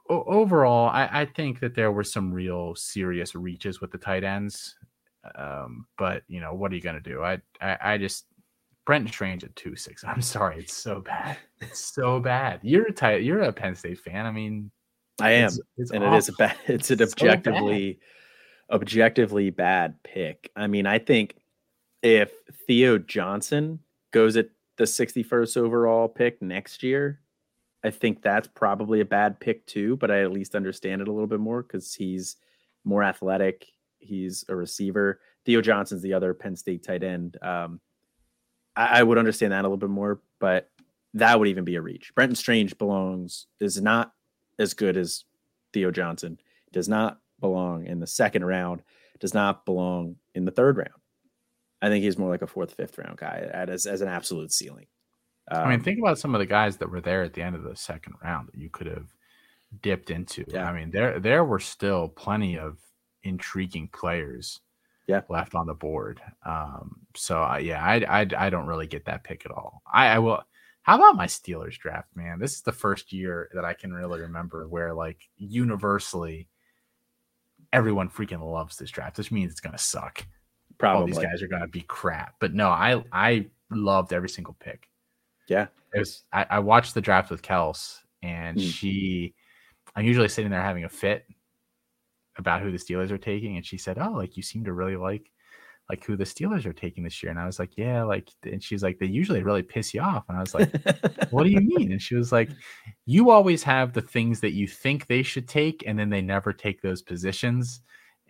overall, 0.10 0.90
I, 0.90 1.10
I, 1.12 1.26
think 1.26 1.60
that 1.60 1.76
there 1.76 1.92
were 1.92 2.04
some 2.04 2.34
real 2.34 2.76
serious 2.76 3.36
reaches 3.36 3.82
with 3.82 3.92
the 3.92 3.98
tight 3.98 4.24
ends. 4.24 4.76
Um, 5.36 5.86
but 5.98 6.24
you 6.28 6.40
know, 6.40 6.54
what 6.54 6.72
are 6.72 6.76
you 6.76 6.82
going 6.82 7.02
to 7.02 7.10
do? 7.10 7.24
I, 7.24 7.40
I, 7.62 7.78
I 7.82 7.98
just 7.98 8.26
Brenton 8.86 9.12
Strange 9.12 9.44
at 9.44 9.56
two 9.56 9.76
six. 9.76 10.04
I'm 10.08 10.22
sorry, 10.22 10.60
it's 10.60 10.74
so 10.74 11.02
bad. 11.02 11.38
It's 11.62 11.80
so 11.80 12.20
bad. 12.20 12.60
You're 12.64 12.88
a 12.88 12.94
tight, 12.94 13.24
you're 13.24 13.42
a 13.42 13.54
Penn 13.54 13.76
State 13.76 14.00
fan. 14.00 14.26
I 14.26 14.32
mean, 14.32 14.72
I 15.20 15.32
am, 15.32 15.48
it's, 15.48 15.60
it's 15.78 15.92
and 15.92 16.04
awful. 16.04 16.16
it 16.16 16.18
is 16.20 16.30
a 16.30 16.34
bad. 16.34 16.56
It's 16.68 16.92
an 16.92 17.02
objectively, 17.02 18.00
so 18.70 18.76
objectively 18.76 19.50
bad 19.50 19.96
pick. 20.04 20.52
I 20.56 20.68
mean, 20.68 20.86
I 20.86 21.00
think 21.00 21.36
if 22.02 22.32
Theo 22.68 22.98
Johnson 22.98 23.80
goes 24.12 24.38
at 24.38 24.50
the 24.78 24.86
61st 24.86 25.58
overall 25.58 26.08
pick 26.08 26.42
next 26.42 26.84
year, 26.84 27.20
I 27.84 27.92
think 27.92 28.22
that's 28.22 28.48
probably 28.48 29.02
a 29.02 29.06
bad 29.06 29.40
pick 29.40 29.66
too. 29.66 29.98
But 29.98 30.12
I 30.12 30.22
at 30.22 30.32
least 30.32 30.56
understand 30.56 31.02
it 31.02 31.08
a 31.08 31.12
little 31.12 31.28
bit 31.28 31.40
more 31.40 31.62
because 31.64 31.94
he's 31.94 32.38
more 32.84 33.04
athletic. 33.04 33.68
He's 34.00 34.46
a 34.50 34.56
receiver. 34.56 35.20
Theo 35.46 35.62
Johnson's 35.62 36.02
the 36.02 36.14
other 36.14 36.34
Penn 36.34 36.56
State 36.56 36.84
tight 36.84 37.04
end. 37.04 37.38
Um, 37.42 37.80
I, 38.76 39.00
I 39.00 39.04
would 39.04 39.18
understand 39.18 39.54
that 39.54 39.62
a 39.62 39.68
little 39.68 39.78
bit 39.78 39.90
more, 39.90 40.22
but 40.40 40.70
that 41.14 41.40
would 41.40 41.48
even 41.48 41.64
be 41.64 41.76
a 41.76 41.82
reach. 41.82 42.14
Brenton 42.16 42.36
Strange 42.36 42.78
belongs 42.78 43.48
is 43.60 43.82
not 43.82 44.14
as 44.60 44.74
good 44.74 44.98
as 44.98 45.24
Theo 45.74 45.92
Johnson. 45.92 46.40
Does 46.72 46.90
not 46.90 47.20
belong 47.40 47.86
in 47.86 48.00
the 48.00 48.08
second 48.08 48.46
round. 48.46 48.82
Does 49.20 49.34
not 49.34 49.66
belong 49.66 50.18
in 50.36 50.46
the 50.46 50.52
third 50.52 50.78
round. 50.78 50.92
I 51.82 51.90
think 51.90 52.04
he's 52.04 52.18
more 52.18 52.30
like 52.30 52.42
a 52.42 52.48
fourth, 52.48 52.74
fifth 52.74 52.98
round 52.98 53.18
guy 53.18 53.50
as 53.52 53.86
as 53.86 54.02
an 54.02 54.08
absolute 54.08 54.52
ceiling. 54.52 54.88
Um, 55.50 55.64
I 55.64 55.66
mean, 55.70 55.80
um, 55.80 55.84
think 55.84 56.00
about 56.00 56.20
some 56.20 56.36
of 56.36 56.40
the 56.40 56.46
guys 56.46 56.78
that 56.78 56.90
were 56.90 57.02
there 57.02 57.24
at 57.24 57.34
the 57.34 57.42
end 57.42 57.56
of 57.56 57.64
the 57.64 57.76
second 57.76 58.16
round 58.24 58.48
that 58.48 58.60
you 58.60 58.70
could 58.70 58.88
have 58.88 59.08
dipped 59.82 60.12
into. 60.12 60.46
Yeah. 60.48 60.70
I 60.70 60.74
mean, 60.74 60.92
there 60.92 61.20
there 61.20 61.44
were 61.44 61.60
still 61.60 62.10
plenty 62.10 62.58
of 62.58 62.78
intriguing 63.24 63.90
players 63.90 64.62
yeah 65.08 65.22
left 65.30 65.56
on 65.56 65.68
the 65.68 65.74
board. 65.74 66.22
Um, 66.46 66.98
so 67.16 67.44
uh, 67.44 67.58
yeah, 67.58 67.84
I, 67.84 68.22
I 68.22 68.28
I 68.38 68.50
don't 68.50 68.68
really 68.68 68.88
get 68.88 69.06
that 69.06 69.24
pick 69.24 69.46
at 69.46 69.52
all. 69.52 69.82
I, 69.92 70.08
I 70.08 70.20
will. 70.20 70.42
How 70.84 70.96
about 70.96 71.18
my 71.18 71.26
Steelers 71.26 71.78
draft, 71.78 72.08
man? 72.16 72.40
This 72.40 72.54
is 72.54 72.62
the 72.62 72.72
first 72.72 73.12
year 73.12 73.50
that 73.54 73.66
I 73.66 73.74
can 73.74 73.94
really 73.94 74.22
remember 74.22 74.68
where 74.70 74.94
like 74.94 75.20
universally 75.36 76.48
everyone 77.74 78.10
freaking 78.10 78.40
loves 78.40 78.78
this 78.78 78.90
draft, 78.90 79.18
which 79.18 79.32
means 79.32 79.52
it's 79.52 79.60
gonna 79.60 79.78
suck. 79.78 80.26
Probably 80.78 81.02
All 81.02 81.08
these 81.08 81.18
guys 81.18 81.42
are 81.42 81.48
gonna 81.48 81.68
be 81.68 81.82
crap. 81.82 82.36
But 82.40 82.54
no, 82.54 82.70
I 82.70 83.04
I 83.12 83.48
loved 83.70 84.14
every 84.14 84.30
single 84.30 84.56
pick. 84.60 84.88
Yeah. 85.48 85.68
It 85.94 86.00
was 86.00 86.24
I, 86.34 86.46
I 86.50 86.60
watched 86.60 86.94
the 86.94 87.02
draft 87.02 87.30
with 87.30 87.42
Kels 87.42 88.00
and 88.22 88.58
mm. 88.58 88.72
she 88.72 89.34
I'm 89.96 90.06
usually 90.06 90.30
sitting 90.30 90.52
there 90.52 90.62
having 90.62 90.84
a 90.84 90.90
fit 90.90 91.26
about 92.38 92.62
who 92.62 92.72
the 92.72 92.78
Steelers 92.78 93.12
are 93.12 93.18
taking, 93.18 93.56
and 93.56 93.66
she 93.66 93.78
said, 93.80 93.98
"Oh, 93.98 94.12
like 94.12 94.38
you 94.38 94.44
seem 94.44 94.64
to 94.66 94.74
really 94.74 94.96
like 94.96 95.32
like 95.90 96.04
who 96.04 96.16
the 96.16 96.24
Steelers 96.24 96.66
are 96.66 96.74
taking 96.74 97.04
this 97.04 97.24
year." 97.24 97.32
And 97.32 97.40
I 97.40 97.46
was 97.46 97.58
like, 97.58 97.78
"Yeah, 97.78 98.04
like." 98.04 98.30
And 98.44 98.64
she's 98.64 98.84
like, 98.84 99.00
"They 99.00 99.08
usually 99.08 99.42
really 99.44 99.64
piss 99.64 99.94
you 99.94 100.02
off." 100.02 100.26
And 100.30 100.38
I 100.38 100.42
was 100.42 100.54
like, 100.54 100.72
"What 101.32 101.44
do 101.44 101.50
you 101.50 101.62
mean?" 101.78 101.92
And 101.92 102.02
she 102.02 102.16
was 102.16 102.32
like, 102.32 102.50
"You 103.06 103.32
always 103.32 103.64
have 103.64 103.94
the 103.94 104.02
things 104.02 104.40
that 104.42 104.54
you 104.54 104.68
think 104.68 105.08
they 105.08 105.24
should 105.24 105.48
take, 105.48 105.84
and 105.88 105.98
then 105.98 106.10
they 106.10 106.22
never 106.22 106.54
take 106.54 106.82
those 106.82 107.02
positions." 107.02 107.82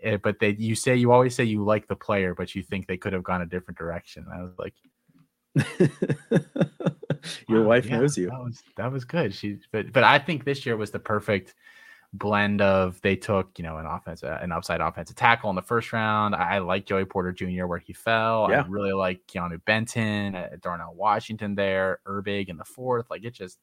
Eh, 0.04 0.18
but 0.18 0.40
they, 0.40 0.56
you 0.58 0.76
say 0.76 0.96
you 0.96 1.12
always 1.12 1.36
say 1.36 1.44
you 1.44 1.66
like 1.66 1.88
the 1.88 1.96
player, 1.96 2.34
but 2.36 2.56
you 2.56 2.64
think 2.64 2.88
they 2.88 2.98
could 2.98 3.14
have 3.14 3.24
gone 3.24 3.42
a 3.42 3.46
different 3.46 3.78
direction. 3.78 4.26
And 4.30 4.40
I 4.40 4.44
was 4.44 4.58
like, 4.58 4.76
"Your 7.48 7.62
wow, 7.62 7.70
wife 7.70 7.86
yeah, 7.86 8.00
knows 8.00 8.18
you." 8.18 8.30
That 8.30 8.44
was 8.44 8.64
that 8.76 8.92
was 8.92 9.06
good. 9.06 9.34
She, 9.34 9.58
but 9.72 9.92
but 9.92 10.04
I 10.04 10.20
think 10.20 10.44
this 10.44 10.66
year 10.66 10.78
was 10.78 10.92
the 10.92 11.00
perfect 11.00 11.56
blend 12.14 12.62
of 12.62 13.00
they 13.02 13.16
took 13.16 13.58
you 13.58 13.64
know 13.64 13.78
an 13.78 13.86
offense 13.86 14.24
uh, 14.24 14.40
an 14.42 14.52
upside 14.52 14.82
offensive 14.82 15.16
tackle 15.16 15.50
in 15.50 15.56
the 15.56 15.62
first 15.62 15.92
round. 15.94 16.36
I, 16.36 16.60
like 16.60 16.86
Joey 16.86 17.06
Porter 17.06 17.32
Jr. 17.32 17.66
where 17.66 17.80
he 17.80 17.94
fell. 17.94 18.48
Yeah. 18.50 18.62
I 18.62 18.68
really 18.68 18.94
like 18.94 19.26
Keanu 19.28 19.64
Benton, 19.66 20.36
uh, 20.36 20.50
Darnell 20.62 20.94
Washington 20.96 21.56
there, 21.56 22.00
Herbig 22.06 22.50
in 22.50 22.58
the 22.58 22.66
fourth. 22.66 23.10
Like 23.10 23.24
it 23.24 23.34
just 23.34 23.60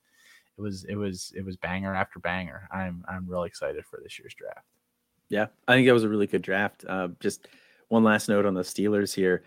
it 0.56 0.60
was 0.60 0.84
it 0.84 0.94
was 0.94 1.32
it 1.36 1.44
was 1.44 1.56
banger 1.56 1.94
after 1.94 2.18
banger. 2.18 2.68
I'm 2.70 3.04
I'm 3.08 3.26
really 3.26 3.48
excited 3.48 3.84
for 3.84 4.00
this 4.02 4.18
year's 4.18 4.34
draft. 4.34 4.66
Yeah, 5.28 5.46
I 5.66 5.74
think 5.74 5.86
that 5.86 5.94
was 5.94 6.04
a 6.04 6.08
really 6.08 6.26
good 6.26 6.42
draft. 6.42 6.84
Uh, 6.86 7.08
just 7.20 7.48
one 7.88 8.04
last 8.04 8.28
note 8.28 8.46
on 8.46 8.54
the 8.54 8.62
Steelers 8.62 9.14
here, 9.14 9.42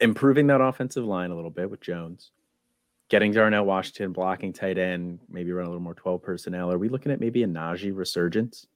improving 0.00 0.46
that 0.46 0.60
offensive 0.60 1.04
line 1.04 1.30
a 1.30 1.34
little 1.34 1.50
bit 1.50 1.68
with 1.68 1.80
Jones 1.80 2.30
getting 3.08 3.32
Darnell 3.32 3.64
Washington 3.64 4.12
blocking 4.12 4.52
tight 4.52 4.78
end, 4.78 5.20
maybe 5.28 5.52
run 5.52 5.66
a 5.66 5.68
little 5.68 5.82
more 5.82 5.94
12 5.94 6.22
personnel. 6.22 6.70
Are 6.70 6.78
we 6.78 6.88
looking 6.88 7.12
at 7.12 7.20
maybe 7.20 7.42
a 7.42 7.46
Najee 7.46 7.94
resurgence? 7.94 8.66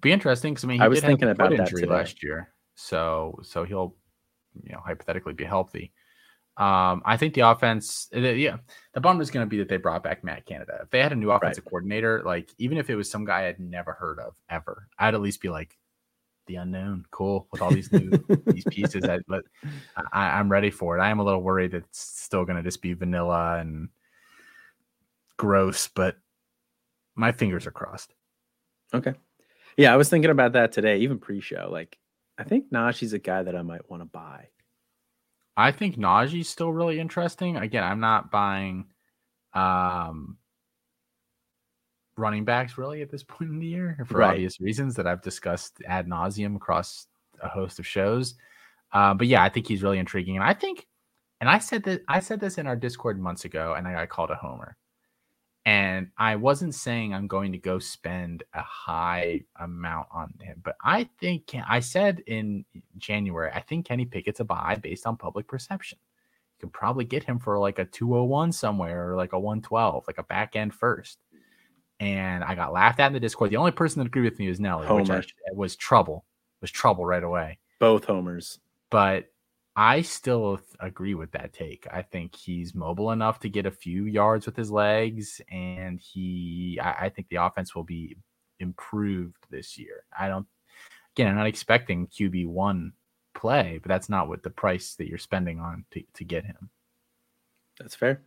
Be 0.00 0.12
interesting 0.12 0.54
because 0.54 0.64
I 0.64 0.68
mean, 0.68 0.80
I 0.80 0.88
was 0.88 1.00
thinking 1.00 1.28
about 1.28 1.56
that 1.56 1.68
today. 1.68 1.86
last 1.86 2.22
year, 2.22 2.52
so 2.74 3.38
so 3.42 3.64
he'll 3.64 3.96
you 4.62 4.72
know 4.72 4.80
hypothetically 4.84 5.32
be 5.32 5.44
healthy. 5.44 5.92
Um, 6.58 7.00
I 7.06 7.16
think 7.16 7.32
the 7.32 7.48
offense, 7.48 8.08
the, 8.12 8.36
yeah, 8.36 8.58
the 8.92 9.00
bummer 9.00 9.22
is 9.22 9.30
going 9.30 9.46
to 9.46 9.48
be 9.48 9.58
that 9.58 9.68
they 9.68 9.78
brought 9.78 10.02
back 10.02 10.22
Matt 10.22 10.44
Canada. 10.44 10.80
If 10.82 10.90
they 10.90 11.00
had 11.00 11.12
a 11.12 11.16
new 11.16 11.30
offensive 11.30 11.64
right. 11.64 11.70
coordinator, 11.70 12.22
like 12.26 12.50
even 12.58 12.76
if 12.76 12.90
it 12.90 12.94
was 12.94 13.10
some 13.10 13.24
guy 13.24 13.46
I'd 13.48 13.58
never 13.58 13.92
heard 13.92 14.18
of 14.18 14.34
ever, 14.50 14.86
I'd 14.98 15.14
at 15.14 15.22
least 15.22 15.40
be 15.40 15.48
like, 15.48 15.78
the 16.46 16.56
unknown. 16.56 17.04
Cool 17.10 17.48
with 17.52 17.62
all 17.62 17.70
these 17.70 17.92
new 17.92 18.10
these 18.46 18.64
pieces. 18.64 19.04
I, 19.04 19.20
but 19.26 19.44
I, 20.12 20.38
am 20.38 20.50
ready 20.50 20.70
for 20.70 20.96
it. 20.96 21.00
I 21.00 21.10
am 21.10 21.20
a 21.20 21.24
little 21.24 21.42
worried 21.42 21.72
that 21.72 21.84
it's 21.84 22.00
still 22.00 22.44
going 22.44 22.56
to 22.56 22.62
just 22.62 22.82
be 22.82 22.94
vanilla 22.94 23.58
and 23.58 23.88
gross, 25.36 25.88
but 25.88 26.16
my 27.14 27.32
fingers 27.32 27.66
are 27.66 27.72
crossed. 27.72 28.14
Okay. 28.94 29.14
Yeah, 29.76 29.92
I 29.92 29.96
was 29.96 30.08
thinking 30.08 30.30
about 30.30 30.52
that 30.52 30.72
today, 30.72 30.98
even 30.98 31.18
pre-show. 31.18 31.68
Like, 31.70 31.98
I 32.38 32.44
think 32.44 32.70
Najee's 32.70 33.12
a 33.12 33.18
guy 33.18 33.42
that 33.42 33.56
I 33.56 33.62
might 33.62 33.88
want 33.90 34.02
to 34.02 34.06
buy. 34.06 34.48
I 35.56 35.72
think 35.72 35.96
Najee's 35.96 36.48
still 36.48 36.72
really 36.72 36.98
interesting. 36.98 37.56
Again, 37.56 37.84
I'm 37.84 38.00
not 38.00 38.30
buying 38.30 38.86
um 39.54 40.38
running 42.22 42.44
backs 42.44 42.78
really 42.78 43.02
at 43.02 43.10
this 43.10 43.22
point 43.34 43.50
in 43.50 43.58
the 43.58 43.66
year 43.66 43.98
for 44.06 44.18
right. 44.18 44.30
obvious 44.30 44.60
reasons 44.60 44.94
that 44.94 45.06
I've 45.06 45.20
discussed 45.20 45.82
ad 45.86 46.06
nauseum 46.06 46.56
across 46.56 47.08
a 47.42 47.48
host 47.48 47.78
of 47.78 47.86
shows. 47.86 48.36
Uh, 48.92 49.12
but 49.12 49.26
yeah, 49.26 49.42
I 49.42 49.48
think 49.48 49.66
he's 49.66 49.82
really 49.82 49.98
intriguing, 49.98 50.36
and 50.36 50.44
I 50.44 50.54
think, 50.54 50.86
and 51.40 51.48
I 51.50 51.58
said 51.58 51.82
that 51.84 52.02
I 52.08 52.20
said 52.20 52.40
this 52.40 52.58
in 52.58 52.66
our 52.66 52.76
Discord 52.76 53.18
months 53.18 53.44
ago, 53.44 53.74
and 53.76 53.88
I 53.88 53.92
got 53.92 54.08
called 54.08 54.30
a 54.30 54.36
homer. 54.36 54.76
And 55.64 56.08
I 56.18 56.34
wasn't 56.36 56.74
saying 56.74 57.14
I'm 57.14 57.28
going 57.28 57.52
to 57.52 57.58
go 57.58 57.78
spend 57.78 58.42
a 58.52 58.62
high 58.62 59.42
amount 59.60 60.08
on 60.10 60.34
him, 60.40 60.60
but 60.62 60.74
I 60.82 61.08
think 61.20 61.54
I 61.68 61.78
said 61.78 62.20
in 62.26 62.64
January, 62.98 63.50
I 63.54 63.60
think 63.60 63.86
Kenny 63.86 64.04
Pickett's 64.04 64.40
a 64.40 64.44
buy 64.44 64.76
based 64.82 65.06
on 65.06 65.16
public 65.16 65.46
perception. 65.46 65.98
You 66.58 66.66
could 66.66 66.72
probably 66.72 67.04
get 67.04 67.22
him 67.22 67.38
for 67.38 67.60
like 67.60 67.78
a 67.78 67.84
201 67.84 68.50
somewhere 68.50 69.12
or 69.12 69.16
like 69.16 69.34
a 69.34 69.38
112, 69.38 70.04
like 70.08 70.18
a 70.18 70.24
back 70.24 70.56
end 70.56 70.74
first 70.74 71.18
and 72.02 72.42
I 72.42 72.56
got 72.56 72.72
laughed 72.72 72.98
at 72.98 73.06
in 73.06 73.12
the 73.12 73.20
Discord. 73.20 73.50
The 73.50 73.56
only 73.56 73.70
person 73.70 74.00
that 74.00 74.08
agreed 74.08 74.24
with 74.24 74.38
me 74.40 74.48
was 74.48 74.58
Nelly, 74.58 74.88
Homer. 74.88 75.18
which 75.18 75.34
I, 75.48 75.54
was 75.54 75.76
trouble. 75.76 76.24
Was 76.60 76.72
trouble 76.72 77.06
right 77.06 77.22
away. 77.22 77.60
Both 77.78 78.06
homers. 78.06 78.58
But 78.90 79.26
I 79.76 80.02
still 80.02 80.60
agree 80.80 81.14
with 81.14 81.30
that 81.32 81.52
take. 81.52 81.86
I 81.92 82.02
think 82.02 82.34
he's 82.34 82.74
mobile 82.74 83.12
enough 83.12 83.38
to 83.40 83.48
get 83.48 83.66
a 83.66 83.70
few 83.70 84.06
yards 84.06 84.46
with 84.46 84.56
his 84.56 84.70
legs, 84.70 85.40
and 85.48 86.00
he. 86.00 86.80
I, 86.82 87.06
I 87.06 87.08
think 87.08 87.28
the 87.28 87.36
offense 87.36 87.72
will 87.72 87.84
be 87.84 88.16
improved 88.58 89.36
this 89.50 89.78
year. 89.78 90.02
I 90.18 90.26
don't. 90.26 90.46
Again, 91.14 91.28
I'm 91.28 91.36
not 91.36 91.46
expecting 91.46 92.08
QB 92.08 92.48
one 92.48 92.94
play, 93.32 93.78
but 93.80 93.88
that's 93.88 94.08
not 94.08 94.28
what 94.28 94.42
the 94.42 94.50
price 94.50 94.96
that 94.96 95.06
you're 95.08 95.18
spending 95.18 95.60
on 95.60 95.84
to, 95.92 96.02
to 96.14 96.24
get 96.24 96.46
him. 96.46 96.68
That's 97.78 97.94
fair. 97.94 98.22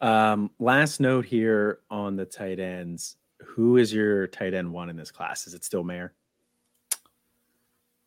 Um, 0.00 0.50
last 0.58 1.00
note 1.00 1.26
here 1.26 1.80
on 1.90 2.16
the 2.16 2.24
tight 2.24 2.58
ends. 2.58 3.16
Who 3.44 3.76
is 3.76 3.92
your 3.92 4.26
tight 4.26 4.54
end 4.54 4.72
one 4.72 4.88
in 4.88 4.96
this 4.96 5.10
class? 5.10 5.46
Is 5.46 5.54
it 5.54 5.64
still 5.64 5.82
Mayer? 5.82 6.14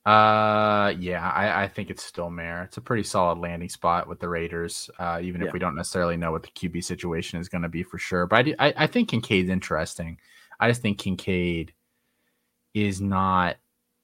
Uh, 0.05 0.93
yeah, 0.99 1.29
I, 1.29 1.63
I 1.63 1.67
think 1.67 1.89
it's 1.89 2.03
still 2.03 2.29
Mayer. 2.29 2.63
It's 2.63 2.77
a 2.77 2.81
pretty 2.81 3.03
solid 3.03 3.39
landing 3.39 3.69
spot 3.69 4.07
with 4.07 4.19
the 4.19 4.27
Raiders, 4.27 4.89
uh, 4.99 5.19
even 5.21 5.41
yeah. 5.41 5.47
if 5.47 5.53
we 5.53 5.59
don't 5.59 5.75
necessarily 5.75 6.17
know 6.17 6.31
what 6.31 6.43
the 6.43 6.49
QB 6.49 6.83
situation 6.83 7.39
is 7.39 7.47
going 7.47 7.61
to 7.61 7.69
be 7.69 7.83
for 7.83 7.97
sure. 7.97 8.27
But 8.27 8.35
I, 8.35 8.41
do, 8.43 8.55
I, 8.59 8.73
I 8.77 8.87
think 8.87 9.09
Kincaid's 9.09 9.49
interesting. 9.49 10.17
I 10.59 10.67
just 10.67 10.81
think 10.81 10.97
Kincaid 10.97 11.73
is 12.73 12.99
not 12.99 13.57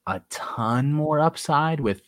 a 0.08 0.22
ton 0.30 0.94
more 0.94 1.20
upside 1.20 1.80
with 1.80 2.02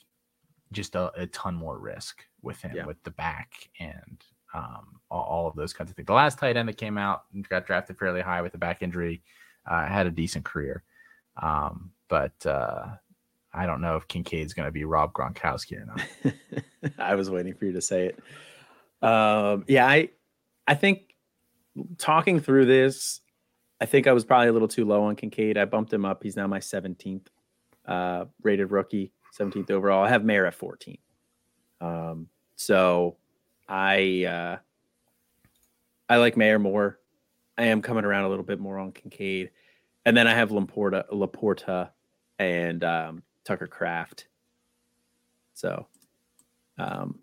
just 0.71 0.95
a, 0.95 1.11
a 1.19 1.27
ton 1.27 1.55
more 1.55 1.77
risk 1.77 2.23
with 2.41 2.61
him 2.61 2.71
yeah. 2.75 2.85
with 2.85 3.03
the 3.03 3.11
back 3.11 3.69
and 3.79 4.23
um, 4.53 4.99
all, 5.09 5.23
all, 5.23 5.47
of 5.47 5.55
those 5.55 5.73
kinds 5.73 5.89
of 5.89 5.95
things. 5.95 6.07
The 6.07 6.13
last 6.13 6.39
tight 6.39 6.57
end 6.57 6.69
that 6.69 6.77
came 6.77 6.97
out 6.97 7.23
and 7.33 7.47
got 7.47 7.65
drafted 7.65 7.97
fairly 7.97 8.21
high 8.21 8.41
with 8.41 8.53
a 8.53 8.57
back 8.57 8.81
injury 8.81 9.21
uh, 9.69 9.85
had 9.85 10.07
a 10.07 10.11
decent 10.11 10.45
career. 10.45 10.83
Um, 11.41 11.91
but 12.09 12.45
uh, 12.45 12.87
I 13.53 13.65
don't 13.65 13.81
know 13.81 13.95
if 13.95 14.07
Kincaid's 14.07 14.53
going 14.53 14.67
to 14.67 14.71
be 14.71 14.85
Rob 14.85 15.13
Gronkowski 15.13 15.81
or 15.81 15.85
not. 15.85 16.93
I 16.97 17.15
was 17.15 17.29
waiting 17.29 17.53
for 17.53 17.65
you 17.65 17.73
to 17.73 17.81
say 17.81 18.07
it. 18.07 19.07
Um, 19.07 19.65
yeah, 19.67 19.87
I 19.87 20.09
I 20.67 20.75
think 20.75 21.15
talking 21.97 22.39
through 22.39 22.65
this, 22.65 23.21
I 23.79 23.85
think 23.85 24.07
I 24.07 24.13
was 24.13 24.23
probably 24.23 24.49
a 24.49 24.53
little 24.53 24.67
too 24.67 24.85
low 24.85 25.03
on 25.03 25.15
Kincaid. 25.15 25.57
I 25.57 25.65
bumped 25.65 25.91
him 25.91 26.05
up. 26.05 26.23
He's 26.23 26.35
now 26.35 26.47
my 26.47 26.59
17th 26.59 27.27
uh, 27.85 28.25
rated 28.43 28.71
rookie, 28.71 29.11
17th 29.39 29.71
overall. 29.71 30.03
I 30.03 30.09
have 30.09 30.23
Mayer 30.23 30.45
at 30.45 30.53
14. 30.53 30.97
Um, 31.79 32.27
so 32.55 33.17
I 33.71 34.25
uh, 34.25 34.57
I 36.09 36.17
like 36.17 36.35
Mayer 36.35 36.59
more. 36.59 36.99
I 37.57 37.67
am 37.67 37.81
coming 37.81 38.03
around 38.03 38.25
a 38.25 38.29
little 38.29 38.43
bit 38.43 38.59
more 38.59 38.77
on 38.77 38.91
Kincaid, 38.91 39.51
and 40.05 40.15
then 40.15 40.27
I 40.27 40.33
have 40.33 40.49
LaPorta, 40.49 41.09
LaPorta, 41.09 41.89
and 42.37 42.83
um, 42.83 43.23
Tucker 43.45 43.67
Kraft. 43.67 44.27
So, 45.53 45.87
um, 46.77 47.19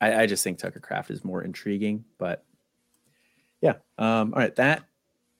I, 0.00 0.22
I 0.22 0.26
just 0.26 0.44
think 0.44 0.58
Tucker 0.58 0.80
Kraft 0.80 1.10
is 1.10 1.24
more 1.24 1.42
intriguing, 1.42 2.04
but 2.16 2.44
yeah. 3.60 3.74
Um, 3.98 4.32
all 4.32 4.40
right, 4.40 4.54
that 4.56 4.84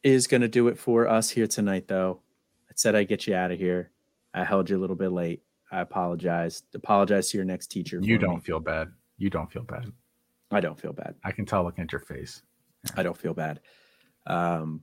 is 0.03 0.27
going 0.27 0.41
to 0.41 0.49
do 0.49 0.67
it 0.67 0.79
for 0.79 1.07
us 1.07 1.31
here 1.31 1.47
tonight, 1.47 1.87
though. 1.87 2.21
I 2.69 2.73
said 2.75 2.97
I'd 2.97 3.09
get 3.09 3.29
you 3.29 3.37
out 3.37 3.53
of 3.53 3.59
here. 3.61 3.93
I 4.33 4.43
held 4.43 4.69
you 4.69 4.77
a 4.77 4.81
little 4.81 4.97
bit 4.97 5.13
late. 5.13 5.43
I 5.71 5.81
apologize. 5.81 6.65
Apologize 6.75 7.31
to 7.31 7.37
your 7.37 7.45
next 7.45 7.69
teacher. 7.69 8.01
You 8.03 8.19
don't 8.19 8.37
me. 8.37 8.41
feel 8.41 8.59
bad. 8.59 8.89
You 9.17 9.31
don't 9.31 9.51
feel 9.51 9.63
bad. 9.63 9.93
I 10.51 10.61
don't 10.61 10.79
feel 10.79 10.93
bad. 10.93 11.15
I 11.25 11.33
can 11.33 11.47
tell 11.47 11.65
looking 11.65 11.85
at 11.85 11.93
your 11.93 12.01
face. 12.01 12.43
Yeah. 12.85 12.93
I 12.99 13.03
don't 13.03 13.17
feel 13.17 13.35
bad. 13.35 13.61
Um, 14.27 14.83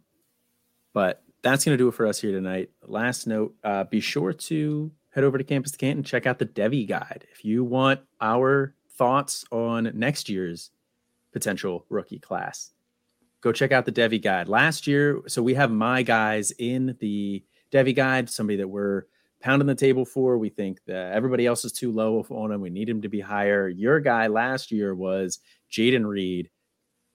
but 0.94 1.24
that's 1.42 1.66
going 1.66 1.78
to 1.78 1.84
do 1.84 1.88
it 1.88 1.94
for 1.94 2.06
us 2.06 2.20
here 2.20 2.32
tonight. 2.32 2.70
Last 2.86 3.28
note 3.28 3.56
uh, 3.64 3.84
be 3.86 4.00
sure 4.00 4.34
to 4.34 4.92
head 5.12 5.24
over 5.24 5.38
to 5.38 5.44
Campus 5.44 5.72
to 5.72 5.78
Canton, 5.78 6.04
check 6.04 6.26
out 6.26 6.40
the 6.40 6.46
Devy 6.46 6.88
Guide. 6.88 7.26
If 7.32 7.46
you 7.46 7.64
want 7.64 8.02
our 8.20 8.76
thoughts 8.98 9.46
on 9.52 9.92
next 9.94 10.30
year's 10.30 10.72
potential 11.34 11.86
rookie 11.90 12.20
class, 12.20 12.72
go 13.42 13.52
check 13.52 13.72
out 13.72 13.86
the 13.86 13.92
Devy 13.92 14.22
Guide. 14.22 14.48
Last 14.48 14.88
year, 14.88 15.22
so 15.28 15.42
we 15.42 15.54
have 15.56 15.72
my 15.72 16.02
guys 16.02 16.52
in 16.52 16.96
the 17.00 17.44
Devy 17.72 17.96
Guide, 17.96 18.30
somebody 18.30 18.58
that 18.58 18.68
we're 18.68 19.04
pounding 19.42 19.68
the 19.68 19.76
table 19.76 20.06
for. 20.06 20.38
We 20.38 20.50
think 20.50 20.80
that 20.88 21.14
everybody 21.14 21.46
else 21.46 21.66
is 21.66 21.72
too 21.72 21.92
low 21.92 22.26
on 22.30 22.52
him. 22.52 22.62
We 22.62 22.70
need 22.70 22.90
him 22.90 23.02
to 23.02 23.10
be 23.10 23.20
higher. 23.20 23.68
Your 23.68 24.00
guy 24.00 24.28
last 24.28 24.72
year 24.72 24.94
was 24.94 25.40
Jayden 25.72 26.06
Reed. 26.06 26.50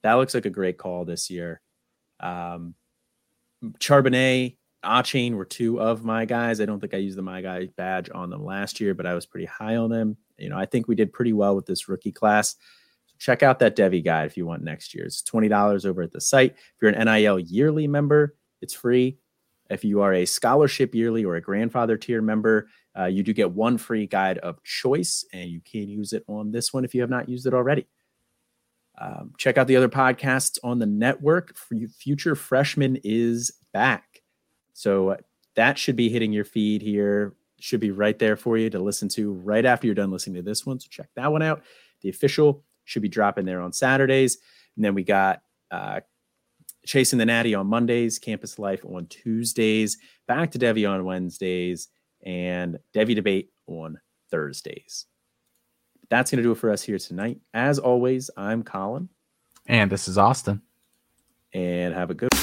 That 0.03 0.13
looks 0.13 0.33
like 0.33 0.45
a 0.45 0.51
great 0.51 0.77
call 0.77 1.05
this 1.05 1.29
year. 1.29 1.61
Um, 2.19 2.75
Charbonnet, 3.79 4.57
Achane 4.85 5.35
were 5.35 5.45
two 5.45 5.81
of 5.81 6.03
my 6.03 6.25
guys. 6.25 6.61
I 6.61 6.65
don't 6.65 6.79
think 6.79 6.93
I 6.93 6.97
used 6.97 7.17
the 7.17 7.21
my 7.21 7.41
guy 7.41 7.69
badge 7.75 8.09
on 8.13 8.29
them 8.29 8.45
last 8.45 8.79
year, 8.79 8.93
but 8.93 9.05
I 9.05 9.13
was 9.13 9.25
pretty 9.25 9.47
high 9.47 9.75
on 9.75 9.89
them. 9.89 10.17
You 10.37 10.49
know, 10.49 10.57
I 10.57 10.65
think 10.65 10.87
we 10.87 10.95
did 10.95 11.13
pretty 11.13 11.33
well 11.33 11.55
with 11.55 11.65
this 11.65 11.89
rookie 11.89 12.11
class. 12.11 12.55
So 13.07 13.15
check 13.19 13.43
out 13.43 13.59
that 13.59 13.75
Devy 13.75 14.03
guide 14.03 14.27
if 14.27 14.37
you 14.37 14.45
want 14.45 14.63
next 14.63 14.93
year. 14.93 15.05
It's 15.05 15.23
$20 15.23 15.85
over 15.85 16.03
at 16.03 16.11
the 16.11 16.21
site. 16.21 16.53
If 16.53 16.75
you're 16.81 16.91
an 16.91 17.05
NIL 17.05 17.39
yearly 17.39 17.87
member, 17.87 18.35
it's 18.61 18.73
free. 18.73 19.17
If 19.69 19.83
you 19.83 20.01
are 20.01 20.13
a 20.13 20.25
scholarship 20.25 20.95
yearly 20.95 21.25
or 21.25 21.35
a 21.35 21.41
grandfather 21.41 21.97
tier 21.97 22.21
member, 22.21 22.69
uh, 22.97 23.05
you 23.05 23.23
do 23.23 23.33
get 23.33 23.51
one 23.51 23.77
free 23.77 24.07
guide 24.07 24.37
of 24.39 24.63
choice, 24.63 25.25
and 25.33 25.49
you 25.49 25.61
can 25.61 25.89
use 25.89 26.13
it 26.13 26.23
on 26.27 26.51
this 26.51 26.73
one 26.73 26.85
if 26.85 26.95
you 26.95 27.01
have 27.01 27.09
not 27.09 27.29
used 27.29 27.45
it 27.45 27.53
already. 27.53 27.87
Um, 28.99 29.33
check 29.37 29.57
out 29.57 29.67
the 29.67 29.75
other 29.75 29.89
podcasts 29.89 30.57
on 30.63 30.79
the 30.79 30.85
network. 30.85 31.55
Future 31.57 32.35
Freshman 32.35 32.97
is 33.03 33.51
back. 33.71 34.21
So 34.73 35.17
that 35.55 35.77
should 35.77 35.95
be 35.95 36.09
hitting 36.09 36.33
your 36.33 36.45
feed 36.45 36.81
here. 36.81 37.35
Should 37.59 37.79
be 37.79 37.91
right 37.91 38.17
there 38.17 38.35
for 38.35 38.57
you 38.57 38.69
to 38.71 38.79
listen 38.79 39.09
to 39.09 39.33
right 39.33 39.65
after 39.65 39.87
you're 39.87 39.95
done 39.95 40.11
listening 40.11 40.35
to 40.37 40.41
this 40.41 40.65
one. 40.65 40.79
So 40.79 40.87
check 40.89 41.09
that 41.15 41.31
one 41.31 41.41
out. 41.41 41.63
The 42.01 42.09
official 42.09 42.63
should 42.85 43.01
be 43.01 43.09
dropping 43.09 43.45
there 43.45 43.61
on 43.61 43.73
Saturdays. 43.73 44.37
And 44.75 44.85
then 44.85 44.93
we 44.93 45.03
got 45.03 45.41
uh, 45.71 46.01
Chasing 46.87 47.19
the 47.19 47.25
Natty 47.25 47.53
on 47.53 47.67
Mondays, 47.67 48.17
Campus 48.17 48.57
Life 48.57 48.85
on 48.85 49.07
Tuesdays, 49.07 49.97
back 50.25 50.51
to 50.51 50.57
Devy 50.57 50.89
on 50.89 51.03
Wednesdays, 51.03 51.89
and 52.25 52.79
Devy 52.95 53.13
Debate 53.13 53.51
on 53.67 53.99
Thursdays. 54.31 55.05
That's 56.09 56.31
going 56.31 56.37
to 56.37 56.43
do 56.43 56.53
it 56.53 56.57
for 56.57 56.71
us 56.71 56.81
here 56.81 56.97
tonight. 56.97 57.41
As 57.53 57.77
always, 57.77 58.29
I'm 58.37 58.63
Colin. 58.63 59.09
And 59.65 59.91
this 59.91 60.07
is 60.07 60.17
Austin. 60.17 60.61
And 61.53 61.93
have 61.93 62.09
a 62.09 62.13
good 62.13 62.33